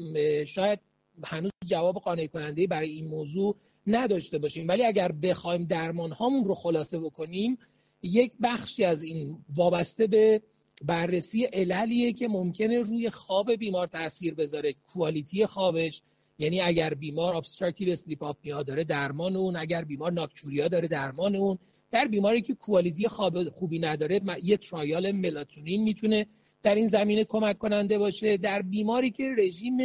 شاید 0.47 0.81
هنوز 1.25 1.51
جواب 1.67 1.95
قانع 1.95 2.27
کننده 2.27 2.67
برای 2.67 2.91
این 2.91 3.07
موضوع 3.07 3.57
نداشته 3.87 4.39
باشیم. 4.39 4.69
ولی 4.69 4.85
اگر 4.85 5.13
بخوایم 5.13 5.65
درمان 5.65 6.13
هامون 6.13 6.45
رو 6.45 6.55
خلاصه 6.55 6.99
بکنیم 6.99 7.59
یک 8.03 8.33
بخشی 8.43 8.85
از 8.85 9.03
این 9.03 9.39
وابسته 9.55 10.07
به 10.07 10.43
بررسی 10.85 11.45
عللیه 11.45 12.13
که 12.13 12.29
ممکنه 12.29 12.79
روی 12.79 13.11
خواب 13.11 13.53
بیمار 13.53 13.87
تاثیر 13.87 14.35
بذاره. 14.35 14.75
quality 14.93 15.47
خوابش 15.47 16.03
یعنی 16.39 16.61
اگر 16.61 16.95
بیمار 16.95 17.37
obstructive 17.37 17.93
sleep 17.93 18.23
apnea 18.23 18.63
داره 18.63 18.85
درمان 18.85 19.37
اون. 19.37 19.57
اگر 19.57 19.85
بیمار 19.85 20.13
nocturia 20.13 20.69
داره 20.69 20.89
درمان 20.89 21.37
اون. 21.37 21.59
در 21.95 22.09
بیماری 22.09 22.43
که 22.43 22.55
کوالیتی 22.55 23.09
خواب 23.09 23.49
خوبی 23.49 23.79
نداره 23.79 24.21
یه 24.43 24.57
ترایال 24.57 25.13
ملاتونین 25.13 25.83
می‌تونه 25.83 26.27
در 26.63 26.75
این 26.75 26.87
زمینه 26.87 27.25
کمک 27.25 27.59
کننده 27.59 27.99
باشه. 27.99 28.37
در 28.37 28.63
بیماری 28.63 29.11
که 29.11 29.25
رژیم 29.39 29.79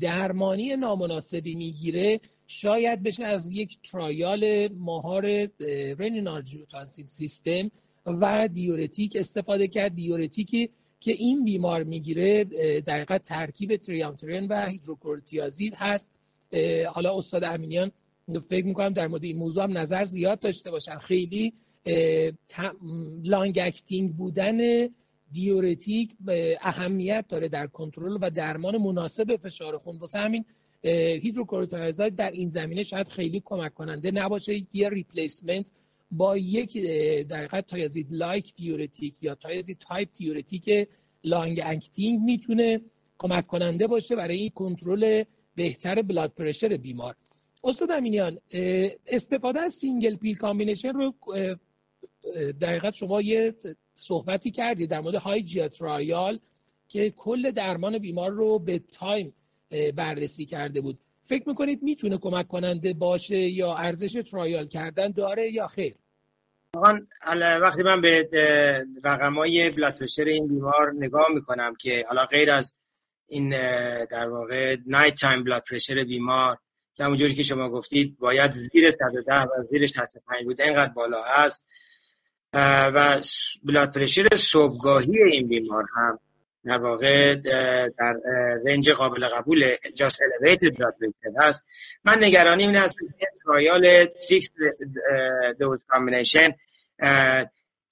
درمانی 0.00 0.76
نامناسبی 0.76 1.54
می‌گیره 1.54 2.20
شاید 2.46 3.02
بشه 3.02 3.24
از 3.24 3.50
یک 3.50 3.78
ترایال 3.82 4.68
ماهار 4.68 5.48
رنینارجیوتانسین 5.98 7.06
سیستم 7.06 7.70
و 8.06 8.48
دیورتیک 8.52 9.16
استفاده 9.16 9.68
کرد. 9.68 9.94
دیورتیکی 9.94 10.70
که 11.00 11.12
این 11.12 11.44
بیمار 11.44 11.82
می‌گیره 11.82 12.44
در 12.80 13.04
ترکیب 13.04 13.76
تریامترین 13.76 14.46
و 14.48 14.66
هیدروکورتیازید 14.66 15.74
هست. 15.74 16.10
حالا 16.92 17.16
استاد 17.16 17.44
امینیان 17.44 17.92
فکر 18.48 18.66
می‌کنم 18.66 18.92
در 18.92 19.06
مورد 19.06 19.24
این 19.24 19.36
موضوع 19.36 19.62
هم 19.64 19.78
نظر 19.78 20.04
زیاد 20.04 20.40
داشته 20.40 20.70
باشن. 20.70 20.98
خیلی 20.98 21.52
long 23.22 23.58
acting 23.62 24.16
بودن 24.16 24.88
diuretic 25.32 26.16
اهمیت 26.60 27.24
داره 27.28 27.48
در 27.48 27.66
کنترل 27.66 28.18
و 28.20 28.30
درمان 28.30 28.76
مناسب 28.76 29.36
فشار 29.36 29.78
خون. 29.78 29.96
واسه 29.96 30.18
همین 30.18 30.44
hydrochlorothiazide 31.22 32.14
در 32.14 32.30
این 32.30 32.48
زمینه 32.48 32.82
شاید 32.82 33.08
خیلی 33.08 33.42
کمک 33.44 33.74
کننده 33.74 34.10
نباشه. 34.10 34.66
یه 34.72 34.88
replacement 34.88 35.72
با 36.10 36.36
یک 36.36 36.78
در 37.28 37.36
حقیقت 37.36 37.66
thiazide 37.66 38.06
like 38.10 38.54
diuretic 38.54 39.22
یا 39.22 39.34
thiazide 39.34 39.78
type 39.78 40.08
diuretic 40.14 40.88
long 41.24 41.60
acting 41.64 42.20
می‌تونه 42.20 42.80
کمک 43.18 43.46
کننده 43.46 43.86
باشه 43.86 44.16
برای 44.16 44.38
این 44.38 44.50
کنترل 44.50 45.24
بهتر 45.54 46.02
blood 46.02 46.32
pressure 46.36 46.76
بیمار. 46.76 47.14
استاد 47.64 47.90
امینیان 47.90 48.38
استفاده 49.06 49.60
از 49.60 49.74
single 49.74 50.16
pill 50.16 50.36
combination 50.36 50.92
رو 50.92 51.14
در 52.60 52.68
حقیقت 52.68 52.94
شما 52.94 53.20
یه 53.22 53.54
صحبتی 53.96 54.50
کردید 54.50 54.90
در 54.90 55.00
مورد 55.00 55.14
Hygia 55.14 55.68
trial 55.68 56.40
که 56.88 57.10
کل 57.10 57.50
درمان 57.50 57.98
بیمار 57.98 58.30
رو 58.30 58.58
به 58.58 58.78
time 58.78 59.34
بررسی 59.96 60.46
کرده 60.46 60.80
بود. 60.80 60.98
فکر 61.24 61.48
می‌کنید 61.48 61.82
می‌تونه 61.82 62.18
کمک 62.18 62.48
کننده 62.48 62.92
باشه 62.92 63.38
یا 63.38 63.74
ارزش 63.74 64.12
trial 64.30 64.66
کردن 64.66 65.10
داره 65.10 65.52
یا 65.52 65.66
خیر؟ 65.66 65.94
وقتی 67.62 67.82
من 67.82 68.00
به 68.00 68.28
رقمای 69.04 69.70
blood 69.70 69.98
این 70.26 70.48
بیمار 70.48 70.94
نگاه 70.98 71.26
می‌کنم 71.34 71.74
که 71.74 72.04
حالا 72.08 72.26
غیر 72.26 72.50
از 72.50 72.76
این 73.28 73.50
در 74.10 74.28
واقع 74.28 74.76
night 74.86 75.14
time 75.14 75.44
blood 75.44 75.62
pressure 75.70 76.04
بیمار 76.04 76.58
که 76.98 77.04
همونجوری 77.04 77.34
که 77.34 77.42
شما 77.42 77.70
گفتید 77.70 78.18
باید 78.18 78.52
زیر 78.52 78.90
110 78.90 79.42
و 79.42 79.62
زیر 79.70 79.86
65 79.86 80.44
بود 80.44 80.60
اینقدر 80.60 80.92
بالا 80.92 81.22
هست. 81.22 81.68
و 82.54 83.20
blood 83.64 83.92
pressure 83.92 84.28
صبحگاهی 84.36 85.22
این 85.22 85.48
بیمار 85.48 85.84
هم 85.96 86.18
در 86.64 86.78
واقع 86.78 87.34
در 87.98 88.14
range 88.66 88.90
قابل 88.90 89.28
قبول 89.28 89.76
just 89.94 90.20
elevated 90.20 90.68
blood 90.68 90.94
هست. 91.40 91.66
من 92.04 92.24
نگرانی 92.24 92.62
این 92.62 92.76
است 92.76 92.94
که 92.98 93.26
trial 93.44 94.06
fixed 94.28 94.50
dose 95.60 95.84
combination 95.88 96.48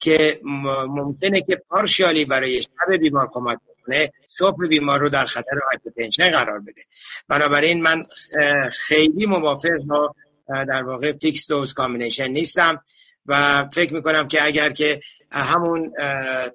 که 0.00 0.40
ممکنه 0.88 1.40
که 1.40 1.56
partially 1.68 2.24
برای 2.24 2.62
شب 2.62 2.96
بیمار 3.00 3.30
کمک 3.32 3.58
کنه 3.86 4.12
صبح 4.28 4.66
بیمار 4.68 4.98
رو 4.98 5.08
در 5.08 5.26
خطر 5.26 5.58
hypertension 5.70 6.30
قرار 6.30 6.60
بده. 6.60 6.82
بنابراین 7.28 7.82
من 7.82 8.02
خیلی 8.72 9.26
موافق 9.26 9.78
با 9.86 10.14
در 10.48 10.82
واقع 10.82 11.12
fixed 11.12 11.46
dose 11.46 11.74
combination 11.74 12.28
نیستم 12.28 12.82
و 13.26 13.64
فکر 13.72 13.94
می‌کنم 13.94 14.28
که 14.28 14.44
اگر 14.44 14.70
که 14.70 15.00
همون 15.32 15.92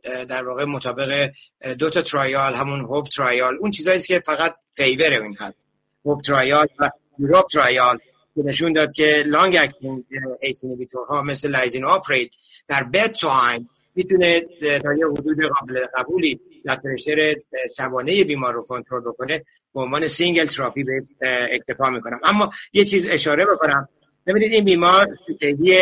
در 0.04 0.48
واقع 0.48 0.66
مطابق 0.66 1.32
دو 1.80 1.90
تا 1.90 2.02
trial 2.02 2.54
همون 2.54 2.80
HOPE 2.80 3.06
trial 3.06 3.58
اون 3.60 3.72
چیزایی 3.72 4.00
که 4.00 4.22
فقط 4.26 4.56
favor 4.74 5.22
این 5.22 5.36
هست. 5.40 5.58
HOPE 6.06 6.22
trial 6.22 6.68
و 6.80 6.90
EUROPA 7.20 7.48
trial 7.48 7.98
که 8.36 8.42
نشون 8.44 8.74
داد 8.74 8.92
که 8.92 9.24
long 9.26 9.56
acting 9.60 10.04
ACE 10.42 10.62
ها 11.10 11.22
مثل 11.22 11.50
lisinopril 11.50 12.32
در 12.68 12.84
bedtime 12.84 13.70
می‌تونه 13.96 14.42
تا 14.62 14.94
یه 14.94 15.08
حدود 15.08 15.38
قابل 15.46 15.86
قبولی 15.98 16.40
در 16.66 16.76
pressure 16.76 17.36
شبانه 17.78 18.24
بیمار 18.24 18.54
رو 18.54 18.62
کنترل 18.64 19.02
بکنه 19.02 19.46
به 19.74 19.82
عنوان 19.82 20.08
single 20.08 20.46
therapy 20.46 20.84
به 20.84 21.04
اکتفا 21.52 21.90
می‌کنم. 21.90 22.20
اما 22.24 22.52
یه 22.74 22.86
چیز 22.86 23.10
اشاره 23.10 23.46
بکنم. 23.46 23.90
ببینید 24.28 24.52
این 24.54 24.66
بیمار 24.66 25.18
CKD 25.40 25.78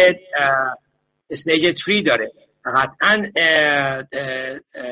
stage 1.30 1.82
3 1.82 2.02
داره. 2.02 2.32
قطعا 2.66 3.32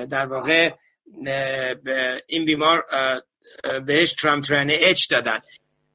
در 0.06 0.26
واقع 0.26 0.72
این 2.28 2.46
بیمار 2.46 2.86
بهش 3.86 4.14
triamterene 4.14 4.78
H 4.82 5.10
دادن. 5.10 5.40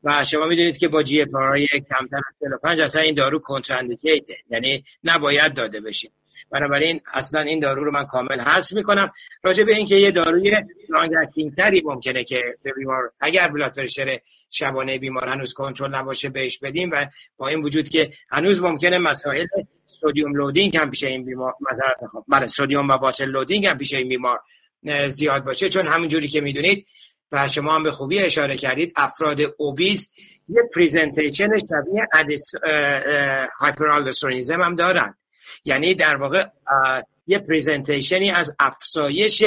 و 0.05 0.25
شما 0.25 0.47
می‌دونید 0.47 0.79
که 0.79 0.89
با 0.89 1.03
GFR 1.03 1.29
کمتر 1.73 2.17
از 2.17 2.35
45 2.41 2.81
اصلا 2.81 3.03
این 3.03 3.15
دارو 3.15 3.39
contraindicate 3.39 4.30
ه 4.30 4.37
یعنی 4.51 4.85
نباید 5.05 5.55
داده 5.55 5.81
بشه 5.81 6.11
بنابراین 6.51 7.01
اصلا 7.15 7.41
این 7.41 7.61
دارو 7.61 7.85
رو 7.85 7.93
من 7.93 8.07
کامل 8.07 8.41
حذف 8.41 8.73
می‌کنم. 8.73 9.13
راجع 9.43 9.65
به 9.65 9.77
اینکه 9.77 9.97
یه 9.97 10.11
داروی 10.11 10.57
long 10.89 11.13
term 11.57 11.83
ممکنه 11.85 12.25
که 12.25 12.59
به 12.63 12.73
بیمار 12.73 13.13
اگر 13.21 13.49
blood 13.49 13.75
pressure 13.75 14.19
شبانه 14.51 14.99
بیمار 14.99 15.29
هنوز 15.29 15.53
کنترل 15.53 15.95
نباشه 15.95 16.29
بهش 16.29 16.59
بدیم 16.59 16.91
و 16.93 17.07
با 17.37 17.49
این 17.49 17.63
وجود 17.63 17.89
که 17.89 18.13
هنوز 18.31 18.63
ممکنه 18.63 18.99
مسائل 18.99 19.47
sodium 19.87 20.37
loading 20.37 20.77
هم 20.77 20.91
پیش 20.91 21.05
این 21.05 21.25
بیمار 21.25 21.55
بله 22.29 22.47
sodium 22.47 22.89
و 22.89 22.93
water 22.93 23.25
loading 23.25 23.67
هم 23.67 23.79
پیش 23.79 23.95
این 23.95 24.09
بیمار 24.09 24.41
زیاد 25.09 25.45
باشه. 25.45 25.69
چون 25.69 25.89
همونجوری 25.89 26.29
که 26.29 26.41
می‌دونید 26.41 26.87
و 27.33 27.49
شما 27.49 27.75
هم 27.75 27.83
به 27.83 27.91
خوبی 27.91 28.19
اشاره 28.19 28.57
کردید 28.57 28.93
افراد 28.97 29.41
obese 29.57 30.13
یه 30.49 30.63
presentation 30.75 31.49
شبیه 31.59 32.09
hyperaldosteronism 33.59 34.63
هم 34.63 34.77
دارن. 34.77 35.15
یعنی 35.65 35.95
در 35.95 36.17
واقع 36.17 36.47
یه 37.27 37.39
presentation 37.39 38.24
ی 38.24 38.31
از 38.31 38.57
افزایش 38.59 39.43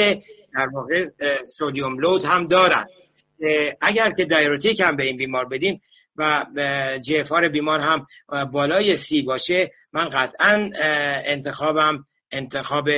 در 0.54 0.66
واقع 0.72 1.06
sodium 1.44 1.98
load 1.98 2.24
هم 2.24 2.46
دارن. 2.46 2.86
اگر 3.80 4.10
که 4.10 4.24
diuretic 4.24 4.80
هم 4.80 4.96
به 4.96 5.04
این 5.04 5.16
بیمار 5.16 5.44
بدیم 5.44 5.80
و 6.16 6.46
GFR 7.02 7.48
بیمار 7.48 7.80
هم 7.80 8.06
بالای 8.52 8.96
سی 8.96 9.22
باشه 9.22 9.72
من 9.92 10.08
قطعا 10.08 10.70
انتخابم 11.24 12.06
انتخاب 12.30 12.90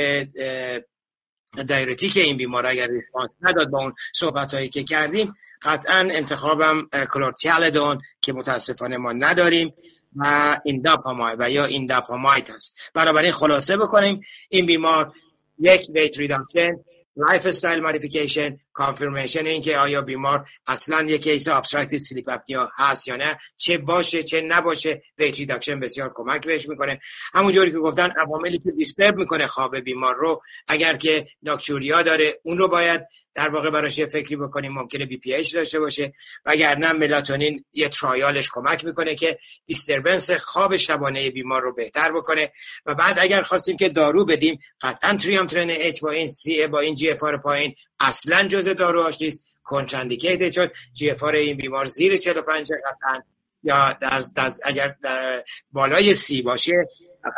diuretic 1.69 2.17
این 2.17 2.37
بیمار 2.37 2.67
اگر 2.67 2.87
response 2.87 3.31
نداد 3.41 3.71
با 3.71 3.79
اون 3.79 3.95
صحبت 4.15 4.55
هایی 4.55 4.69
که 4.69 4.85
کردیم 4.85 5.35
قطعا 5.63 5.99
انتخابم 5.99 6.89
chlorthalidone 7.13 8.01
که 8.21 8.33
متاسفانه 8.33 8.97
ما 8.97 9.13
نداریم. 9.13 9.75
و 10.17 10.57
indapamide 10.65 11.37
و 11.39 11.51
یا 11.51 11.65
indapamide 11.65 12.51
هست 12.51 12.77
بنابراین 12.95 13.33
خلاصه 13.33 13.77
بکنیم. 13.77 14.21
این 14.49 14.67
بیمار 14.67 15.13
یک 15.59 15.87
weight 15.95 16.19
reduction 16.19 16.71
lifestyle 17.17 17.81
modification 17.81 18.59
confirmation 18.79 19.47
اینکه 19.47 19.79
آیا 19.79 20.03
بیمار 20.03 20.49
اصلا 20.67 21.03
یک 21.03 21.23
case 21.23 21.49
obstructive 21.49 21.99
sleep 21.99 22.29
apnea 22.29 22.71
هست 22.77 23.09
یا 23.09 23.17
نه 23.17 23.39
چه 23.57 23.79
باشه 23.79 24.23
چه 24.23 24.41
نباشه 24.41 25.03
weight 25.19 25.39
reduction 25.39 25.81
بسیار 25.81 26.13
کمک 26.15 26.47
بهش 26.47 26.69
می‌کنه. 26.69 27.01
همونجوری 27.35 27.73
که 27.73 27.79
گفتن 27.79 28.11
عواملی 28.11 28.59
که 28.59 28.71
disturb 28.71 29.17
می‌کنه 29.17 29.47
خواب 29.47 29.77
بیمار 29.77 30.17
رو 30.17 30.43
اگر 30.69 30.97
که 30.97 31.27
nocturia 31.43 32.03
داره 32.03 32.41
اون 32.43 32.59
رو 32.59 32.69
باید 32.69 33.07
در 33.35 33.49
واقع 33.49 33.71
براش 33.71 33.99
یه 33.99 34.07
فکری 34.07 34.37
بکنیم 34.37 34.73
ممکنه 34.73 35.07
BPH 35.07 35.55
داشته 35.55 35.81
باشه. 35.81 36.13
وگرنه 36.45 36.93
melatonin 36.93 37.65
یه 37.73 37.89
trial 37.89 38.32
ش 38.32 38.49
کمک 38.53 38.85
می‌کنه 38.85 39.15
که 39.15 39.39
disturbance 39.67 40.31
خواب 40.31 40.77
شبانه 40.77 41.31
بیمار 41.31 41.63
رو 41.63 41.73
بهتر 41.73 42.13
بکنه. 42.13 42.53
و 42.87 42.95
بعد 42.95 43.19
اگر 43.21 43.43
خواستیم 43.43 43.77
که 43.77 43.89
دارو 43.89 44.25
بدیم 44.25 44.59
قطعا 44.81 45.17
triamterene 45.17 45.71
H 45.71 46.01
با 46.01 46.11
این 46.11 46.29
سی 46.29 46.67
با 46.67 46.81
این 46.81 46.95
GFR 46.95 47.23
پایین 47.23 47.75
اصلا 48.01 48.49
جز 48.49 48.69
داروهاش 48.69 49.23
نیست. 49.23 49.49
contraindicate 49.69 50.45
ه 50.45 50.51
چون 50.51 50.69
GFR 50.93 51.11
این 51.35 51.57
بیمار 51.57 51.85
زیر 51.85 52.17
45 52.17 52.69
قطعا 52.73 53.23
یا 53.63 53.93
در, 53.93 54.23
در 54.35 54.51
اگر 54.65 54.95
در 55.03 55.45
بالای 55.73 56.15
سی 56.15 56.43
باشه 56.43 56.89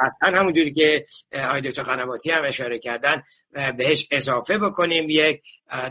قطعا 0.01 0.41
همونجوری 0.41 0.73
که 0.73 1.05
آقای 1.51 1.61
دکتر 1.61 1.83
قنواتی 1.83 2.31
هم 2.31 2.45
اشاره 2.45 2.79
کردن 2.79 3.23
بهش 3.77 4.09
اضافه 4.11 4.59
بکنیم 4.59 5.07
یک 5.09 5.43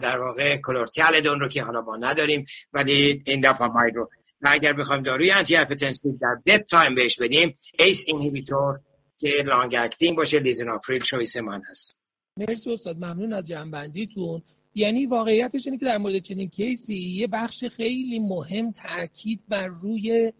در 0.02 0.18
واقع 0.18 0.58
chlorthalidone 0.58 1.40
رو 1.40 1.48
که 1.48 1.64
حالا 1.64 1.82
ما 1.82 1.98
نداریم 1.98 2.46
ولی 2.74 3.24
این 3.26 3.42
دفعه 3.42 3.68
رو. 3.96 4.10
و 4.42 4.50
اگر 4.52 4.74
بخوایم 4.74 5.04
داروی 5.04 5.32
antihypertensive 5.32 6.18
در 6.22 6.38
bedtime 6.46 6.96
بهش 6.96 7.20
بدیم 7.20 7.58
ACE 7.80 8.06
inhibitor 8.08 8.80
که 9.18 9.30
long 9.46 9.76
acting 9.80 10.18
باشه 10.18 10.40
lisinopril 10.40 11.02
choice 11.02 11.38
من 11.38 11.62
هست. 11.70 12.00
مرسی 12.38 12.74
استاد 12.74 12.96
ممنون 12.96 13.34
از 13.34 13.48
جنبندیتون. 13.48 14.42
یعنی 14.76 15.06
واقعیتش 15.06 15.68
اینه 15.68 15.78
که 15.78 15.86
در 15.86 15.98
مورد 15.98 16.20
چنین 16.20 16.50
case 16.50 16.87
ی 16.87 16.96
یه 16.96 17.28
بخش 17.28 17.64
خیلی 17.64 18.20
مهم 18.20 18.72
تاکید 18.72 19.42
بر 19.50 19.68
روی 19.68 20.34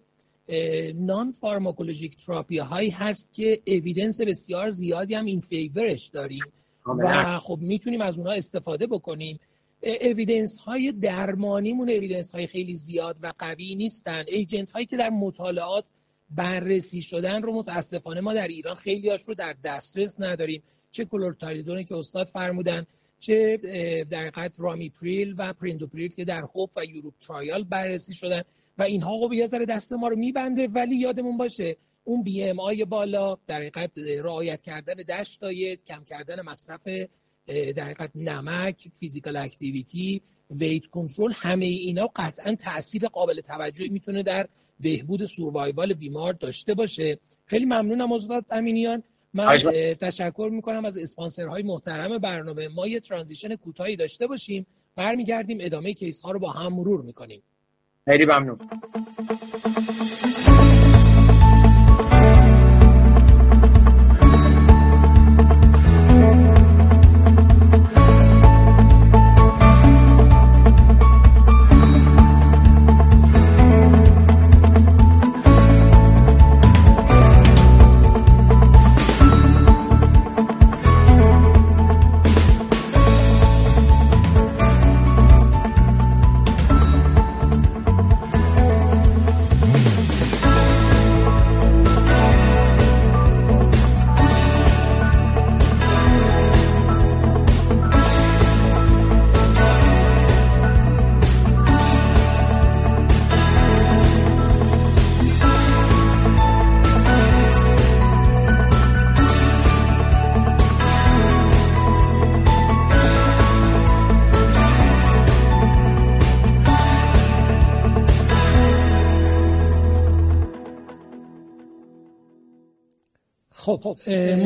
non-pharmacologic 0.96 2.16
therapy 2.26 2.58
هایی 2.58 2.90
هست 2.90 3.34
که 3.34 3.62
evidence 3.68 4.22
بسیار 4.22 4.70
زیادی 4.70 5.16
هم 5.16 5.26
این 5.26 5.42
favor 5.42 5.89
ش 5.89 6.08
داریم. 6.08 6.44
و 6.86 7.40
خب 7.40 7.58
می‌تونیم 7.62 8.02
از 8.02 8.18
اونها 8.18 8.34
استفاده 8.34 8.88
بکنیم. 8.88 9.40
evidence 10.02 10.58
های 10.60 10.92
درمانیمون 10.92 11.90
evidence 11.90 12.32
های 12.32 12.48
خیلی 12.48 12.76
زیاد 12.76 13.20
و 13.22 13.34
قوی 13.40 13.76
نیستن. 13.76 14.24
agent 14.28 14.72
هایی 14.72 14.86
که 14.86 14.98
در 14.98 15.10
مطالعات 15.10 15.86
بررسی 16.30 17.02
شدن 17.02 17.42
رو 17.42 17.54
متاسفانه 17.54 18.22
ما 18.22 18.34
در 18.34 18.48
ایران 18.48 18.76
خیلی 18.76 19.10
هاش 19.10 19.22
رو 19.22 19.34
در 19.34 19.56
دسترس 19.64 20.16
نداریم. 20.20 20.64
چه 20.92 21.06
chlorthalidone 21.06 21.79
ه 21.79 21.84
که 21.84 21.96
استاد 21.96 22.28
فرمودن. 22.28 22.86
چه 23.20 23.58
در 24.10 24.20
حقیقت 24.20 24.52
ramipril 24.58 25.36
و 25.38 25.54
perindopril 25.54 26.12
که 26.12 26.26
در 26.26 26.42
HOPE 26.42 26.70
و 26.76 26.86
EUROPA 26.86 27.14
trial 27.20 27.64
بررسی 27.64 28.14
شدن 28.14 28.42
و 28.78 28.84
اینها 28.84 29.18
خب 29.18 29.34
یه 29.34 29.46
ذره 29.46 29.66
دست 29.66 29.94
ما 29.94 30.08
رو 30.08 30.16
میبنده 30.16 30.68
ولی 30.68 30.96
یادمون 30.96 31.38
باشه 31.38 31.78
اون 32.04 32.24
BMI 32.24 32.86
بالا 32.86 33.38
در 33.48 33.56
حقیقت 33.56 33.92
رعایت 33.98 34.62
کردن 34.62 34.94
DASH 34.94 35.36
diet 35.36 35.84
کم 35.84 36.04
کردن 36.04 36.42
مصرف 36.42 36.88
در 37.48 37.84
حقیقت 37.84 38.12
نمک 38.16 38.88
physical 39.00 39.36
activity 39.36 40.22
weight 40.50 40.86
control 40.86 41.32
همه 41.36 41.66
اینا 41.66 42.08
قطعا 42.16 42.56
تاثیر 42.56 43.08
قابل 43.08 43.42
توجهی 43.42 43.90
می‌تونه 43.90 44.24
در 44.24 44.48
بهبود 44.80 45.26
survival 45.26 45.94
بیمار 45.94 46.34
داشته 46.34 46.74
باشه. 46.74 47.20
خیلی 47.46 47.66
ممنونم 47.66 48.12
استاد 48.12 48.46
امینیان. 48.52 49.04
من 49.34 49.58
تشکر 50.02 50.50
می‌کنم 50.52 50.86
از 50.86 50.98
اسپانسرهای 50.98 51.64
محترم 51.64 52.18
برنامه. 52.18 52.68
ما 52.68 52.88
یه 52.88 53.00
transition 53.00 53.56
کوتاهی 53.56 53.96
داشته 53.96 54.28
باشیم. 54.28 54.68
برمیگردیم 54.96 55.58
ادامه 55.62 55.94
کیس 55.94 56.22
ها 56.22 56.32
رو 56.32 56.40
با 56.40 56.52
هم 56.52 56.74
مرور 56.74 57.02
می‌کنیم. 57.02 57.44
خیلی 58.06 58.26
ممنون. 58.26 58.60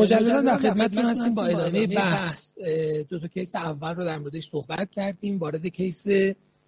مجددا 0.04 0.42
در 0.42 0.58
خدمتتون 0.58 1.06
هستیم. 1.06 1.36
با 1.36 1.46
ادامه 1.46 1.88
بحث 1.88 2.58
دو 3.10 3.20
تا 3.20 3.28
case 3.28 3.56
اول 3.56 3.96
رو 3.96 4.06
در 4.06 4.18
موردش 4.18 4.50
صحبت 4.50 4.92
کردیم. 4.92 5.38
وارد 5.38 5.68
case 5.68 6.08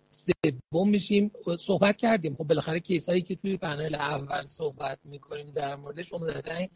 سوم 0.10 0.90
میشیم. 0.90 1.32
صحبت 1.60 1.98
کردیم. 1.98 2.36
خب 2.36 2.44
بالاخره 2.44 2.80
case 2.80 3.10
هایی 3.10 3.22
که 3.22 3.36
توی 3.36 3.58
پنل 3.58 3.96
اول 3.96 4.46
صحبت 4.46 5.00
می‌کنیم 5.04 5.52
در 5.56 5.76
موردش 5.76 6.14
عمدتا 6.14 6.68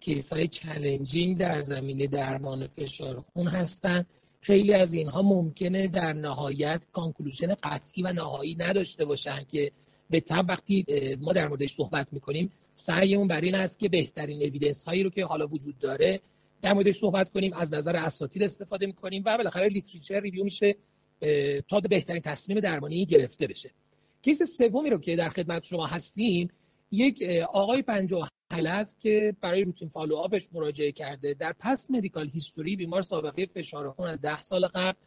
case 0.00 0.32
های 0.32 0.48
challenging 0.48 1.38
در 1.38 1.60
زمینه 1.60 2.06
درمان 2.06 2.66
فشار 2.66 3.24
خون 3.32 3.46
هستن. 3.46 4.06
خیلی 4.40 4.74
از 4.74 4.94
اینها 4.94 5.22
ممکنه 5.22 5.88
در 5.88 6.12
نهایت 6.12 6.86
conclusion 6.92 7.54
قطعی 7.62 8.02
و 8.02 8.12
نهایی 8.12 8.56
نداشته 8.58 9.04
باشن 9.04 9.44
که 9.48 9.72
به 10.10 10.20
طب 10.20 10.44
وقتی 10.48 10.86
ما 11.20 11.32
در 11.32 11.48
موردش 11.48 11.74
صحبت 11.74 12.12
می‌کنیم 12.12 12.52
سعیمون 12.74 13.28
بر 13.28 13.40
این 13.40 13.54
است 13.54 13.78
که 13.78 13.88
بهترین 13.88 14.42
evidence 14.42 14.84
هایی 14.84 15.02
رو 15.02 15.10
که 15.10 15.24
حالا 15.24 15.46
وجود 15.46 15.78
داره 15.78 16.20
در 16.62 16.72
موردش 16.72 16.96
صحبت 16.96 17.28
کنیم 17.28 17.52
از 17.52 17.74
نظر 17.74 17.96
اساتید 17.96 18.42
استفاده 18.42 18.86
می‌کنیم 18.86 19.22
و 19.26 19.36
بالاخره 19.36 19.68
literature 19.68 20.20
review 20.20 20.44
میشه 20.44 20.76
تا 21.68 21.80
بهترین 21.80 22.22
تصمیم 22.22 22.60
درمانی 22.60 23.06
گرفته 23.06 23.46
بشه. 23.46 23.70
case 24.22 24.42
سومی 24.42 24.90
رو 24.90 24.98
که 24.98 25.16
در 25.16 25.28
خدمت 25.28 25.64
شما 25.64 25.86
هستیم 25.86 26.48
یک 26.90 27.22
آقای 27.52 27.82
50 27.82 28.28
است 28.50 29.00
که 29.00 29.36
برای 29.40 29.64
routine 29.64 29.88
follow-up 29.88 30.16
ش 30.16 30.48
مراجعه 30.52 30.92
کرده. 30.92 31.34
در 31.34 31.54
past 31.60 31.90
medical 31.90 32.28
history 32.28 32.76
بیمار 32.76 33.02
سابقه 33.02 33.46
فشار 33.46 33.90
خون 33.90 34.08
از 34.08 34.20
10 34.20 34.40
سال 34.40 34.66
قبل 34.66 34.98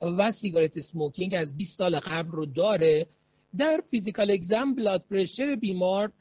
و 0.00 0.30
cigarette 0.30 0.80
smoking 0.80 1.34
از 1.34 1.56
20 1.56 1.78
سال 1.78 1.98
قبل 1.98 2.30
رو 2.30 2.46
داره. 2.46 3.06
در 3.56 3.82
physical 3.90 4.30
exam 4.30 4.74
blood 4.74 5.04
pressure 5.10 5.54
بیمار 5.54 6.12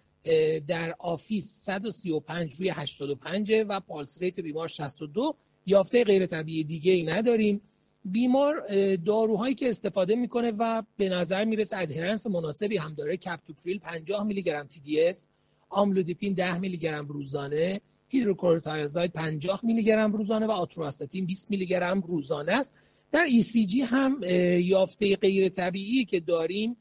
در 0.67 0.95
office 0.99 1.45
135 1.45 2.53
روی 2.53 2.69
85 2.69 3.51
و 3.67 3.79
pulse 3.79 4.21
rate 4.21 4.39
بیمار 4.39 4.67
62 4.67 5.35
یافته 5.65 6.03
غیر 6.03 6.25
طبیعی 6.25 6.63
دیگه 6.63 6.91
ای 6.91 7.03
نداریم. 7.03 7.61
بیمار 8.05 8.65
داروهایی 8.95 9.55
که 9.55 9.69
استفاده 9.69 10.15
می‌کنه 10.15 10.51
و 10.51 10.83
به 10.97 11.09
نظر 11.09 11.45
می‌رسه 11.45 11.77
adherence 11.77 12.27
مناسبی 12.27 12.77
هم 12.77 12.93
داره. 12.93 13.17
کپتوپریل 13.17 13.79
50 13.79 14.23
میلی 14.23 14.41
گرم 14.41 14.67
TDS 14.67 15.27
آملودیپین 15.69 16.33
10 16.33 16.57
میلی 16.57 16.77
گرم 16.77 17.07
روزانه 17.07 17.81
هیدروکلروتیازید 18.09 19.11
50 19.11 19.59
میلی 19.63 19.83
گرم 19.83 20.13
روزانه 20.13 20.45
و 20.45 20.51
آتورواستاتین 20.51 21.25
20 21.25 21.51
میلی 21.51 21.65
گرم 21.65 22.01
روزانه 22.01 22.51
است. 22.51 22.75
در 23.11 23.27
ECG 23.27 23.75
هم 23.85 24.21
یافته 24.59 25.15
غیر 25.15 25.49
طبیعی 25.49 26.05
که 26.05 26.19
داریم 26.19 26.77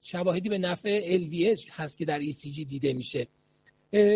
شواهدی 0.00 0.48
به 0.48 0.58
نفع 0.58 1.18
LVH 1.18 1.70
هست 1.70 1.98
که 1.98 2.04
در 2.04 2.20
ECG 2.20 2.66
دیده 2.66 2.92
میشه. 2.92 3.28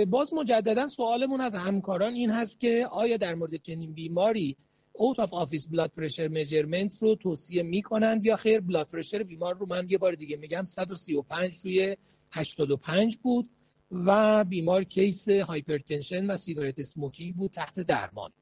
باز 0.08 0.34
مجددا 0.34 0.86
سوالمون 0.86 1.40
از 1.40 1.54
همکاران 1.54 2.14
این 2.14 2.30
هست 2.30 2.60
که 2.60 2.86
آیا 2.90 3.16
در 3.16 3.34
مورد 3.34 3.56
چنین 3.56 3.92
بیماری 3.92 4.56
out 4.92 5.18
of 5.18 5.34
office 5.34 5.68
blood 5.68 5.90
pressure 5.96 6.28
measurement 6.28 7.02
رو 7.02 7.14
توصیه 7.14 7.62
می‌کنند 7.62 8.24
یا 8.24 8.36
خیر؟ 8.36 8.60
blood 8.60 8.88
pressure 8.88 9.22
بیمار 9.22 9.54
رو 9.54 9.66
من 9.66 9.86
یه 9.88 9.98
بار 9.98 10.14
دیگه 10.14 10.36
میگم 10.36 10.64
135 10.64 11.54
روی 11.64 11.96
85 12.30 13.16
بود 13.16 13.50
و 13.90 14.44
بیمار 14.44 14.84
case 14.84 15.28
hypertension 15.28 16.30
و 16.30 16.36
cigarette 16.36 16.78
smoking 16.78 17.34
بود 17.34 17.50
تحت 17.50 17.80
درمان. 17.80 18.32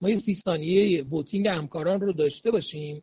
ما 0.00 0.10
یه 0.10 0.18
سی 0.18 0.34
ثانیه 0.34 1.02
ووتینگ 1.02 1.48
همکاران 1.48 2.00
رو 2.00 2.12
داشته 2.12 2.50
باشیم. 2.50 3.02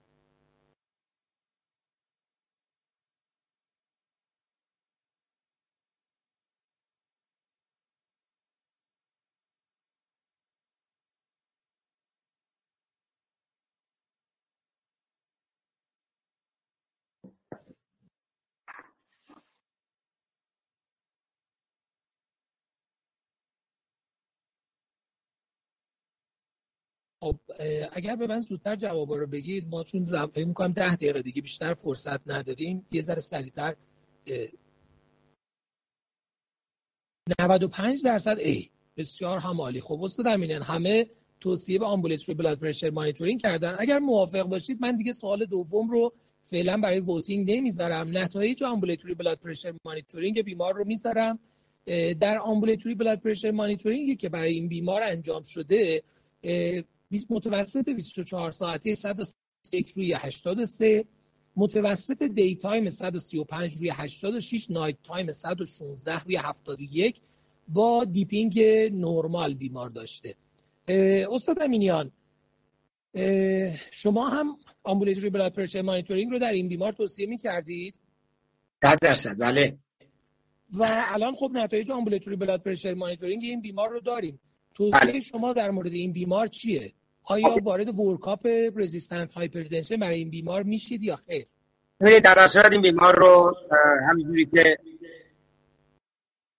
خب 27.23 27.35
اگر 27.91 28.15
به 28.15 28.27
من 28.27 28.41
زودتر 28.41 28.75
جواب 28.75 29.13
رو 29.13 29.27
بگید 29.27 29.67
ما 29.67 29.83
چون 29.83 30.03
فکر 30.03 30.45
می‌کنم 30.45 30.73
ده 30.73 30.95
دقیقه 30.95 31.21
دیگه 31.21 31.41
بیشتر 31.41 31.73
فرصت 31.73 32.31
نداریم 32.31 32.85
یه 32.91 33.01
ذره 33.01 33.19
سریعتر 33.19 33.75
95 37.39 38.03
درصد 38.03 38.37
ای 38.39 38.69
بسیار 38.97 39.37
هم 39.37 39.61
عالی 39.61 39.81
خب 39.81 40.03
استاد 40.03 40.27
امینیان 40.27 40.61
همه 40.61 41.07
توصیه 41.39 41.79
به 41.79 41.85
ambulatory 41.85 42.35
blood 42.35 42.59
pressure 42.59 42.89
monitoring 42.89 43.41
کردن. 43.41 43.75
اگر 43.79 43.99
موافق 43.99 44.43
باشید 44.43 44.77
من 44.81 44.95
دیگه 44.95 45.13
سوال 45.13 45.45
دوم 45.45 45.89
رو 45.89 46.13
فعلا 46.43 46.77
برای 46.77 46.99
voting 46.99 47.51
نمی‌ذارم. 47.51 48.17
نتایج 48.17 48.63
ambulatory 48.63 49.13
blood 49.13 49.39
pressure 49.39 49.73
monitoring 49.85 50.41
بیمار 50.41 50.73
رو 50.73 50.85
می‌ذارم. 50.85 51.39
در 52.19 52.37
ambulatory 52.37 52.95
blood 52.95 53.19
pressure 53.19 53.51
monitoring 53.51 54.10
ی 54.10 54.15
که 54.15 54.29
برای 54.29 54.53
این 54.53 54.67
بیمار 54.67 55.03
انجام 55.03 55.43
شده 55.43 56.03
متوسط 57.29 57.89
24 57.89 58.51
ساعته 58.51 58.95
131 58.95 59.91
روی 59.91 60.13
83 60.13 61.05
متوسط 61.55 62.23
day 62.23 62.55
time 62.55 62.89
135 62.89 63.75
روی 63.75 63.89
86 63.89 64.71
night 64.71 64.95
time 65.03 65.31
116 65.31 66.19
روی 66.19 66.35
71 66.35 67.21
با 67.67 68.05
dipping 68.05 68.59
نرمال 68.91 69.53
بیمار 69.53 69.89
داشته 69.89 70.35
استاد 71.31 71.61
امینیان 71.61 72.11
شما 73.91 74.29
هم 74.29 74.57
ambulatory 74.83 75.29
blood 75.29 75.53
pressure 75.53 75.81
monitoring 75.81 76.31
رو 76.31 76.39
در 76.39 76.51
این 76.51 76.67
بیمار 76.67 76.91
توصیه 76.91 77.25
می 77.27 77.37
کردید؟ 77.37 77.95
درصد 79.01 79.39
بله 79.39 79.77
و 80.73 80.87
الان 80.89 81.35
خب 81.35 81.51
نتایج 81.53 81.91
ambulatory 81.91 82.35
blood 82.35 82.63
pressure 82.63 82.93
monitoring 82.93 83.43
این 83.43 83.61
بیمار 83.61 83.89
رو 83.89 83.99
داریم 83.99 84.39
توصیه 84.75 84.99
بله. 84.99 85.19
شما 85.19 85.53
در 85.53 85.71
مورد 85.71 85.93
این 85.93 86.11
بیمار 86.11 86.47
چیه؟ 86.47 86.93
آیا 87.29 87.57
وارد 87.63 87.99
workup 87.99 88.47
resistant 88.75 89.31
hypertension 89.31 89.95
برای 89.95 90.17
این 90.17 90.29
بیمار 90.29 90.63
میشید 90.63 91.03
یا 91.03 91.15
خیر؟ 91.15 91.45
ببینید 91.99 92.23
در 92.23 92.39
اصل 92.39 92.71
این 92.71 92.81
بیمار 92.81 93.15
رو 93.15 93.55
همینجوری 94.09 94.45
که 94.45 94.77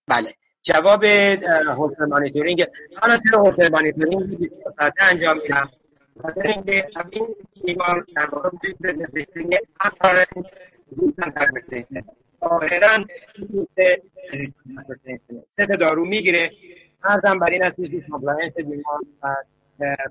بله 0.06 0.34
جواب 0.62 1.04
Holter 1.05 2.05
monitoring 2.09 2.66
حالا 3.00 3.16
چرا 3.16 3.42
Holter 3.42 3.68
monitoring 3.72 4.51
انجام 5.00 5.38
میدم. 5.42 5.70
خاطر 6.22 6.46
اینکه 6.46 6.86
این 7.10 7.26
بیمار 7.66 8.06
در 8.16 8.28
واقع 8.32 8.48
resistant 8.80 9.55
apparent 9.80 10.28
ظاهرا 12.40 13.04
سه 15.56 15.66
دارو 15.66 16.04
می‌گیره. 16.04 16.50
فرضم 17.05 17.38
بر 17.38 17.50
این 17.50 17.64
است 17.64 17.76
که 17.76 18.00
compliance 18.11 18.55
بیمار 18.54 19.00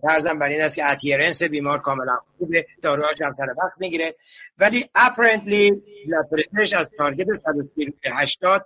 فرضم 0.01 0.39
بر 0.39 0.49
این 0.49 0.61
است 0.61 0.75
که 0.75 0.91
adherence 0.91 1.43
بیمار 1.43 1.79
کاملا 1.79 2.17
خوبه 2.37 2.65
داروها 2.81 3.13
کمتر 3.13 3.47
وقت 3.57 3.73
می‌گیره. 3.77 4.15
ولی 4.57 4.89
apparently 4.95 5.83
blood 6.07 6.73
از 6.75 6.89
target 6.97 7.33
130 7.33 7.93
80 8.13 8.65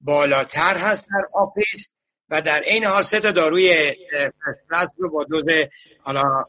بالاتر 0.00 0.76
هست 0.76 1.08
در 1.08 1.26
office 1.34 1.92
و 2.28 2.42
در 2.42 2.60
این 2.60 2.84
حال 2.84 3.02
سه 3.02 3.20
تا 3.20 3.30
داروی 3.30 3.94
first 4.68 4.90
رو 4.98 5.10
با 5.10 5.24
دوز 5.24 5.44
حالا 6.00 6.44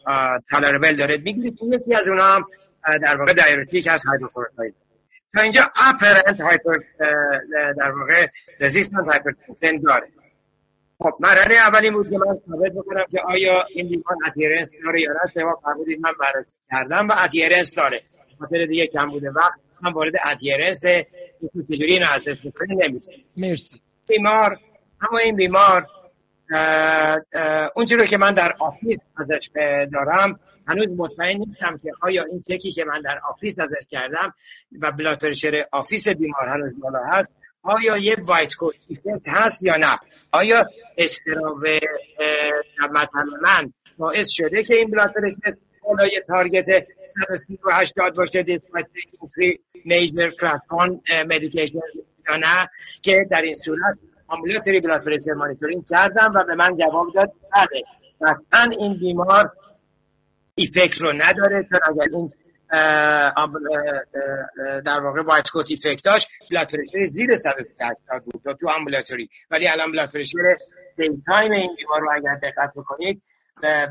tolerable 0.50 0.96
داره 0.96 1.18
می‌گیرید. 1.18 1.60
یکی 1.64 1.96
از 1.96 2.08
اونها 2.08 2.36
هم 2.36 2.46
در 2.84 3.18
واقع 3.18 3.34
diuretic 3.34 3.88
هست 3.88 4.06
hydrochlorothiazide 4.06 4.76
تا 5.36 5.42
اینجا 5.42 5.72
اپرنت 5.76 6.42
هایپر 6.42 6.78
در 7.78 7.92
واقع 7.92 8.28
رزیستنت 8.60 9.08
هایپرتنشن 9.08 9.78
داره. 9.78 10.08
خب 11.02 11.18
مرحله 11.20 11.56
اولی 11.56 11.90
بود 11.90 12.10
که 12.10 12.18
من 12.18 12.40
ثابت 12.50 12.72
بکنم 12.72 13.06
که 13.12 13.22
آیا 13.22 13.66
این 13.76 13.90
بیمار 13.90 14.16
اتیرنس 14.28 14.68
داره 14.86 15.02
یا 15.02 15.12
نه 15.12 15.32
سوا 15.34 15.60
فرمودید 15.64 16.00
من 16.00 16.12
بررسی 16.20 16.52
کردم 16.72 17.08
و 17.08 17.14
اتیرنس 17.26 17.76
داره. 17.76 18.02
خاطر 18.40 18.66
دیگه 18.66 18.88
کم 18.88 19.10
بوده. 19.10 19.30
وقت 19.30 19.60
من 19.82 19.94
وارد 19.94 20.14
اتیرنس 20.32 20.84
چجوری 21.72 21.94
اینو 21.94 22.06
اساس 22.10 22.38
نمیشه. 22.70 23.12
مرسی. 23.38 23.82
بیمار 24.08 24.58
اما 25.10 25.18
این 25.18 25.36
بیمار 25.36 25.88
اون 27.76 27.88
رو 27.88 28.06
که 28.06 28.18
من 28.18 28.34
در 28.34 28.56
آفیس 28.60 28.98
ازش 29.18 29.50
دارم 29.94 30.40
هنوز 30.68 30.88
مطمئن 30.98 31.38
نیستم 31.38 31.80
که 31.84 31.92
آیا 32.02 32.24
این 32.24 32.44
چکی 32.50 32.72
که 32.72 32.86
من 32.86 33.02
در 33.02 33.20
office 33.30 33.60
ازش 33.60 33.88
کردم 33.90 34.34
و 34.82 34.92
blood 34.92 35.20
pressure 35.20 35.66
office 35.72 36.08
بیمار 36.10 36.48
هنوز 36.48 36.80
بالا 36.80 37.00
هست 37.12 37.41
آیا 37.64 37.98
یه 37.98 38.16
white 38.26 38.56
coat 38.56 38.76
هست 39.28 39.64
یا 39.64 39.78
نه؟ 39.78 39.98
آیا 40.32 40.66
استراب 40.98 41.64
مثلا 42.92 43.26
من 43.42 43.74
باعث 43.98 44.30
شده 44.30 44.64
که 44.64 44.76
این 44.76 44.92
blood 44.92 45.14
pressure 45.14 45.58
بالای 45.84 46.22
target 46.28 46.88
130 47.30 47.60
و 47.64 47.74
80 47.74 48.16
باشه 48.16 48.44
despite 48.44 48.88
major 49.86 50.30
class 50.30 50.62
medication 51.30 51.80
یا 52.30 52.36
نه 52.36 52.70
که 53.02 53.28
در 53.32 53.42
این 53.42 53.56
صورت 53.56 53.98
ambulatory 54.28 54.80
blood 54.80 55.04
pressure 55.04 55.34
monitoring 55.34 55.86
کردم 55.90 56.32
و 56.36 56.44
به 56.44 56.56
من 56.56 56.78
جواب 56.78 57.14
داد 57.16 57.32
بله. 57.54 57.84
قطعا 58.22 58.70
این 58.80 58.94
بیمار 58.94 59.52
effect 60.56 61.02
رو 61.02 61.14
نداره 61.14 61.68
چون 61.70 61.80
اگر 61.90 62.08
این 62.14 62.34
در 64.86 65.00
واقع 65.00 65.22
white 65.22 65.50
coat 65.50 65.72
effect 65.72 66.04
داشت. 66.04 66.28
blood 66.52 66.68
pressure 66.68 67.04
زیر 67.04 67.36
180 67.36 68.24
بود 68.24 68.58
تو 68.60 68.70
ambulatory 68.70 69.30
ولی 69.52 69.68
الان 69.68 69.92
blood 69.92 70.12
pressure 70.12 70.58
day 70.98 71.24
time 71.28 71.52
این 71.52 71.76
بیمار 71.76 72.02
رو 72.02 72.10
اگر 72.14 72.36
دقت 72.36 72.74
بکنید 72.76 73.22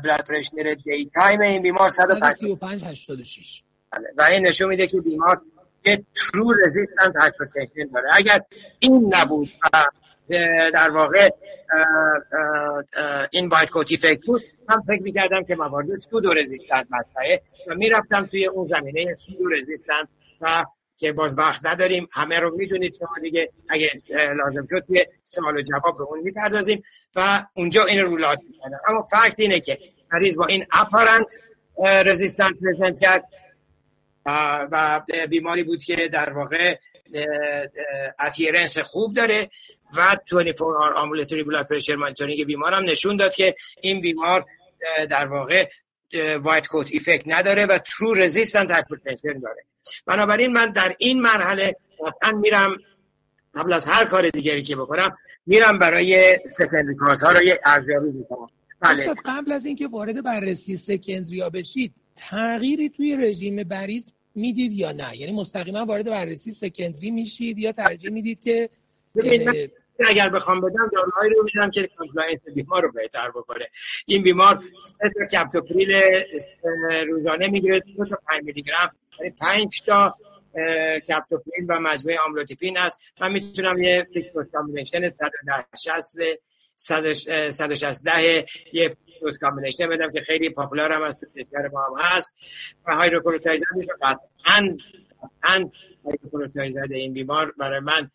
blood 0.03 0.21
pressure 0.27 0.75
day 0.83 1.11
time 1.15 1.41
این 1.41 1.61
بیمار 1.61 1.89
135 1.89 2.85
86 2.85 3.63
بله. 3.91 4.07
و 4.17 4.21
این 4.21 4.47
نشون 4.47 4.69
میده 4.69 4.87
که 4.87 5.01
بیمار 5.01 5.41
یه 5.85 6.05
true 6.15 6.53
resistant 6.65 7.15
hypertension 7.15 7.87
داره. 7.93 8.09
اگر 8.13 8.39
این 8.79 9.13
نبود 9.15 9.49
در 10.73 10.89
واقع 10.89 11.29
این 13.31 13.49
باید 13.49 13.69
کوتی 13.69 13.97
فکر 13.97 14.19
بود. 14.25 14.43
من 14.69 14.81
فکر 14.87 15.03
می‌کردم 15.03 15.43
که 15.43 15.55
موارد 15.55 15.99
سودو 15.99 16.33
رزیستنت 16.33 16.87
مطرحه 16.89 17.41
و 17.67 17.75
می‌رفتم 17.75 18.25
توی 18.25 18.45
اون 18.45 18.67
زمینه 18.67 19.15
سودو 19.15 19.49
رزیستنت 19.49 20.07
و 20.41 20.65
که 20.97 21.11
باز 21.11 21.37
وقت 21.37 21.65
نداریم 21.65 22.07
همه 22.11 22.39
رو 22.39 22.55
می‌دونید 22.57 22.95
شما 22.99 23.15
دیگه 23.21 23.51
اگه 23.69 23.91
لازم 24.09 24.67
شد 24.69 24.83
توی 24.87 25.05
سوال 25.25 25.57
و 25.57 25.61
جواب 25.61 25.97
به 25.97 26.03
اون 26.03 26.19
می‌پردازیم 26.19 26.83
و 27.15 27.45
اونجا 27.53 27.85
این 27.85 27.99
رولات 27.99 28.39
می‌کنم 28.49 28.79
اما 28.87 29.07
فکت 29.11 29.35
اینه 29.37 29.59
که 29.59 29.77
مریض 30.13 30.37
با 30.37 30.45
این 30.45 30.65
اپارنت 30.73 31.39
رزیستنت 32.05 32.55
پرزنت 32.63 32.99
کرد. 32.99 33.23
و 34.71 35.01
بیماری 35.29 35.63
بود 35.63 35.83
که 35.83 36.07
در 36.07 36.33
واقع 36.33 36.77
adherence 38.19 38.77
خوب 38.77 39.13
داره 39.13 39.49
و 39.95 40.17
24 40.25 40.77
hour 40.77 40.93
ambulatory 40.93 41.43
blood 41.43 41.67
pressure 41.67 41.95
monitoring 41.95 42.45
بیمار 42.45 42.73
هم 42.73 42.83
نشون 42.83 43.17
داد 43.17 43.33
که 43.33 43.55
این 43.81 44.01
بیمار 44.01 44.45
در 45.09 45.27
واقع 45.27 45.69
white 46.43 46.67
coat 46.67 46.87
effect 46.91 47.23
نداره 47.25 47.65
و 47.65 47.77
true 47.77 48.13
resistant 48.13 48.71
hypertension 48.71 49.39
داره 49.39 49.65
بنابراین 50.05 50.53
من 50.53 50.71
در 50.71 50.95
این 50.99 51.21
مرحله 51.21 51.75
قطعا 52.05 52.31
میرم 52.31 52.77
قبل 53.55 53.73
از 53.73 53.85
هر 53.85 54.05
کار 54.05 54.29
دیگری 54.29 54.63
که 54.63 54.75
بکنم 54.75 55.17
میرم 55.45 55.79
برای 55.79 56.39
secondary 56.57 56.95
ها 57.21 57.31
رو 57.31 57.43
یه 57.43 57.59
ارزیابی 57.65 58.11
می‌کنم 58.11 58.47
بله. 58.79 59.13
قبل 59.25 59.51
از 59.51 59.65
اینکه 59.65 59.87
وارد 59.87 60.23
بررسی 60.23 60.75
secondary 60.75 61.49
بشید 61.53 61.93
تغییری 62.15 62.89
توی 62.89 63.15
رژیم 63.15 63.63
بریز 63.63 64.13
می‌دید 64.35 64.73
یا 64.73 64.91
نه. 64.91 65.17
یعنی 65.17 65.31
مستقیما 65.31 65.85
وارد 65.85 66.05
بررسی 66.05 66.51
secondary 66.51 67.11
میشید 67.11 67.57
یا 67.57 67.71
ترجیح 67.71 68.11
می‌دید 68.11 68.39
که 68.39 68.69
اگر 70.09 70.29
بخوام 70.29 70.61
بدم 70.61 70.89
داروهایی 70.93 71.33
رو 71.33 71.43
میدم 71.43 71.71
که 71.71 71.87
کامپلاینس 71.87 72.39
بیمار 72.55 72.81
رو 72.81 72.91
بهتر 72.91 73.29
بکنه. 73.29 73.67
این 74.05 74.23
بیمار 74.23 74.63
سه 74.83 75.09
تا 75.09 75.25
کپتوپریل 75.25 75.93
روزانه 77.07 77.47
می‌گیره 77.47 77.79
دو 77.97 78.05
تا 78.05 78.19
5 78.27 78.43
میلی 78.43 78.61
گرم. 78.61 78.95
یعنی 79.19 79.31
5 79.31 79.81
تا 79.85 80.15
کپتوپریل 81.07 81.65
و 81.69 81.79
مجموعه 81.79 82.17
آملوتیپین 82.27 82.77
است 82.77 83.01
من 83.21 83.31
می‌تونم 83.31 83.83
یه 83.83 84.07
فیکس 84.13 84.29
کامبینیشن 84.53 85.09
160 85.09 86.17
160 86.75 88.03
یه 88.73 88.95
دوست 89.21 89.39
کامبینیشن 89.39 89.89
بدم 89.89 90.11
که 90.11 90.21
خیلی 90.21 90.49
پاپولار 90.49 90.91
هم 90.91 91.01
از 91.01 91.17
تو 91.19 91.25
کشور 91.25 91.67
ما 91.67 91.85
هم 91.85 91.93
هست. 91.97 92.35
و 92.87 92.95
هایدروکلوتایزر 92.95 93.65
میشه 93.75 93.91
قطعا 94.01 94.77
قطعا 95.43 95.69
هایدروکلوتایزر 96.05 96.87
این 96.91 97.13
بیمار 97.13 97.53
برای 97.57 97.79
من 97.79 98.11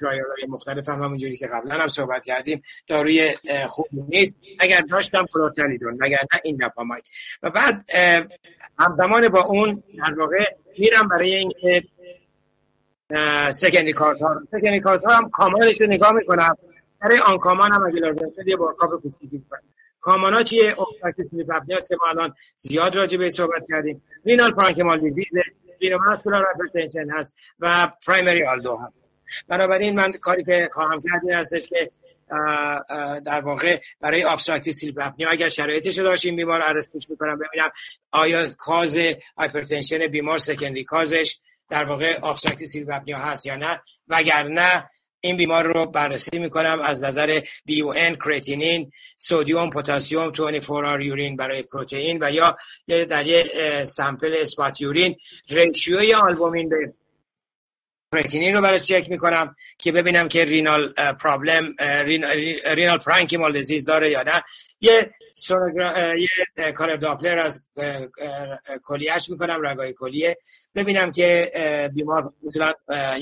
ترایل 0.00 0.22
های 0.36 0.46
مختلف 0.48 0.88
هم 0.88 1.02
همونجوری 1.02 1.36
که 1.36 1.46
قبلا 1.46 1.74
هم 1.74 1.88
صحبت 1.88 2.24
کردیم 2.24 2.62
داروی 2.88 3.34
خوب 3.68 3.86
نیست. 3.92 4.36
اگر 4.60 4.80
داشتم 4.80 5.26
کلوتالیدون 5.32 5.98
اگر 6.02 6.18
نه 6.34 6.40
این 6.44 6.56
دپامایت 6.56 7.08
و 7.42 7.50
بعد 7.50 7.84
همزمان 8.78 9.28
با 9.28 9.40
اون 9.40 9.82
در 9.98 10.14
واقع 10.14 10.44
میرم 10.78 11.08
برای 11.08 11.34
اینکه 11.34 11.82
سکندی 13.50 13.92
کارت 13.92 14.22
ها 14.22 14.42
سکندی 14.52 14.80
کارت 14.80 15.04
ها 15.04 15.16
هم 15.16 15.30
کامالش 15.30 15.80
رو 15.80 15.86
نگاه 15.86 16.12
می‌کنم. 16.12 16.56
برای 17.00 17.18
آن 17.18 17.38
کامان 17.38 17.72
هم 17.72 17.86
اگه 17.86 18.00
لازم 18.00 18.30
شد 18.36 18.48
یه 18.48 18.56
بارکاپ 18.56 19.02
کوچیکی 19.02 19.44
کامانا 20.06 20.42
چیه؟ 20.42 20.74
سلیپ 21.30 21.50
هست 21.70 21.88
که 21.88 21.96
ما 22.02 22.08
الان 22.08 22.34
زیاد 22.56 22.96
راجع 22.96 23.18
به 23.18 23.30
صحبت 23.30 23.66
کردیم. 23.68 24.02
رینال 24.24 24.50
پارانکیمال 24.50 25.00
دیزیز 25.00 25.32
renovascular 25.80 26.44
hypertension 26.44 27.10
هست 27.10 27.36
و 27.60 27.92
primary 28.06 28.44
aldo 28.44 28.76
هست 28.76 28.94
بنابراین 29.48 29.94
من 29.94 30.12
کاری 30.12 30.44
که 30.44 30.70
خواهم 30.72 31.00
کرد 31.00 31.22
این 31.24 31.32
هستش 31.32 31.68
که 31.68 31.90
در 33.24 33.40
واقع 33.40 33.80
برای 34.00 34.22
obstructive 34.22 34.72
sleep 34.72 34.98
apnea 35.00 35.30
اگر 35.30 35.48
شرایطش 35.48 35.98
داشتیم 35.98 36.36
بیمار 36.36 36.62
ارستش 36.62 37.10
می‌کنم 37.10 37.38
ببینم 37.38 37.70
آیا 38.10 38.46
cause 38.58 38.98
hypertension 39.36 40.06
بیمار 40.06 40.38
secondary 40.38 40.84
cause 40.84 41.23
ش 41.23 41.38
در 41.68 41.84
واقع 41.84 42.18
obstructive 42.22 42.68
sleep 42.68 42.88
apnea 42.92 43.18
هست 43.18 43.46
یا 43.46 43.56
نه؟ 43.56 43.80
وگرنه 44.08 44.90
این 45.26 45.36
بیمار 45.36 45.66
رو 45.66 45.86
بررسی 45.86 46.38
می‌کنم 46.38 46.80
از 46.84 47.02
نظر 47.02 47.40
BUN 47.64 48.14
creatinine 48.14 48.92
sodium 49.16 49.70
پتاسیم 49.70 50.30
24 50.30 50.84
hour 50.84 51.02
urine 51.02 51.36
برای 51.36 51.62
پروتئین 51.62 52.18
و 52.20 52.30
یا 52.30 52.56
در 52.86 53.26
یه 53.26 53.44
sample 53.84 54.34
spot 54.36 54.80
urine. 54.80 55.16
ratio 55.48 56.03
ی 56.03 56.14
آلبومین 56.14 56.68
به 56.68 56.92
کرتینین 58.12 58.54
رو 58.54 58.62
براش 58.62 58.82
چک 58.82 59.10
می‌کنم 59.10 59.56
که 59.78 59.92
ببینم 59.92 60.28
که 60.28 60.44
renal 60.44 60.92
problem 60.92 61.74
renal 62.74 62.98
parenchymal 62.98 63.52
disease 63.52 63.84
داره 63.84 64.10
یا 64.10 64.22
نه. 64.22 64.42
یه 64.80 65.14
یه 66.56 66.72
color 66.72 66.96
Doppler 66.96 67.38
از 67.38 67.66
کلیهش 68.82 69.30
می‌کنم 69.30 69.66
رگای 69.66 69.92
کلیه. 69.92 70.38
ببینم 70.76 71.12
که 71.12 71.50
بیمار 71.94 72.32
مثلا 72.42 72.72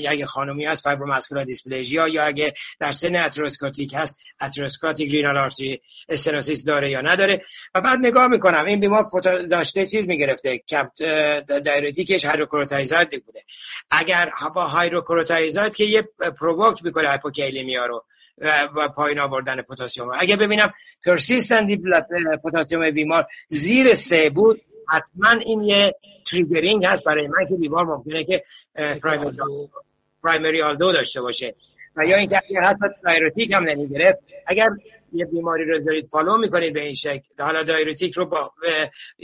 اگه 0.09 0.25
خانومی 0.25 0.65
هست 0.65 0.83
fibromuscular 0.83 1.45
dysplasia 1.45 2.07
یا 2.07 2.23
اگه 2.23 2.53
در 2.79 2.91
سن 2.91 3.15
atherosclerotic 3.15 3.93
هست 3.97 4.19
atherosclerotic 4.41 5.11
renal 5.11 5.37
artery 5.37 5.81
stenosis 6.09 6.65
داره 6.65 6.89
یا 6.89 7.01
نداره. 7.01 7.41
و 7.75 7.81
بعد 7.81 7.99
نگاه 7.99 8.27
می‌کنم 8.27 8.65
این 8.65 8.79
بیمار 8.79 9.09
داشته 9.51 9.85
چیز 9.85 10.07
می‌گرفته 10.07 10.57
که 10.57 10.87
diuretic 11.47 12.09
ش 12.09 12.25
hydrochlorothiazide 12.25 13.23
بوده. 13.25 13.43
اگر 13.91 14.29
با 14.55 14.67
hydrochlorothiazide 14.67 15.75
که 15.75 15.83
یه 15.83 16.09
provoke 16.39 16.83
می‌کنه 16.83 17.07
hypokalemia 17.07 17.85
رو 17.85 18.05
و 18.75 18.89
پایین 18.89 19.19
آوردن 19.19 19.61
پتاسیم 19.61 20.05
اگه 20.13 20.35
ببینم 20.35 20.73
persistent 21.05 21.79
پتاسیم 22.43 22.91
بیمار 22.91 23.27
زیر 23.47 23.93
سه 23.93 24.29
بود 24.29 24.61
حتما 24.89 25.39
این 25.45 25.63
یه 25.63 25.95
triggering 26.25 26.85
هست 26.85 27.03
برای 27.03 27.27
من 27.27 27.47
که 27.49 27.55
بیمار 27.55 27.85
ممکنه 27.85 28.23
که 28.23 28.43
primary 30.23 30.61
aldo. 30.61 30.91
داشته 30.91 31.21
باشه. 31.21 31.55
و 31.95 32.05
یا 32.05 32.17
اینکه 32.17 32.41
اگر 32.49 32.61
حتی 32.61 32.85
diuretic 33.03 33.51
هم 33.51 33.63
نمی‌گرفت 33.63 34.19
اگر 34.47 34.69
یه 35.13 35.25
بیماری 35.25 35.65
رو 35.65 35.79
دارید 35.79 36.07
follow 36.11 36.37
می‌کنید 36.37 36.73
به 36.73 36.81
این 36.81 36.93
شکل 36.93 37.23
حالا 37.39 37.63
diuretic 37.63 38.13
رو 38.13 38.25
با 38.25 38.53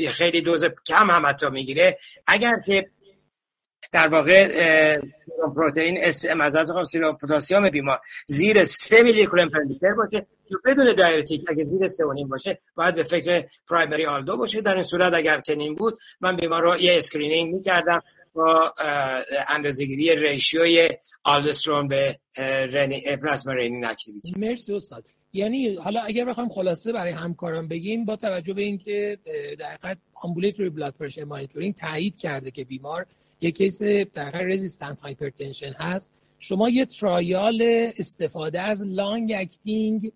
خیلی 0.09 0.41
دوز 0.41 0.65
کم 0.87 1.09
هم 1.09 1.25
حتی 1.25 1.49
می‌گیره 1.49 1.97
اگر 2.27 2.59
که 2.65 2.89
در 3.91 4.07
واقع 4.07 4.47
serum 5.25 5.53
پروتئین 5.55 5.97
معذرت 6.35 6.65
می‌خواهم 6.65 6.83
serum 6.83 7.17
potassium 7.17 7.69
بیمار. 7.69 7.99
زیر 8.27 8.63
3 8.63 9.03
میلی 9.03 9.25
گرم 9.25 9.49
per 9.49 9.63
لیتر 9.63 9.93
باشه 9.93 10.27
که 10.49 10.55
بدون 10.65 10.93
diuretic 10.93 11.41
اگه 11.47 11.65
زیر 11.65 11.87
3 11.87 12.03
باشه 12.29 12.59
باید 12.75 12.95
به 12.95 13.03
فکر 13.03 13.43
primary 13.69 14.05
aldo 14.05 14.37
باشه. 14.37 14.61
در 14.61 14.75
این 14.75 14.83
صورت 14.83 15.13
اگر 15.13 15.39
چنین 15.39 15.75
بود 15.75 15.97
من 16.21 16.35
بیمار 16.35 16.63
رو 16.63 16.77
یه 16.77 16.97
screening 16.97 17.53
می‌کردم 17.53 18.01
با 18.33 18.73
اندازه‌گیری 19.47 20.15
ratio 20.15 20.89
ی 21.23 21.28
aldosterone 21.28 21.87
به 21.87 22.15
plasma 23.21 23.53
renin 23.53 23.85
activity. 23.85 24.33
مرسی 24.39 24.73
استاد. 24.73 25.05
یعنی 25.33 25.75
حالا 25.75 26.01
اگر 26.01 26.25
بخوایم 26.25 26.49
خلاصه 26.49 26.91
برای 26.91 27.11
همکاران 27.11 27.67
بگیم 27.67 28.05
با 28.05 28.15
توجه 28.15 28.53
به 28.53 28.61
اینکه 28.61 29.17
در 29.59 29.71
حقیقت 29.71 29.97
ambulatory 30.13 30.69
blood 30.69 30.93
pressure 30.99 31.23
monitoring 31.23 31.75
تایید 31.75 32.17
کرده 32.17 32.51
که 32.51 32.63
بیمار 32.63 33.05
یک 33.41 33.57
case 33.57 33.81
در 34.13 34.31
resistant 34.31 34.99
hypertension 34.99 35.71
هست. 35.71 36.13
شما 36.39 36.69
یه 36.69 36.85
trial 36.85 37.61
استفاده 37.97 38.61
از 38.61 38.83
long 38.83 39.33
acting 39.35 40.11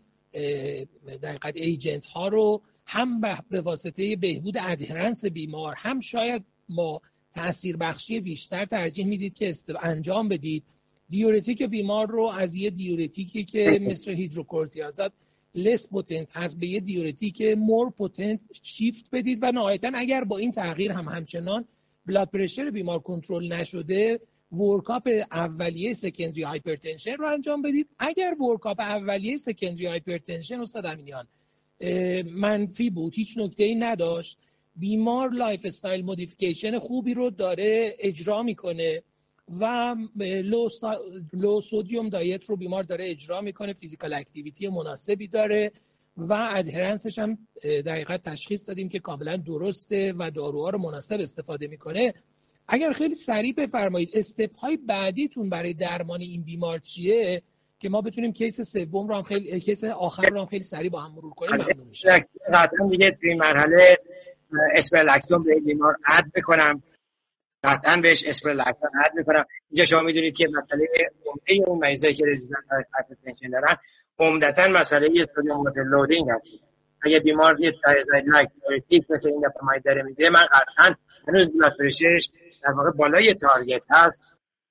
در 1.22 1.32
حقیقت 1.32 1.56
agent 1.56 2.06
ها 2.06 2.28
رو 2.28 2.62
هم 2.86 3.22
به 3.50 3.62
واسطه 3.62 4.16
بهبود 4.16 4.58
adherence 4.58 5.26
بیمار 5.26 5.74
هم 5.78 6.00
شاید 6.00 6.44
ما 6.70 7.02
تاثیر 7.34 7.78
بخشی 7.78 8.20
بیشتر 8.20 8.66
ترجیح 8.66 9.06
می‌دید 9.06 9.34
که 9.34 9.54
انجام 9.82 10.30
بدید. 10.30 10.64
diuretic 11.10 11.64
بیمار 11.64 12.08
رو 12.08 12.24
از 12.24 12.56
یه 12.56 12.70
diuretic 12.70 13.36
ی 13.36 13.44
که 13.44 13.80
مثل 13.82 14.12
هیدروکلروتیازید 14.12 15.12
less 15.56 15.90
potent 15.90 16.38
هست 16.38 16.60
به 16.60 16.68
یه 16.68 16.80
diuretic 16.80 17.42
more 17.42 17.90
potent 17.90 18.40
shift 18.64 19.10
بدید 19.12 19.40
و 19.42 19.52
نهایتا 19.52 19.92
اگر 19.96 20.24
با 20.24 20.38
این 20.38 20.52
تغییر 20.52 20.92
هم 20.92 21.08
همچنان 21.08 21.66
blood 22.06 22.30
pressure 22.30 22.70
بیمار 22.70 23.00
کنترل 23.00 23.54
نشده 23.54 24.20
workup 24.52 25.10
اولیه 25.32 25.94
secondary 25.94 26.44
hypertension 26.44 27.14
رو 27.14 27.28
انجام 27.28 27.62
بدید. 27.62 27.88
اگر 28.00 28.36
workup 28.42 28.80
اولیه 28.80 29.38
secondary 29.38 29.86
hypertension 29.86 30.60
استاد 30.60 30.86
امینیان 30.86 31.28
منفی 32.36 32.90
بود 32.90 33.14
هیچ 33.14 33.38
نکته 33.38 33.64
ای 33.64 33.76
نداشت. 33.76 34.38
بیمار 34.76 35.30
lifestyle 35.30 36.06
modification 36.06 36.80
خوبی 36.80 37.14
رو 37.14 37.30
داره 37.30 37.96
اجرا 38.00 38.44
می‌کنه 38.44 39.04
و 39.60 39.96
low, 40.44 40.70
سا... 40.70 40.98
low 41.34 41.62
sodium 41.62 42.10
diet 42.10 42.46
رو 42.46 42.56
بیمار 42.56 42.84
داره 42.84 43.12
اجرا 43.12 43.42
می‌کنه. 43.42 43.74
physical 43.74 44.14
activity 44.14 44.68
مناسبی 44.68 45.28
داره. 45.28 45.72
و 46.18 46.34
adherence 46.52 47.07
ش 47.07 47.20
هم 47.20 47.38
دقیقا 47.64 48.18
تشخیص 48.18 48.68
دادیم 48.68 48.90
که 48.90 49.00
کاملا 49.00 49.38
درسته 49.38 50.14
و 50.18 50.32
داروها 50.32 50.70
رو 50.70 50.78
مناسب 50.78 51.18
استفاده 51.20 51.68
می‌کنه. 51.68 52.14
اگر 52.68 52.92
خیلی 52.92 53.16
سریع 53.16 53.54
بفرمایید 53.54 54.10
step 54.14 54.58
های 54.58 54.78
بعدیتون 54.78 55.50
برای 55.50 55.74
درمان 55.74 56.22
این 56.22 56.44
بیمار 56.44 56.80
چیه؟ 56.80 57.42
که 57.80 57.90
ما 57.90 58.02
بتونیم 58.02 58.34
case 58.34 58.62
سوم 58.62 59.08
رو 59.08 59.16
هم 59.16 59.24
خیلی 59.24 59.60
case 59.60 59.84
آخر 59.84 60.30
رو 60.30 60.40
هم 60.40 60.46
خیلی 60.46 60.64
سریع 60.64 60.90
با 60.90 61.02
هم 61.02 61.12
مرور 61.12 61.34
کنیم 61.34 61.56
ممنون 61.56 61.88
میشه 61.88 62.10
قطعا 62.54 62.88
دیگه 62.90 63.12
توی 63.12 63.34
مرحله 63.34 63.98
spironolactone 64.76 65.44
به 65.44 65.60
بیمار 65.60 65.96
add 66.06 66.32
بکنم. 66.36 66.84
قطعا 67.64 67.98
بهش 68.02 68.24
spironolactone 68.28 68.90
add 69.06 69.12
می‌کنم. 69.16 69.46
اینجا 69.70 69.86
شما 69.86 70.02
می‌دونید 70.02 70.36
که 70.36 70.48
مسئله 70.48 70.88
عمده 71.26 71.70
اون 71.70 71.80
مریضایی 71.80 72.14
که 72.14 72.26
resistant 72.26 72.64
hypertension 72.72 73.50
دارن 73.50 73.76
عمدتا 74.20 74.68
مسئله 74.68 75.26
sodium 75.36 75.64
loading 75.76 76.30
هست. 76.30 76.46
اگه 77.02 77.20
بیمار 77.20 77.60
یه 77.60 77.74
like 78.26 78.50
مثل 79.10 79.28
indapamide 79.28 79.80
داره 79.86 80.04
می‌گیره 80.04 80.30
من 80.30 80.46
قطعا 80.46 80.96
هنوز 81.28 81.50
blood 81.50 81.74
در 82.64 82.72
واقع 82.72 82.92
بالای 82.92 83.34
target 83.34 83.86
هست. 83.90 84.24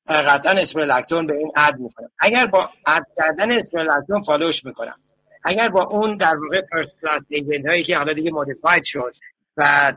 قطعا 0.09 0.53
spironolactone 0.53 1.27
به 1.27 1.35
این 1.35 1.53
add 1.57 1.79
می‌کنم 1.79 2.11
اگر 2.19 2.47
با 2.47 2.69
add 2.87 3.07
کردن 3.17 3.51
spironolactone 3.51 4.23
follow 4.23 4.54
ش 4.54 4.65
می‌کنم. 4.65 4.97
اگر 5.45 5.69
با 5.69 5.83
اون 5.85 6.17
در 6.17 6.37
واقع 6.37 6.63
first 6.71 6.91
class 7.01 7.23
agent 7.29 7.67
هایی 7.67 7.83
که 7.83 7.97
حالا 7.97 8.13
دیگه 8.13 8.31
modified 8.31 8.85
شد 8.85 9.15
و 9.57 9.93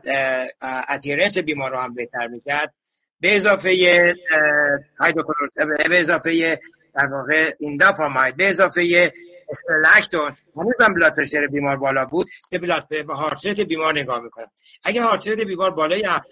adherence 0.88 1.38
بیمار 1.38 1.70
رو 1.70 1.78
هم 1.78 1.94
بهتر 1.94 2.26
می‌کرد 2.26 2.74
به 3.20 3.36
اضافه 3.36 3.76
به 5.88 6.00
اضافه 6.00 6.60
در 6.94 7.06
واقع 7.06 7.52
indapamide 7.58 8.36
به 8.36 8.48
اضافه 8.48 9.12
spironolactone 9.48 10.36
هنوز 10.56 10.74
هم 10.80 10.94
blood 10.94 11.14
pressure 11.16 11.46
بیمار 11.46 11.76
بالا 11.76 12.04
بود 12.04 12.28
به 12.50 12.58
blood 12.58 12.88
به 12.88 13.14
heart 13.14 13.46
بیمار 13.46 13.98
نگاه 13.98 14.22
می‌کنم. 14.22 14.50
اگه 14.82 15.02
heart 15.02 15.28
بیمار 15.28 15.70
بالای 15.70 16.04
70 16.04 16.24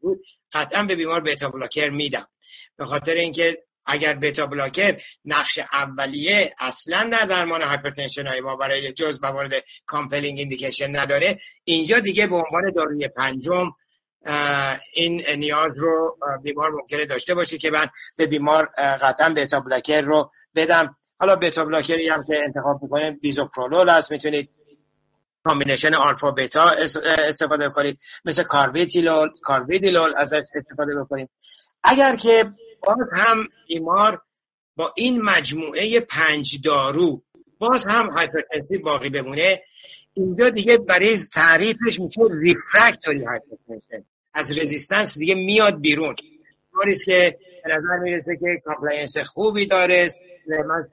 بود 0.00 0.20
قطعا 0.52 0.82
به 0.82 0.94
بیمار 0.94 1.20
beta 1.20 1.48
blocker 1.48 1.90
میدم. 1.90 2.28
به 2.76 2.86
خاطر 2.86 3.14
اینکه 3.14 3.64
اگر 3.86 4.14
beta 4.14 4.46
blocker 4.46 5.02
نقش 5.24 5.58
اولیه 5.72 6.50
اصلا 6.60 7.08
در 7.12 7.24
درمان 7.24 7.62
hypertension 7.62 8.26
های 8.26 8.40
ما 8.40 8.56
برای 8.56 8.92
جز 8.92 9.22
موارد 9.22 9.52
compelling 9.86 10.38
indication 10.38 10.96
نداره 10.96 11.38
اینجا 11.64 11.98
دیگه 11.98 12.26
به 12.26 12.36
عنوان 12.36 12.72
داروی 12.76 13.08
پنجم 13.08 13.70
این 14.94 15.22
نیاز 15.36 15.70
رو 15.76 16.18
بیمار 16.42 16.70
ممکنه 16.70 17.06
داشته 17.06 17.34
باشه 17.34 17.58
که 17.58 17.70
من 17.70 17.86
به 18.16 18.26
بیمار 18.26 18.66
قطعا 18.76 19.28
beta 19.28 19.60
blocker 19.60 20.00
رو 20.00 20.30
بدم. 20.54 20.96
حالا 21.22 21.36
beta 21.36 21.64
blocker 21.64 22.03
ی 22.03 22.08
هم 22.08 22.24
که 22.24 22.44
انتخاب 22.44 22.82
می‌کنه 22.82 23.10
bisoprolol 23.10 23.88
هست 23.88 24.12
می‌تونید 24.12 24.48
combination 25.44 25.94
alpha 25.94 26.30
beta 26.30 26.64
استفاده 27.04 27.68
کنید 27.68 27.98
مثل 28.24 28.42
carvedilol 28.42 29.30
carvedilol 29.42 30.12
ازش 30.16 30.42
استفاده 30.54 31.00
بکنید. 31.00 31.28
اگر 31.84 32.16
که 32.16 32.44
باز 32.86 33.12
هم 33.12 33.48
بیمار 33.68 34.22
با 34.76 34.92
این 34.96 35.22
مجموعه 35.22 36.00
پنج 36.00 36.60
دارو 36.64 37.22
باز 37.58 37.84
هم 37.84 38.10
hypertensive 38.10 38.78
باقی 38.78 39.10
بمونه 39.10 39.62
اینجا 40.14 40.50
دیگه 40.50 40.78
برای 40.78 41.18
تعریفش 41.32 42.00
میشه 42.00 42.20
refractory 42.30 43.24
hypertension 43.24 44.04
از 44.34 44.58
resistance 44.58 45.18
دیگه 45.18 45.34
میاد 45.34 45.80
بیرون. 45.80 46.16
case 46.72 46.90
یست 46.90 47.04
که 47.04 47.38
به 47.64 47.74
نظر 47.74 47.98
می‌رسه 48.02 48.36
که 48.36 48.62
compliance 48.64 49.18
خوبی 49.18 49.66
داره. 49.66 50.10
من 50.46 50.88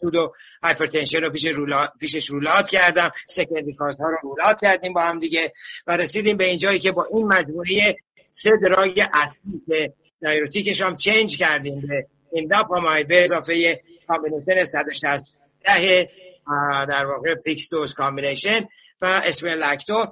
pseudo 0.00 0.34
hypertension 0.62 1.20
رو 1.20 1.30
پیش 1.30 1.46
rule... 1.46 1.88
پیشش 2.00 2.30
rule 2.30 2.52
out 2.52 2.68
کردم. 2.68 3.10
secondary 3.26 3.72
cause 3.72 3.98
ها 3.98 4.08
رو 4.08 4.18
rule 4.22 4.44
out 4.44 4.60
کردیم 4.60 4.92
با 4.92 5.00
هم 5.00 5.18
دیگه 5.18 5.52
و 5.86 5.96
رسیدیم 5.96 6.36
به 6.36 6.44
اینجایی 6.44 6.78
که 6.78 6.92
با 6.92 7.04
این 7.04 7.26
مجموعه 7.26 7.96
سه 8.32 8.50
drug 8.62 9.04
اصلی 9.12 9.62
که 9.66 9.92
diuretic 10.22 10.70
ش 10.70 10.82
هم 10.82 10.96
change 10.96 11.36
کردیم 11.36 11.80
به 11.80 12.06
indapamide 12.32 13.08
به 13.08 13.24
اضافه 13.24 13.80
combination 14.08 14.64
160 14.64 15.24
در 16.88 17.06
واقع 17.06 17.34
fixed 17.34 17.70
dose 17.70 17.94
combination 17.94 18.68
و 19.02 19.22
Aldactone 19.42 20.06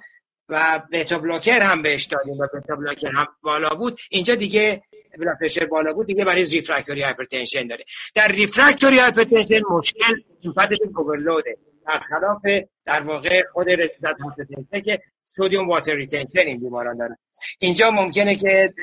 و 0.48 0.82
beta 0.92 1.18
blocker 1.18 1.62
هم 1.62 1.82
بهش 1.82 2.04
دادیم 2.04 2.38
و 2.38 2.46
beta 2.54 2.76
blocker 2.76 3.12
هم 3.12 3.28
بالا 3.42 3.68
بود. 3.68 4.00
اینجا 4.10 4.34
دیگه 4.34 4.82
blood 5.18 5.34
pressure 5.40 5.66
بالا 5.66 5.92
بود 5.92 6.06
دیگه 6.06 6.24
برای 6.24 6.44
refractory 6.44 7.02
hypertension 7.02 7.66
داره. 7.66 7.84
در 8.14 8.28
refractory 8.28 8.98
hypertension 8.98 9.60
مشکل 9.70 10.14
sympathetic 10.42 10.80
overload 10.98 11.50
ـه 11.50 11.56
در 11.86 12.00
خلاف 12.00 12.42
در 12.84 13.00
واقع 13.00 13.42
خود 13.52 13.70
resistant 13.70 14.16
hypertension 14.20 14.80
که 14.80 15.02
sodium 15.24 15.68
water 15.68 15.94
retention 15.94 16.46
این 16.46 16.60
بیماران 16.60 16.96
دارن. 16.96 17.16
اینجا 17.58 17.90
ممکنه 17.90 18.34
که 18.34 18.74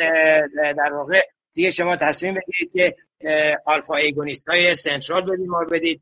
در 0.55 0.93
واقع 0.93 1.21
دیگه 1.53 1.71
شما 1.71 1.95
تصمیم 1.95 2.33
بگیرید 2.33 2.71
که 2.73 2.95
alpha 3.65 3.95
agonist 3.95 4.49
های 4.49 4.75
central 4.75 5.25
به 5.25 5.37
بیمار 5.37 5.65
بدید. 5.65 6.01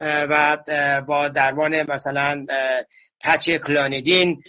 و 0.00 0.58
با 1.06 1.28
درمان 1.28 1.90
مثلا 1.90 2.46
patch 3.20 3.50
clonidine 3.50 4.42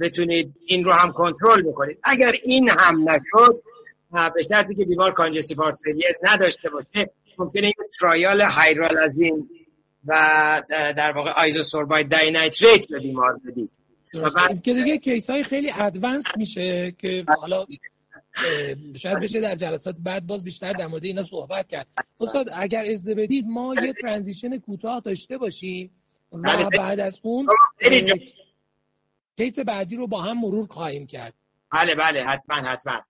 بتونید 0.00 0.54
این 0.66 0.84
رو 0.84 0.92
هم 0.92 1.12
کنترل 1.12 1.62
بکنید. 1.62 1.98
اگر 2.04 2.32
این 2.44 2.68
هم 2.68 3.10
نشد 3.10 3.62
به 4.10 4.42
شرطی 4.48 4.74
که 4.74 4.84
بیمار 4.84 5.12
congestive 5.12 5.72
نداشته 6.22 6.70
باشه 6.70 7.10
ممکنه 7.38 7.66
این 7.66 7.74
trial 8.00 8.40
hydralazine 8.40 9.48
و 10.06 10.62
در 10.68 11.12
واقع 11.12 11.30
isosorbide 11.30 12.08
dinitrate 12.08 12.88
به 12.88 12.98
بیمار 12.98 13.40
بدید 13.44 13.70
که 14.62 14.74
دیگه 14.74 14.98
case 14.98 15.30
های 15.30 15.42
خیلی 15.42 15.72
advanced 15.74 16.24
میشه 16.36 16.94
که 16.98 17.24
حالا 17.40 17.66
شاید 18.96 19.20
بشه 19.20 19.40
در 19.40 19.54
جلسات 19.54 19.96
بعد 19.98 20.26
باز 20.26 20.44
بیشتر 20.44 20.72
در 20.72 20.86
مورد 20.86 21.04
اینا 21.04 21.22
صحبت 21.22 21.68
کرد. 21.68 21.86
استاد 22.20 22.46
اگر 22.54 22.82
اجازه 22.84 23.14
بدید 23.14 23.46
ما 23.48 23.74
یه 23.74 23.92
transition 23.92 24.58
کوتاه 24.58 25.00
داشته 25.00 25.38
باشیم 25.38 25.90
و 26.32 26.38
بله. 26.38 26.64
بعد 26.78 27.00
از 27.00 27.20
اون 27.22 27.46
کیس 29.36 29.58
بعدی 29.58 29.96
رو 29.96 30.06
با 30.06 30.22
هم 30.22 30.40
مرور 30.40 30.66
خواهیم 30.66 31.06
کرد. 31.06 31.34
بله 31.72 31.94
بله 31.94 32.22
حتما 32.22 32.56
حتما. 32.56 33.00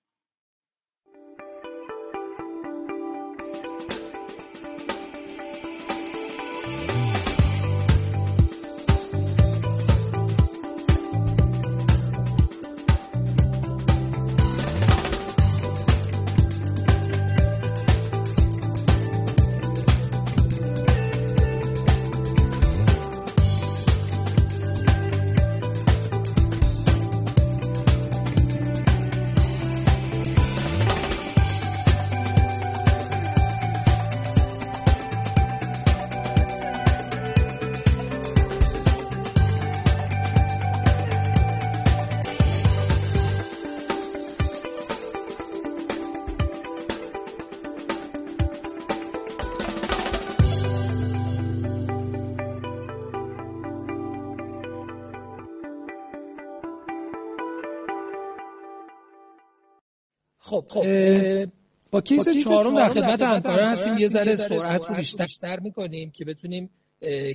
خب 60.82 61.50
با 61.90 62.00
case 62.00 62.28
چهارم 62.28 62.76
در 62.76 62.88
خدمت 62.88 63.22
همکاران 63.22 63.68
هستیم 63.68 63.98
یه 63.98 64.08
ذره 64.08 64.36
سرعت 64.36 64.90
رو 64.90 64.96
بیشتر, 64.96 65.24
بیشتر 65.24 65.60
می‌کنیم 65.60 66.10
که 66.10 66.24
بتونیم 66.24 66.70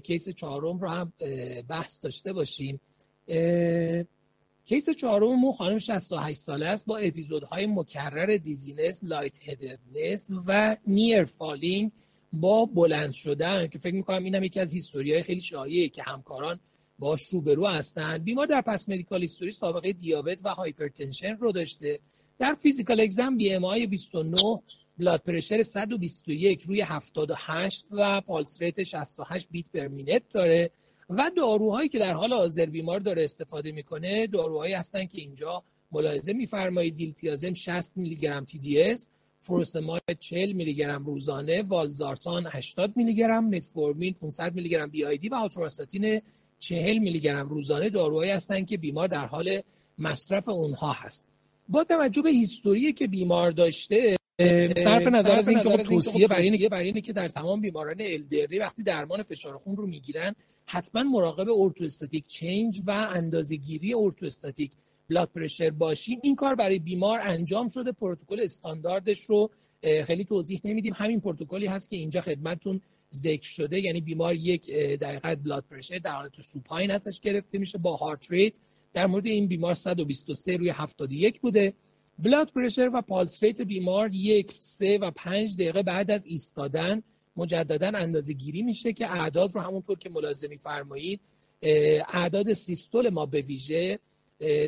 case 0.03 0.30
چهارم 0.30 0.80
رو 0.80 0.89
هم 0.89 1.13
بحث 1.69 1.99
داشته 2.01 2.34
باشیم. 2.34 2.80
case 4.65 4.89
چهارم 4.89 5.51
خانم 5.51 5.77
68 5.77 6.39
ساله 6.39 6.65
است. 6.65 6.85
با 6.85 6.97
اپیزودهای 6.97 7.68
مکرر 7.68 8.38
dizziness، 8.38 9.03
lightheadedness 9.03 10.30
و 10.47 10.77
near 10.88 11.23
falling 11.23 11.91
با 12.34 12.65
بلند 12.65 13.11
شدن 13.11 13.68
که 13.68 13.80
فکر 13.80 13.95
می‌کنم 13.95 14.23
اینم 14.23 14.43
یکی 14.43 14.59
از 14.59 14.73
history 14.73 15.12
های 15.12 15.23
خیلی 15.23 15.41
شایعه 15.41 15.89
که 15.89 16.03
همکاران 16.03 16.59
باش 16.99 17.23
روبرو 17.23 17.68
هستند 17.68 18.23
بیمار 18.23 18.45
در 18.45 18.61
past 18.61 18.89
medical 18.89 19.22
history 19.22 19.51
سابقه 19.51 19.93
دیابت 19.93 20.39
و 20.43 20.49
hypertension 20.49 21.35
رو 21.35 21.51
داشته. 21.51 21.99
در 22.41 22.53
physical 22.53 23.01
exam 23.01 23.38
BMI 23.38 23.88
29 23.88 24.61
blood 24.99 25.22
pressure 25.22 25.63
121 25.63 26.61
روی 26.61 26.81
78 26.81 27.85
و 27.91 28.22
pulse 28.22 28.61
rate 28.61 28.84
68 28.84 29.47
beat 29.51 29.72
per 29.73 29.88
minute 29.88 30.22
داره. 30.34 30.72
و 31.09 31.31
داروهایی 31.38 31.89
که 31.89 31.99
در 31.99 32.13
حال 32.13 32.34
حاضر 32.34 32.65
بیمار 32.65 32.99
داره 32.99 33.23
استفاده 33.23 33.72
می‌کنه 33.72 34.27
داروهایی 34.27 34.73
هستن 34.73 35.05
که 35.05 35.22
اینجا 35.22 35.63
ملاحظه 35.91 36.34
میفرمایید. 36.34 36.97
diltiazem 36.97 37.53
60 37.53 37.97
میلی 37.97 38.15
گرم 38.15 38.45
TDS 38.45 39.09
furosemide 39.39 40.19
40 40.19 40.51
میلی 40.51 40.73
گرم 40.73 41.05
روزانه 41.05 41.61
valsartan 41.61 42.47
80 42.51 42.97
میلی 42.97 43.15
گرم 43.15 43.45
metformin 43.45 44.13
500 44.13 44.55
میلی 44.55 44.69
گرم 44.69 44.89
BID 44.89 45.30
و 45.30 45.35
آتروستاتین 45.35 46.22
40 46.59 46.97
میلی 46.97 47.19
گرم 47.19 47.49
روزانه 47.49 47.89
داروهایی 47.89 48.31
هستند 48.31 48.68
که 48.68 48.77
بیمار 48.77 49.07
در 49.07 49.26
حال 49.26 49.61
مصرف 49.97 50.49
اونها 50.49 50.91
هست. 50.91 51.30
با 51.69 51.83
توجه 51.83 52.21
به 52.21 52.31
history 52.31 52.93
که 52.93 53.07
بیمار 53.07 53.51
داشته 53.51 54.15
صرف 54.77 55.07
نظر 55.07 55.35
از 55.35 55.49
اینکه 55.49 55.69
خب 55.69 55.83
توصیه 55.83 56.27
برای 56.27 56.49
اینه 56.49 56.69
برای 56.69 56.85
اینه 56.85 57.01
که 57.01 57.13
در 57.13 57.27
تمام 57.27 57.61
بیماران 57.61 58.01
elderly 58.01 58.59
وقتی 58.59 58.83
درمان 58.83 59.23
فشار 59.23 59.57
خون 59.57 59.77
رو 59.77 59.88
می‌گیرن 59.88 60.35
حتما 60.65 61.03
مراقب 61.03 61.49
orthostatic 61.49 62.27
change 62.27 62.81
و 62.88 62.91
اندازه‌گیری 62.91 63.93
orthostatic 63.93 64.72
blood 65.09 65.30
pressure 65.35 65.69
باشیم 65.69 66.19
این 66.23 66.35
کار 66.35 66.55
برای 66.55 66.79
بیمار 66.79 67.19
انجام 67.19 67.67
شده. 67.67 67.91
پروتکل 67.91 68.39
استانداردش 68.39 69.21
رو 69.21 69.49
خیلی 70.05 70.25
توضیح 70.25 70.61
نمیدیم. 70.63 70.93
همین 70.95 71.19
پروتکلی 71.19 71.67
هست 71.67 71.89
که 71.89 71.95
اینجا 71.95 72.21
خدمتتون 72.21 72.81
ذکر 73.13 73.49
شده. 73.49 73.79
یعنی 73.79 74.01
بیمار 74.01 74.35
یک 74.35 74.71
دقیقه 74.71 75.35
blood 75.35 75.65
pressure 75.72 75.97
در 75.97 76.11
حالت 76.11 76.41
supine 76.41 76.91
هستش 76.91 77.19
گرفته 77.19 77.57
میشه 77.57 77.77
با 77.77 77.95
heart 77.95 78.31
rate 78.31 78.59
در 78.93 79.07
مورد 79.07 79.26
این 79.26 79.47
بیمار 79.47 79.73
123 79.73 80.57
روی 80.57 80.69
71 80.69 81.41
بوده. 81.41 81.73
بلاد 82.19 82.51
پرشر 82.51 82.89
و 82.93 83.01
پالس 83.01 83.43
ریت 83.43 83.61
بیمار 83.61 84.09
یک 84.13 84.53
سه 84.57 84.97
و 84.97 85.11
پنج 85.11 85.53
دقیقه 85.55 85.84
بعد 85.84 86.11
از 86.11 86.26
ایستادن 86.26 87.03
مجددا 87.38 87.88
اندازه 87.88 88.34
گیری 88.34 88.61
میشه 88.61 88.93
که 88.93 89.11
اعداد 89.11 89.55
رو 89.55 89.61
همونطور 89.61 89.97
که 89.97 90.09
ملاحظه 90.09 90.47
میفرمایید 90.47 91.19
اعداد 92.13 92.53
سیستول 92.53 93.09
ما 93.09 93.26
به 93.26 93.41
ویژه 93.41 93.99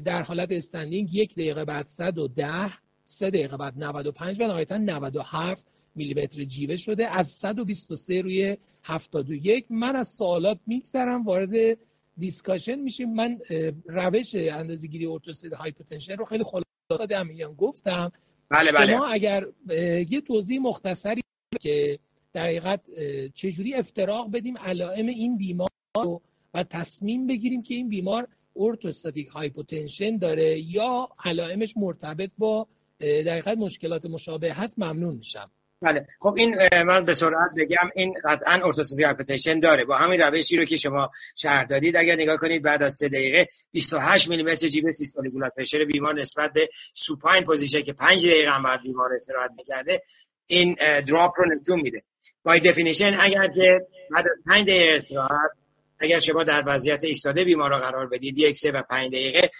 در 0.05 0.21
حالت 0.21 0.51
استندینگ 0.51 1.13
یک 1.13 1.33
دقیقه 1.33 1.65
بعد 1.65 1.87
110 1.87 2.71
سه 3.05 3.29
دقیقه 3.29 3.57
بعد 3.57 3.83
95 3.83 4.41
و 4.41 4.47
نهایتا 4.47 4.77
97 4.77 5.67
میلیمتر 5.95 6.43
جیوه 6.43 6.75
شده. 6.75 7.07
از 7.07 7.27
123 7.27 8.21
روی 8.21 8.57
71 8.83 9.65
من 9.69 9.95
از 9.95 10.07
سوالات 10.07 10.59
میگذرم 10.67 11.23
وارد 11.23 11.77
discussion 12.17 12.75
میشیم. 12.75 13.13
من 13.13 13.39
روش 13.85 14.35
اندازه 14.35 14.87
گیری 14.87 15.05
orthostatic 15.05 15.53
hypotension 15.53 16.15
رو 16.15 16.25
خیلی 16.25 16.43
خلاصه 16.43 17.15
امیلیان 17.15 17.53
گفتم. 17.53 18.11
بله 18.49 18.71
بله. 18.71 18.95
ما 18.97 19.07
اگر 19.07 19.47
یه 20.09 20.21
توضیح 20.21 20.59
مختصری 20.59 21.21
که 21.59 21.99
در 22.33 22.43
حقیقت 22.43 22.81
چجوری 23.33 23.73
افتراق 23.73 24.31
بدیم 24.31 24.57
علائم 24.57 25.07
این 25.07 25.37
بیمار 25.37 25.69
رو 25.97 26.21
و 26.53 26.63
تصمیم 26.63 27.27
بگیریم 27.27 27.63
که 27.63 27.75
این 27.75 27.89
بیمار 27.89 28.27
orthostatic 28.55 29.27
hypotension 29.27 30.17
داره 30.17 30.59
یا 30.59 31.09
علائمش 31.23 31.77
مرتبط 31.77 32.31
با 32.37 32.67
در 32.99 33.31
حقیقت 33.31 33.57
مشکلات 33.57 34.05
مشابه 34.05 34.53
هست 34.53 34.79
ممنون 34.79 35.15
میشم. 35.15 35.51
بله. 35.83 36.07
خب 36.19 36.35
این 36.37 36.55
من 36.83 37.05
به 37.05 37.13
سرعت 37.13 37.51
بگم 37.57 37.89
این 37.95 38.13
قطعا 38.23 38.53
orthostatic 38.53 39.05
hypotension 39.05 39.59
داره. 39.59 39.85
با 39.85 39.97
همین 39.97 40.21
روشی 40.21 40.57
رو 40.57 40.65
که 40.65 40.77
شما 40.77 41.11
شرح 41.35 41.63
دادید 41.63 41.97
اگر 41.97 42.15
نگاه 42.15 42.37
کنید 42.37 42.63
بعد 42.63 42.83
از 42.83 42.95
3 42.95 43.09
دقیقه 43.09 43.47
28 43.71 44.29
میلی 44.29 44.43
متر 44.43 44.67
جیوه 44.67 44.91
systolic 44.91 45.33
blood 45.33 45.51
pressure 45.57 45.85
بیمار 45.85 46.21
نسبت 46.21 46.53
به 46.53 46.69
supine 46.93 47.43
position 47.43 47.81
که 47.81 47.93
5 47.93 48.25
دقیقه 48.25 48.51
هم 48.51 48.63
بعد 48.63 48.81
بیمار 48.81 49.13
استراحت 49.13 49.51
می‌کرده 49.57 50.01
این 50.47 50.77
drop 51.07 51.33
رو 51.37 51.45
نشون 51.45 51.81
میده. 51.81 52.03
by 52.43 52.59
definition 52.59 53.17
اگر 53.19 53.47
که 53.47 53.87
بعد 54.11 54.25
از 54.27 54.33
5 54.47 54.67
دقیقه 54.67 54.95
استراحت 54.95 55.51
اگر 55.99 56.19
شما 56.19 56.43
در 56.43 56.63
وضعیت 56.65 57.03
ایستاده 57.03 57.43
بیمار 57.43 57.69
را 57.69 57.79
قرار 57.79 58.07
بدید 58.07 58.37
یک 58.37 58.57
سه 58.57 58.71
و 58.71 58.81
5 58.81 59.07
دقیقه 59.07 59.51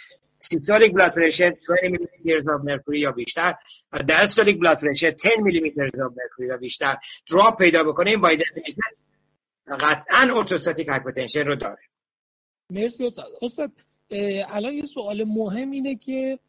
systolic 0.50 0.94
blood 0.94 1.14
pressure 1.16 1.50
20 1.50 1.84
میلیمتر 1.84 2.52
of 2.52 2.62
mercury 2.64 3.00
یا 3.00 3.12
بیشتر 3.12 3.54
و 3.92 4.00
diastolic 4.00 4.60
blood 4.60 4.80
pressure 4.80 5.10
10 5.10 5.30
میلیمتر 5.40 5.84
of 5.86 6.12
mercury 6.18 6.48
یا 6.48 6.58
بیشتر 6.58 6.96
drop 7.32 7.58
پیدا 7.58 7.84
بکنه 7.84 8.10
این 8.10 8.22
باید 8.22 8.44
قطعا 9.80 10.38
orthostatic 10.38 10.88
hypotension 10.88 11.46
رو 11.46 11.56
داره. 11.56 11.82
مرسی 12.70 13.06
استاد. 13.06 13.26
استاد 13.42 13.72
الان 14.50 14.74
یه 14.74 14.86
سوال 14.86 15.24
مهم 15.24 15.72
اینه 15.72 15.96
که 15.96 16.40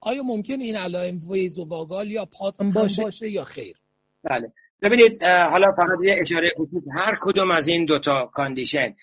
آیا 0.00 0.22
ممکن 0.22 0.60
این 0.60 0.76
علائم 0.76 1.30
vasovagal 1.30 2.10
یا 2.10 2.24
POTS 2.24 2.62
باشه, 2.62 3.02
باشه 3.02 3.30
یا 3.30 3.44
خیر؟ 3.44 3.76
بله. 4.22 4.52
ببینید 4.82 5.22
حالا 5.22 5.72
فقط 5.72 5.98
یه 6.04 6.18
اشاره 6.20 6.50
کوچیک 6.50 6.82
هر 6.96 7.18
کدوم 7.20 7.50
از 7.50 7.68
این 7.68 7.84
دوتا 7.84 8.26
condition 8.26 8.96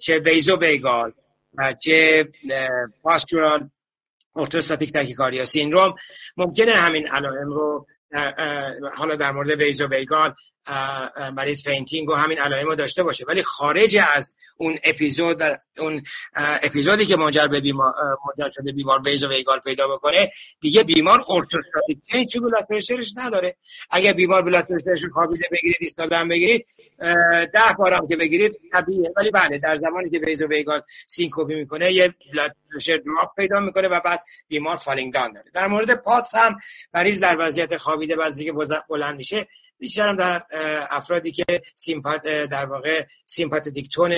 چه 0.00 0.18
vasovagal 0.18 1.12
چه 1.84 2.28
postural 3.02 3.70
orthostatic 4.36 4.92
tachycardia 4.92 5.44
syndrome. 5.44 5.94
ممکنه 6.36 6.72
همین 6.72 7.08
علائم 7.08 7.48
رو 7.48 7.86
حالا 8.96 9.16
در 9.16 9.32
مورد 9.32 9.50
vasovagal 9.50 10.34
مریض 11.32 11.62
fainting 11.62 12.10
و 12.10 12.14
همین 12.14 12.38
علائم 12.38 12.66
رو 12.66 12.74
داشته 12.74 13.02
باشه. 13.02 13.24
ولی 13.28 13.42
خارج 13.42 13.98
از 14.14 14.36
اون 14.56 14.78
اپیزود 14.84 15.42
اون 15.78 16.02
اپیزودی 16.62 17.06
که 17.06 17.16
منجر 17.16 17.46
به 17.46 17.60
بیمار 17.60 17.94
شده 18.54 18.72
بیمار 18.72 19.02
vasovagal 19.02 19.58
پیدا 19.58 19.88
بکنه 19.88 20.32
دیگه 20.60 20.82
بیمار 20.82 21.24
orthostatic 21.28 21.98
change 22.12 22.38
blood 22.38 22.66
pressure 22.70 23.04
ش 23.04 23.12
نداره. 23.16 23.56
اگر 23.90 24.12
بیمار 24.12 24.42
blood 24.42 24.66
pressure 24.66 24.96
ش 24.96 25.04
خوابیده 25.12 25.48
بگیرید 25.52 25.76
ایستاده 25.80 26.24
بگیرید 26.24 26.66
ده 27.52 27.72
بارم 27.78 28.08
که 28.08 28.16
بگیرید 28.16 28.56
طبیعیه. 28.72 29.12
ولی 29.16 29.30
بله 29.30 29.58
در 29.58 29.76
زمانی 29.76 30.10
که 30.10 30.18
vasovagal 30.18 30.82
syncope 31.06 31.48
ای 31.48 31.54
می‌کنه 31.54 31.92
یه 31.92 32.14
blood 32.32 32.56
pressure 32.72 32.96
drop 32.96 33.36
پیدا 33.36 33.60
می‌کنه 33.60 33.88
و 33.88 34.00
بعد 34.00 34.22
بیمار 34.48 34.76
falling 34.76 35.14
down 35.14 35.32
داره. 35.32 35.50
در 35.54 35.66
مورد 35.66 35.94
POTS 35.94 36.34
هم 36.34 36.58
مریض 36.94 37.20
در 37.20 37.36
وضعیت 37.38 37.76
خوابیده 37.76 38.16
بعد 38.16 38.38
که 38.38 38.52
بلند 38.88 39.16
میشه 39.16 39.48
بیشترم 39.78 40.16
در 40.16 40.42
افرادی 40.90 41.32
که 41.32 41.44
sympath 41.74 42.22
در 42.28 42.66
واقع 42.66 43.04
sympathetic 43.24 43.88
tone 43.92 44.14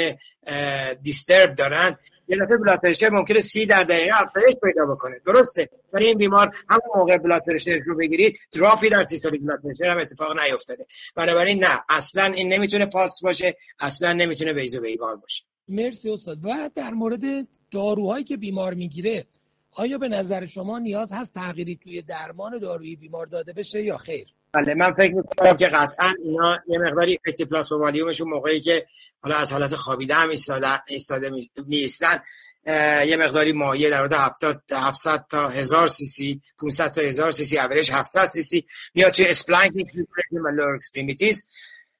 disturbed 1.03 1.55
دارن 1.55 1.99
یه 2.29 2.37
دفعه 2.37 2.57
blood 2.57 2.81
pressure 2.81 3.09
ممکنه 3.11 3.41
سی 3.41 3.67
در 3.67 3.83
دقیقه 3.83 4.23
افزایش 4.23 4.55
پیدا 4.63 4.87
بکنه. 4.87 5.21
درسته؟ 5.27 5.69
ولی 5.93 6.07
این 6.07 6.19
بیمار 6.19 6.57
همون 6.69 6.97
موقع 6.97 7.19
blood 7.19 7.43
pressure 7.45 7.79
رو 7.87 7.97
بگیرید 7.97 8.39
drop 8.53 8.81
ی 8.81 8.89
در 8.89 9.05
systolic 9.05 9.41
blood 9.41 9.63
pressure 9.63 9.85
هم 9.85 9.99
اتفاق 9.99 10.41
نیفتاده. 10.41 10.87
بنابراین 11.15 11.65
نه 11.65 11.85
اصلا 11.89 12.25
این 12.25 12.53
نمی‌تونه 12.53 12.87
POTS 12.87 13.21
باشه 13.23 13.57
اصلا 13.81 14.13
نمی‌تونه 14.13 14.53
vasovagal 14.53 15.17
باشه. 15.17 15.45
مرسی 15.69 16.11
استاد. 16.11 16.39
و 16.45 16.71
در 16.75 16.91
مورد 16.91 17.21
داروهایی 17.71 18.25
که 18.25 18.37
بیمار 18.37 18.75
می‌گیره 18.75 19.27
آیا 19.73 19.99
به 19.99 20.09
نظر 20.09 20.47
شما 20.47 20.79
نیاز 20.79 21.13
هست 21.13 21.35
تغییری 21.35 21.77
توی 21.83 22.03
درمان 22.03 22.59
دارویی 22.59 22.97
بیمار 22.97 23.27
داده 23.27 23.53
بشه 23.53 23.83
یا 23.83 23.97
خیر؟ 23.97 24.27
بله 24.53 24.75
من 24.75 24.93
فکر 24.93 25.15
می‌کنم 25.15 25.57
که 25.57 25.69
قطعا 25.69 26.15
اینا 26.25 26.59
یه 26.69 26.79
مقداری 26.79 27.19
effect 27.27 27.43
plasma 27.43 27.75
volume 27.75 28.07
شون 28.07 28.29
موقعی 28.29 28.61
که 28.61 28.87
حالا 29.23 29.37
از 29.37 29.53
حالت 29.53 29.75
خوابیده 29.75 30.15
هم 30.15 30.29
ایستاده, 30.29 31.31
نیستن 31.67 32.23
یه 33.07 33.17
مقداری 33.17 33.53
مایه 33.53 33.91
در 33.91 34.05
حد 34.05 34.13
70 34.13 34.63
700 34.73 35.27
تا 35.31 35.49
1000 35.49 35.89
سی 35.89 36.07
سی 36.07 36.41
500 36.61 36.91
تا 36.91 37.01
1000 37.01 37.33
سی 37.33 37.45
سی 37.45 37.59
اوریج 37.59 37.91
700 37.93 38.27
سی 38.27 38.43
سی 38.43 38.67
میاد 38.95 39.13
توی 39.13 39.27
splanchnic 39.27 39.91
lower 40.31 40.75
extremities 40.75 41.49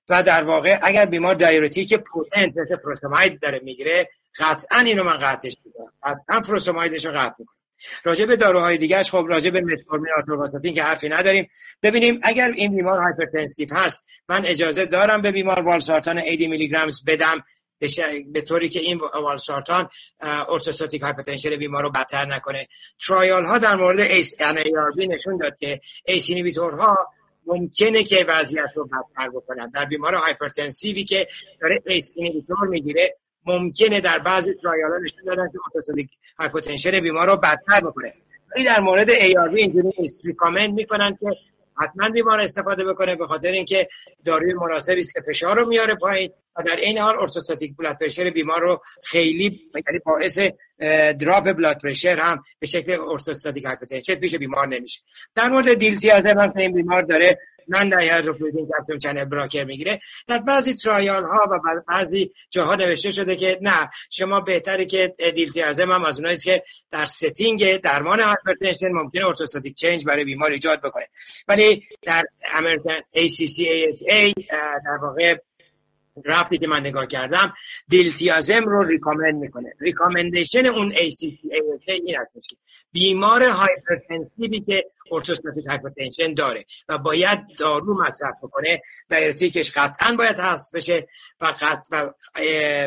و 0.09 0.23
در 0.23 0.45
واقع 0.45 0.79
اگر 0.83 1.07
بیمار 1.07 1.35
diuretic 1.35 1.95
potent 1.95 2.55
مثل 2.87 3.37
داره 3.43 3.61
می‌گیره 3.65 4.09
قطعا 4.39 4.79
اینو 4.79 5.05
من 5.05 5.17
قطعش 5.17 5.57
می‌کنم. 5.65 5.93
قطعا 6.03 6.41
furosemide 6.41 6.94
ش 6.94 7.05
رو 7.07 7.13
قطع 7.13 7.35
می‌کنم. 7.39 7.60
راجع 8.05 8.25
به 8.25 8.37
داروهای 8.37 8.77
دیگهش 8.77 9.11
خب 9.11 9.27
راجع 9.29 9.51
به 9.51 9.61
metformin 9.61 10.13
atorvastatin 10.19 10.75
که 10.75 10.83
حرفی 10.83 11.09
نداریم. 11.09 11.51
ببینیم 11.83 12.21
اگر 12.23 12.53
این 12.57 12.77
بیمار 12.77 12.99
hypertensive 12.99 13.69
هست 13.75 14.07
من 14.29 14.45
اجازه 14.47 14.87
دارم 14.87 15.23
به 15.23 15.33
بیمار 15.33 15.61
valsartan 15.61 16.19
80 16.19 16.41
میلی 16.41 16.69
گرمز 16.69 17.05
بدم. 17.05 17.45
به 18.33 18.41
طوری 18.41 18.69
که 18.69 18.81
این 18.81 19.01
valsartan 19.23 19.89
orthostatic 20.49 21.03
hypotension 21.03 21.57
بیمار 21.57 21.83
رو 21.83 21.91
بدتر 21.91 22.25
نکنه. 22.25 22.69
trial 23.07 23.45
ها 23.45 23.59
در 23.59 23.75
مورد 23.75 24.01
ACE 24.01 24.41
نشون 24.97 25.37
داد 25.37 25.57
که 25.61 25.81
ACE 26.05 26.31
ها 26.59 26.97
ممکنه 27.47 28.05
که 28.05 28.25
وضعیت 28.29 28.71
رو 28.75 28.85
بدتر 28.85 29.29
بکنن. 29.29 29.71
در 29.71 29.85
بیمار 29.85 30.15
hypertensive 30.15 30.98
ی 30.98 31.05
که 31.05 31.29
داره 31.61 31.83
ACE 31.87 32.13
inhibitor 32.17 32.69
می‌گیره 32.69 33.17
ممکنه 33.47 34.01
در 34.01 34.19
بعضی 34.19 34.55
trial 34.63 34.91
ها 34.91 34.99
نشون 34.99 35.25
دادن 35.27 35.49
که 35.53 35.59
orthostatic 35.67 36.11
hypotension 36.41 37.01
بیمار 37.01 37.27
رو 37.27 37.37
بدتر 37.37 37.81
بکنه. 37.81 38.13
ولی 38.57 38.65
در 38.65 38.81
مورد 38.81 39.11
ARB 39.11 39.49
اینجوری 39.55 39.93
نیست. 39.99 40.27
recommend 40.27 40.73
می‌کنن 40.73 41.19
که 41.21 41.27
حتما 41.77 42.09
بیمار 42.09 42.41
استفاده 42.41 42.85
بکنه 42.85 43.17
به 43.17 43.27
خاطر 43.27 43.53
اینکه 43.53 43.89
داروی 44.25 44.55
مناسبی 44.55 45.01
است 45.01 45.15
که 45.15 45.21
فشار 45.21 45.57
رو 45.57 45.69
میاره 45.69 45.95
پایین 45.95 46.31
و 46.57 46.63
در 46.63 46.77
این 46.77 46.99
حال 46.99 47.15
orthostatic 47.21 47.77
blood 47.77 47.99
pressure 47.99 48.31
بیمار 48.31 48.61
رو 48.61 48.83
خیلی 49.03 49.61
یعنی 49.75 49.99
باعث 50.05 50.39
drop 51.19 51.53
blood 51.53 51.79
pressure 51.79 52.17
هم 52.17 52.45
به 52.59 52.67
شکل 52.67 52.97
orthostatic 53.11 53.65
hypotension 53.65 54.15
پیش 54.15 54.35
بیمار 54.35 54.67
نمیشه. 54.67 55.01
در 55.35 55.49
مورد 55.49 55.75
دیلتیازم 55.75 56.39
هم 56.39 56.53
این 56.57 56.73
بیمار 56.73 57.03
داره 57.03 57.39
non-dihydropyridine 57.71 58.67
calcium 58.67 58.99
channel 58.99 59.25
blocker 59.25 59.65
می‌گیره. 59.65 60.01
در 60.27 60.39
بعضی 60.39 60.75
trial 60.75 61.25
ها 61.25 61.49
و 61.51 61.81
بعضی 61.89 62.33
جاها 62.51 62.75
نوشته 62.75 63.11
شده 63.11 63.37
که 63.37 63.59
نه 63.63 63.91
شما 64.11 64.41
بهتره 64.41 64.85
که 64.85 65.15
دیلتیازم 65.35 65.93
هم 65.93 66.05
از 66.05 66.19
اونایی 66.19 66.37
که 66.37 66.63
در 66.91 67.07
setting 67.07 67.77
درمان 67.77 68.21
hypertension 68.21 68.89
ممکنه 68.89 69.27
orthostatic 69.27 69.75
change 69.75 70.05
برای 70.05 70.25
بیمار 70.25 70.51
ایجاد 70.51 70.81
بکنه. 70.81 71.07
ولی 71.49 71.89
در 72.03 72.23
American 72.55 72.99
ACC/AHA 73.17 74.35
در 74.85 74.99
واقع 75.03 75.37
رفتی 76.25 76.59
که 76.59 76.67
من 76.67 76.81
نگاه 76.81 77.07
کردم 77.07 77.55
دیلتیازم 77.89 78.65
رو 78.65 78.83
recommend 78.83 79.35
می‌کنه. 79.35 79.73
recommendation 79.81 80.67
اون 80.67 80.93
ACC/AHA 80.93 81.89
این 81.89 82.17
هستش 82.17 82.55
بیمار 82.93 83.43
hypertensive 83.43 84.52
ی 84.52 84.61
که 84.61 84.85
orthostatic 85.13 85.67
hypotension 85.67 86.35
داره 86.35 86.65
و 86.89 86.99
باید 86.99 87.39
دارو 87.59 88.03
مصرف 88.03 88.35
بکنه. 88.43 88.83
دایرتیکش 89.09 89.73
قطعا 89.73 90.15
باید 90.17 90.37
هست 90.39 90.77
بشه 90.77 91.09
فقط 91.39 91.83
و 91.91 92.11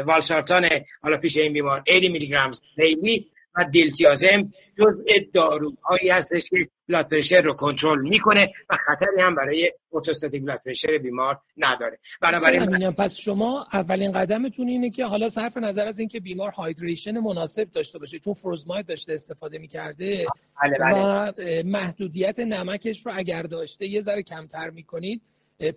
والسارتان 0.06 0.70
حالا 1.02 1.18
پیش 1.18 1.38
این 1.38 1.54
بیمار 1.54 1.84
80 1.90 2.12
میلی 2.12 2.28
گرم 2.28 2.52
دیلی 2.78 3.32
و 3.56 3.64
دیلتیازم 3.64 4.52
جزء 4.78 5.04
داروهایی 5.34 6.10
هستش 6.10 6.50
که 6.50 6.70
بلاد 6.90 7.10
پرشر 7.10 7.42
رو 7.42 7.54
کنترل 7.54 8.02
می‌کنه 8.02 8.54
و 8.70 8.76
خطری 8.88 9.22
هم 9.22 9.36
برای 9.36 9.72
ارتوستاتیک 9.94 10.44
بلاد 10.44 10.62
پرشر 10.66 10.98
بیمار 10.98 11.40
نداره. 11.58 12.00
بنابراین 12.22 12.92
پس 12.92 13.18
شما 13.18 13.68
اولین 13.74 14.12
قدمتون 14.12 14.68
اینه 14.68 14.90
که 14.90 15.06
حالا 15.06 15.30
صرف 15.30 15.58
نظر 15.58 15.88
از 15.88 16.00
اینکه 16.00 16.20
بیمار 16.20 16.52
هایدریشن 16.52 17.20
مناسب 17.20 17.72
داشته 17.72 18.00
باشه 18.00 18.20
چون 18.20 18.34
فروزماید 18.34 18.86
داشته 18.86 19.14
استفاده 19.14 19.58
می‌کرده 19.58 20.26
بله 20.64 20.78
بله. 20.78 20.94
و 20.96 21.32
محدودیت 21.66 22.40
نمکش 22.40 23.06
رو 23.06 23.12
اگر 23.16 23.44
داشته 23.44 23.88
یه 23.88 24.02
ذره 24.02 24.24
کمتر 24.24 24.70
می‌کنید. 24.70 25.22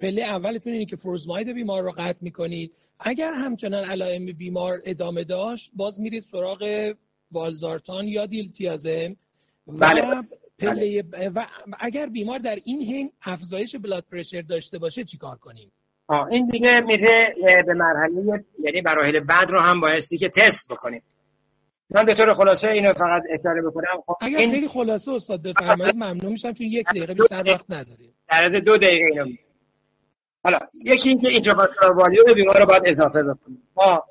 پله 0.00 0.22
اولتون 0.22 0.72
اینه 0.72 0.86
که 0.86 0.96
فروزماید 0.96 1.52
بیمار 1.52 1.82
رو 1.82 1.92
قطع 1.98 2.24
می‌کنید. 2.24 2.76
اگر 3.00 3.32
همچنان 3.32 3.84
علائم 3.84 4.26
بیمار 4.26 4.82
ادامه 4.84 5.24
داشت 5.24 5.70
باز 5.74 6.00
میرید 6.00 6.22
سراغ 6.22 6.92
والزارتان 7.32 8.04
یا 8.04 8.26
دیلتیازم 8.26 9.16
بله. 9.66 10.02
و 10.02 10.22
پله 10.58 11.04
و 11.34 11.46
اگر 11.80 12.06
بیمار 12.06 12.38
در 12.38 12.58
این 12.64 12.82
حین 12.82 13.12
افزایش 13.22 13.76
بلاد 13.76 14.04
پرشر 14.12 14.40
داشته 14.40 14.78
باشه 14.78 15.04
چیکار 15.04 15.36
کنیم؟ 15.36 15.72
آه 16.08 16.26
این 16.30 16.46
دیگه 16.46 16.80
میره 16.80 17.34
به 17.66 17.74
مرحله 17.74 18.44
یعنی 18.58 18.80
مراحل 18.80 19.20
بعد 19.20 19.50
رو 19.50 19.58
هم 19.58 19.80
بایستی 19.80 20.18
که 20.18 20.28
تست 20.28 20.68
بکنیم. 20.68 21.02
من 21.90 22.04
به 22.04 22.14
طور 22.14 22.34
خلاصه 22.34 22.68
اینو 22.68 22.92
فقط 22.92 23.22
اشاره 23.30 23.62
بکنم. 23.62 24.02
خب 24.06 24.16
اگر 24.20 24.38
این... 24.38 24.50
خیلی 24.50 24.68
خلاصه 24.68 25.12
استاد 25.12 25.42
بفرمایید 25.42 25.94
ممنون 25.94 26.32
میشم 26.32 26.52
چون 26.52 26.66
یک 26.66 26.86
دقیقه 26.86 27.14
بیشتر 27.14 27.44
وقت 27.46 27.64
نداریم. 27.68 28.14
در 28.28 28.42
از 28.42 28.52
دو 28.52 28.76
دقیقه 28.76 29.04
اینو 29.04 29.26
حالا 30.44 30.58
یکی 30.84 31.08
اینکه 31.08 31.28
intravascular 31.28 31.92
volume 31.92 32.34
بیمار 32.34 32.60
رو 32.60 32.66
باید 32.66 32.82
اضافه 32.86 33.22
بکنیم. 33.22 33.62
ما 33.76 34.04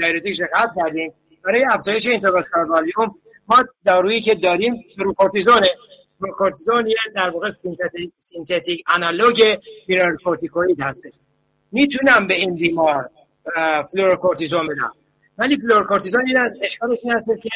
diuretic 0.00 0.32
ش 0.32 0.40
قطع 0.54 0.82
کردیم. 0.82 1.12
برای 1.44 1.64
افزایش 1.70 2.06
intravascular 2.06 2.70
volume 2.70 3.14
ما 3.48 3.64
دارویی 3.84 4.20
که 4.20 4.34
داریم 4.34 4.84
فلودروکورتیزونه 4.96 5.68
فلودروکورتیزون 6.20 6.86
یه 6.86 6.96
در 7.14 7.30
واقع 7.30 7.50
synthetic, 8.18 8.84
analog 8.94 9.56
corticoid 10.24 10.80
هستش. 10.80 11.12
می‌تونم 11.72 12.26
به 12.26 12.34
این 12.34 12.54
بیمار 12.54 13.10
فلودروکورتیزون 13.92 14.66
بدم. 14.66 14.92
ولی 15.38 15.56
فلودروکورتیزون 15.56 16.26
این 16.26 16.36
از 16.36 16.52
اشکالش 16.62 16.98
این 17.02 17.12
هست 17.12 17.26
که 17.42 17.48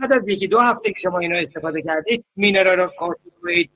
بعد 0.00 0.12
از 0.12 0.28
یکی 0.28 0.46
دو 0.46 0.58
هفته 0.58 0.92
که 0.92 1.00
شما 1.00 1.18
اینو 1.18 1.36
استفاده 1.36 1.82
کردید 1.82 2.24
mineralocorticoid 2.36 3.70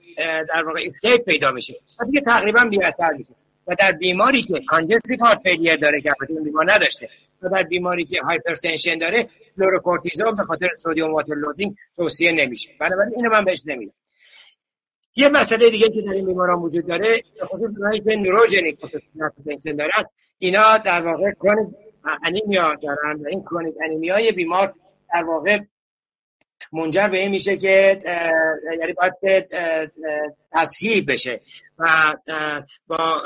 در 0.48 0.64
واقع 0.64 0.80
escape 0.86 1.24
پیدا 1.24 1.50
میشه. 1.50 1.74
و 2.00 2.04
دیگه 2.04 2.20
تقریبا 2.20 2.64
بی 2.64 2.82
اثر 2.82 3.12
میشه. 3.18 3.34
و 3.66 3.74
در 3.78 3.92
بیماری 3.92 4.42
که 4.42 4.60
congestive 4.66 5.24
heart 5.24 5.38
failure 5.42 5.76
داره 5.76 6.00
که 6.00 6.12
این 6.28 6.44
بیمار 6.44 6.72
نداشته. 6.72 7.08
در 7.48 7.62
بیماری 7.62 8.04
که 8.04 8.20
hypertension 8.20 8.98
داره 8.98 9.28
فلودروکورتیزون 9.56 10.36
به 10.36 10.42
خاطر 10.42 10.68
sodium 10.82 11.12
water 11.12 11.34
loading 11.34 11.74
توصیه 11.96 12.32
نمیشه. 12.32 12.70
بنابراین 12.80 13.12
اینو 13.16 13.30
من 13.30 13.44
بهش 13.44 13.62
نمیدم 13.66 13.92
یه 15.16 15.28
مسئله 15.28 15.70
دیگه 15.70 15.88
که 15.88 16.02
در 16.02 16.12
این 16.12 16.26
بیماران 16.26 16.58
وجود 16.58 16.86
داره 16.86 17.22
خصوص 17.44 17.70
اونایی 17.78 18.00
که 18.00 18.16
neurogenic 18.16 18.78
hypotension 19.20 19.76
دارن 19.76 20.04
اینا 20.38 20.78
در 20.78 21.00
واقع 21.00 21.32
chronic 21.32 21.74
anemia 22.24 22.74
دارن 22.74 23.26
این 23.26 23.42
chronic 23.42 23.74
anemia 23.84 24.26
ی 24.26 24.32
بیمار 24.32 24.74
در 25.14 25.24
واقع 25.24 25.58
منجر 26.72 27.08
به 27.08 27.18
این 27.18 27.30
میشه 27.30 27.56
که 27.56 28.00
یعنی 28.80 28.92
باید 28.92 29.48
تصحیح 30.52 31.04
بشه 31.08 31.40
و 31.78 32.14
با 32.86 33.22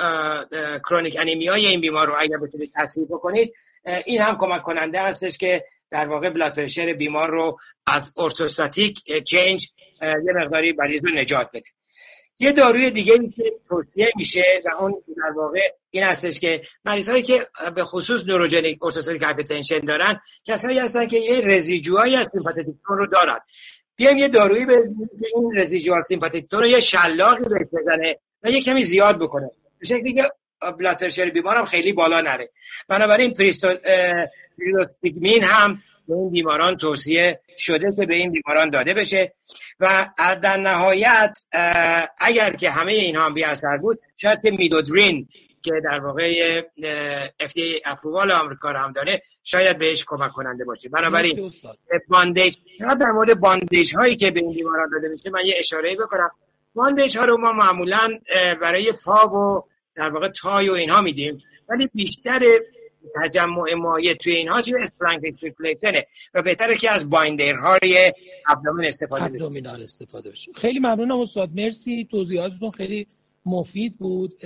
chronic 0.89 1.17
anemia 1.21 1.60
ی 1.60 1.67
این 1.67 1.81
بیمار 1.81 2.07
رو 2.07 2.15
اگر 2.19 2.37
بتونید 2.37 2.73
تصحیح 2.75 3.07
بکنید 3.07 3.55
این 4.05 4.21
هم 4.21 4.37
کمک 4.37 4.63
کننده 4.63 5.01
هستش 5.01 5.39
که 5.39 5.65
در 5.91 6.09
واقع 6.09 6.31
blood 6.31 6.55
pressure 6.55 6.93
بیمار 6.93 7.31
رو 7.31 7.59
از 7.87 8.13
orthostatic 8.17 9.25
change 9.25 9.71
یه 10.03 10.33
مقداری 10.35 10.73
مریض 10.73 11.01
رو 11.05 11.11
نجات 11.15 11.49
بده. 11.49 11.69
یه 12.39 12.53
داروی 12.53 12.91
دیگه 12.91 13.13
ای 13.13 13.29
که 13.29 13.43
توصیه 13.69 14.13
میشه 14.17 14.45
و 14.65 14.83
اون 14.83 15.03
در 15.17 15.31
واقع 15.37 15.61
این 15.91 16.03
هستش 16.03 16.41
که 16.41 16.63
مریض 16.85 17.09
هایی 17.09 17.23
که 17.23 17.47
به 17.75 17.85
خصوص 17.85 18.25
neurogenic 18.27 18.85
orthostatic 18.85 19.23
hypotension 19.23 19.79
دارن 19.79 20.21
کسایی 20.45 20.79
هستن 20.79 21.07
که 21.07 21.19
یه 21.19 21.41
residual 21.41 21.96
هایی 21.96 22.17
از 22.17 22.29
sympathetic 22.33 22.67
رو 22.85 23.07
دارن. 23.07 23.39
بیایم 23.97 24.19
یه 24.19 24.29
دارویی 24.29 24.67
به 24.67 24.83
این 25.35 25.57
residual 25.57 26.03
sympathetic 26.09 26.47
رو 26.53 26.67
یه 26.67 26.81
شلاقی 26.81 27.45
بهش 27.45 27.67
بزنه 27.73 28.19
و 28.43 28.51
یه 28.51 28.63
کمی 28.63 28.85
زیاد 28.85 29.19
بکنه. 29.19 29.51
به 29.79 29.87
شکلی 29.87 30.13
که 30.13 30.23
blood 30.79 30.99
pressure 30.99 31.31
بیمارم 31.31 31.65
خیلی 31.65 31.93
بالا 31.93 32.21
نره. 32.21 32.51
بنابراین 32.89 33.35
پیریدوستیگمین 33.35 35.43
هم 35.43 35.79
به 36.09 36.15
این 36.15 36.31
بیماران 36.31 36.77
توصیه 36.77 37.41
شده 37.59 37.93
که 37.97 38.07
به 38.07 38.15
این 38.15 38.33
بیماران 38.33 38.71
داده 38.71 38.95
بشه. 38.95 39.33
و 39.81 40.09
در 40.17 40.57
نهایت 40.57 41.39
اگر 42.19 42.53
که 42.53 42.71
همه 42.71 42.93
اینها 42.93 43.25
هم 43.25 43.35
بی 43.35 43.45
اثر 43.45 43.77
بود 43.77 44.01
شاید 44.17 44.43
که 44.43 44.51
میدودرین 44.51 45.29
که 45.63 45.73
در 45.91 46.01
واقع 46.01 46.61
FDA 47.43 47.81
approval 47.85 48.33
آمریکا 48.33 48.71
رو 48.71 48.79
هم 48.79 48.93
داره 48.93 49.23
شاید 49.45 49.79
بهش 49.79 50.05
کمک 50.07 50.33
کننده 50.33 50.65
باشه. 50.65 50.89
بنابراین 50.89 51.53
bandage 52.09 52.57
در 53.01 53.07
مورد 53.07 53.41
bandage 53.41 53.97
هایی 53.97 54.17
که 54.17 54.31
به 54.31 54.41
این 54.41 54.55
بیماران 54.55 54.91
داده 54.93 55.09
میشه 55.09 55.31
من 55.31 55.41
یه 55.45 55.55
اشاره 55.59 55.97
بکنم. 55.97 56.31
bandage 56.75 57.19
ها 57.19 57.25
رو 57.25 57.39
ما 57.39 57.53
معمولا 57.53 58.19
برای 58.61 58.93
پا 59.05 59.29
و 59.29 59.65
در 59.99 60.11
واقع 60.11 60.29
thigh 60.29 60.69
و 60.69 60.73
اینها 60.73 61.01
میدیم. 61.03 61.43
ولی 61.69 61.89
بیشتر 61.95 62.41
تجمع 63.23 63.75
مایع 63.75 64.15
توی 64.15 64.33
اینها 64.33 64.63
توی 64.63 64.75
splanchnic 64.75 65.31
circulation 65.31 66.01
ه 66.01 66.07
و 66.35 66.43
بهتره 66.43 66.77
که 66.77 66.91
از 66.91 67.09
های 67.63 68.13
ابدومین 68.47 68.87
استفاده 68.87 69.29
بشه. 69.29 69.69
استفاده 69.83 70.31
بشه. 70.31 70.53
خیلی 70.53 70.79
ممنونم 70.79 71.21
استاد. 71.21 71.51
مرسی. 71.55 72.09
توضیحاتتون 72.11 72.71
خیلی 72.71 73.07
مفید 73.47 73.99
بود. 73.99 74.45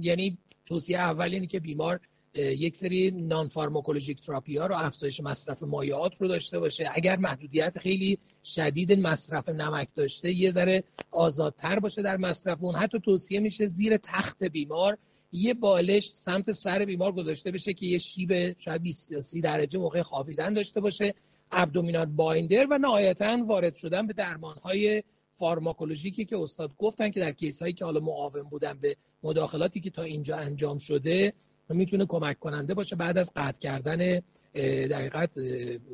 یعنی 0.00 0.38
توصیه 0.66 0.98
اول 0.98 1.34
اینه 1.34 1.46
که 1.46 1.60
بیمار 1.60 2.00
یک 2.34 2.76
سری 2.76 3.10
نان 3.10 3.48
فارماکولوژیک 3.48 4.20
تراپی 4.20 4.56
ها 4.56 4.66
رو 4.66 4.76
افزایش 4.76 5.20
مصرف 5.20 5.62
مایعات 5.62 6.16
رو 6.20 6.28
داشته 6.28 6.58
باشه. 6.58 6.90
اگر 6.94 7.16
محدودیت 7.16 7.78
خیلی 7.78 8.18
شدید 8.44 8.92
مصرف 8.92 9.48
نمک 9.48 9.88
داشته 9.94 10.32
یه 10.32 10.50
ذره 10.50 10.84
آزادتر 11.10 11.78
باشه 11.78 12.02
در 12.02 12.16
مصرف 12.16 12.58
اون. 12.62 12.74
حتی 12.74 13.00
توصیه 13.00 13.40
میشه 13.40 13.66
زیر 13.66 13.96
تخت 13.96 14.44
بیمار 14.44 14.98
یه 15.32 15.54
بالش 15.54 16.08
سمت 16.08 16.52
سر 16.52 16.84
بیمار 16.84 17.12
گذاشته 17.12 17.50
بشه 17.50 17.74
که 17.74 17.86
یه 17.86 17.98
شیب 17.98 18.58
شاید 18.58 18.82
20 18.82 19.20
30 19.20 19.40
درجه 19.40 19.78
موقع 19.78 20.02
خوابیدن 20.02 20.52
داشته 20.52 20.80
باشه. 20.80 21.14
abdominal 21.52 22.06
binder 22.06 22.66
و 22.70 22.78
نهایتا 22.78 23.44
وارد 23.46 23.74
شدن 23.74 24.06
به 24.06 24.12
درمان 24.12 24.56
های 24.56 25.02
فارماکولوژیکی 25.32 26.24
که 26.24 26.38
استاد 26.38 26.76
گفتن 26.78 27.10
که 27.10 27.20
در 27.20 27.32
case 27.32 27.62
هایی 27.62 27.74
که 27.74 27.84
حالا 27.84 28.00
مقاوم 28.00 28.42
بودن 28.42 28.78
به 28.80 28.96
مداخلاتی 29.22 29.80
که 29.80 29.90
تا 29.90 30.02
اینجا 30.02 30.36
انجام 30.36 30.78
شده 30.78 31.32
می‌تونه 31.68 32.06
کمک 32.06 32.38
کننده 32.38 32.74
باشه 32.74 32.96
بعد 32.96 33.18
از 33.18 33.32
قطع 33.36 33.60
کردن 33.60 34.22
در 34.88 34.98
حقیقت 34.98 35.34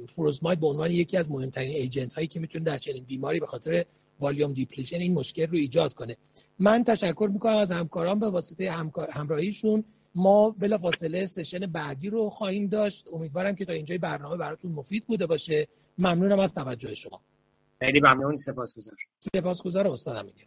فروزماید 0.07 0.61
به 0.61 0.67
عنوان 0.67 0.91
یکی 0.91 1.17
از 1.17 1.31
مهمترین 1.31 1.75
agent 1.75 2.15
هایی 2.15 2.27
که 2.27 2.41
می‌تونه 2.41 2.65
در 2.65 2.79
چنین 2.79 3.05
بیماری 3.05 3.41
به 3.41 3.47
خاطر 3.47 3.85
volume 4.21 4.53
depletion 4.53 4.97
این 4.97 5.15
مشکل 5.15 5.47
رو 5.47 5.57
ایجاد 5.57 5.95
کنه. 5.95 6.17
من 6.59 6.85
تشکر 6.85 7.31
می‌کنم 7.33 7.57
از 7.57 7.73
همکاران 7.73 8.19
به 8.19 8.31
واسطه 8.31 8.71
همراهیشون. 9.13 9.85
ما 10.15 10.51
بلافاصله 10.51 11.27
session 11.27 11.59
بعدی 11.59 12.11
رو 12.11 12.29
خواهیم 12.29 12.67
داشت. 12.67 13.09
امیدوارم 13.13 13.55
که 13.55 13.65
تا 13.65 13.73
اینجای 13.73 13.99
برنامه 13.99 14.37
براتون 14.37 14.73
مفید 14.73 15.07
بوده 15.07 15.27
باشه. 15.27 15.69
ممنونم 15.99 16.39
از 16.39 16.55
توجه 16.55 16.95
شما. 16.95 17.21
خیلی 17.81 18.01
ممنون. 18.01 18.37
سپاسگزار 18.37 18.97
سپاسگزار 19.19 19.89
استادم 19.89 20.25
میگم 20.25 20.47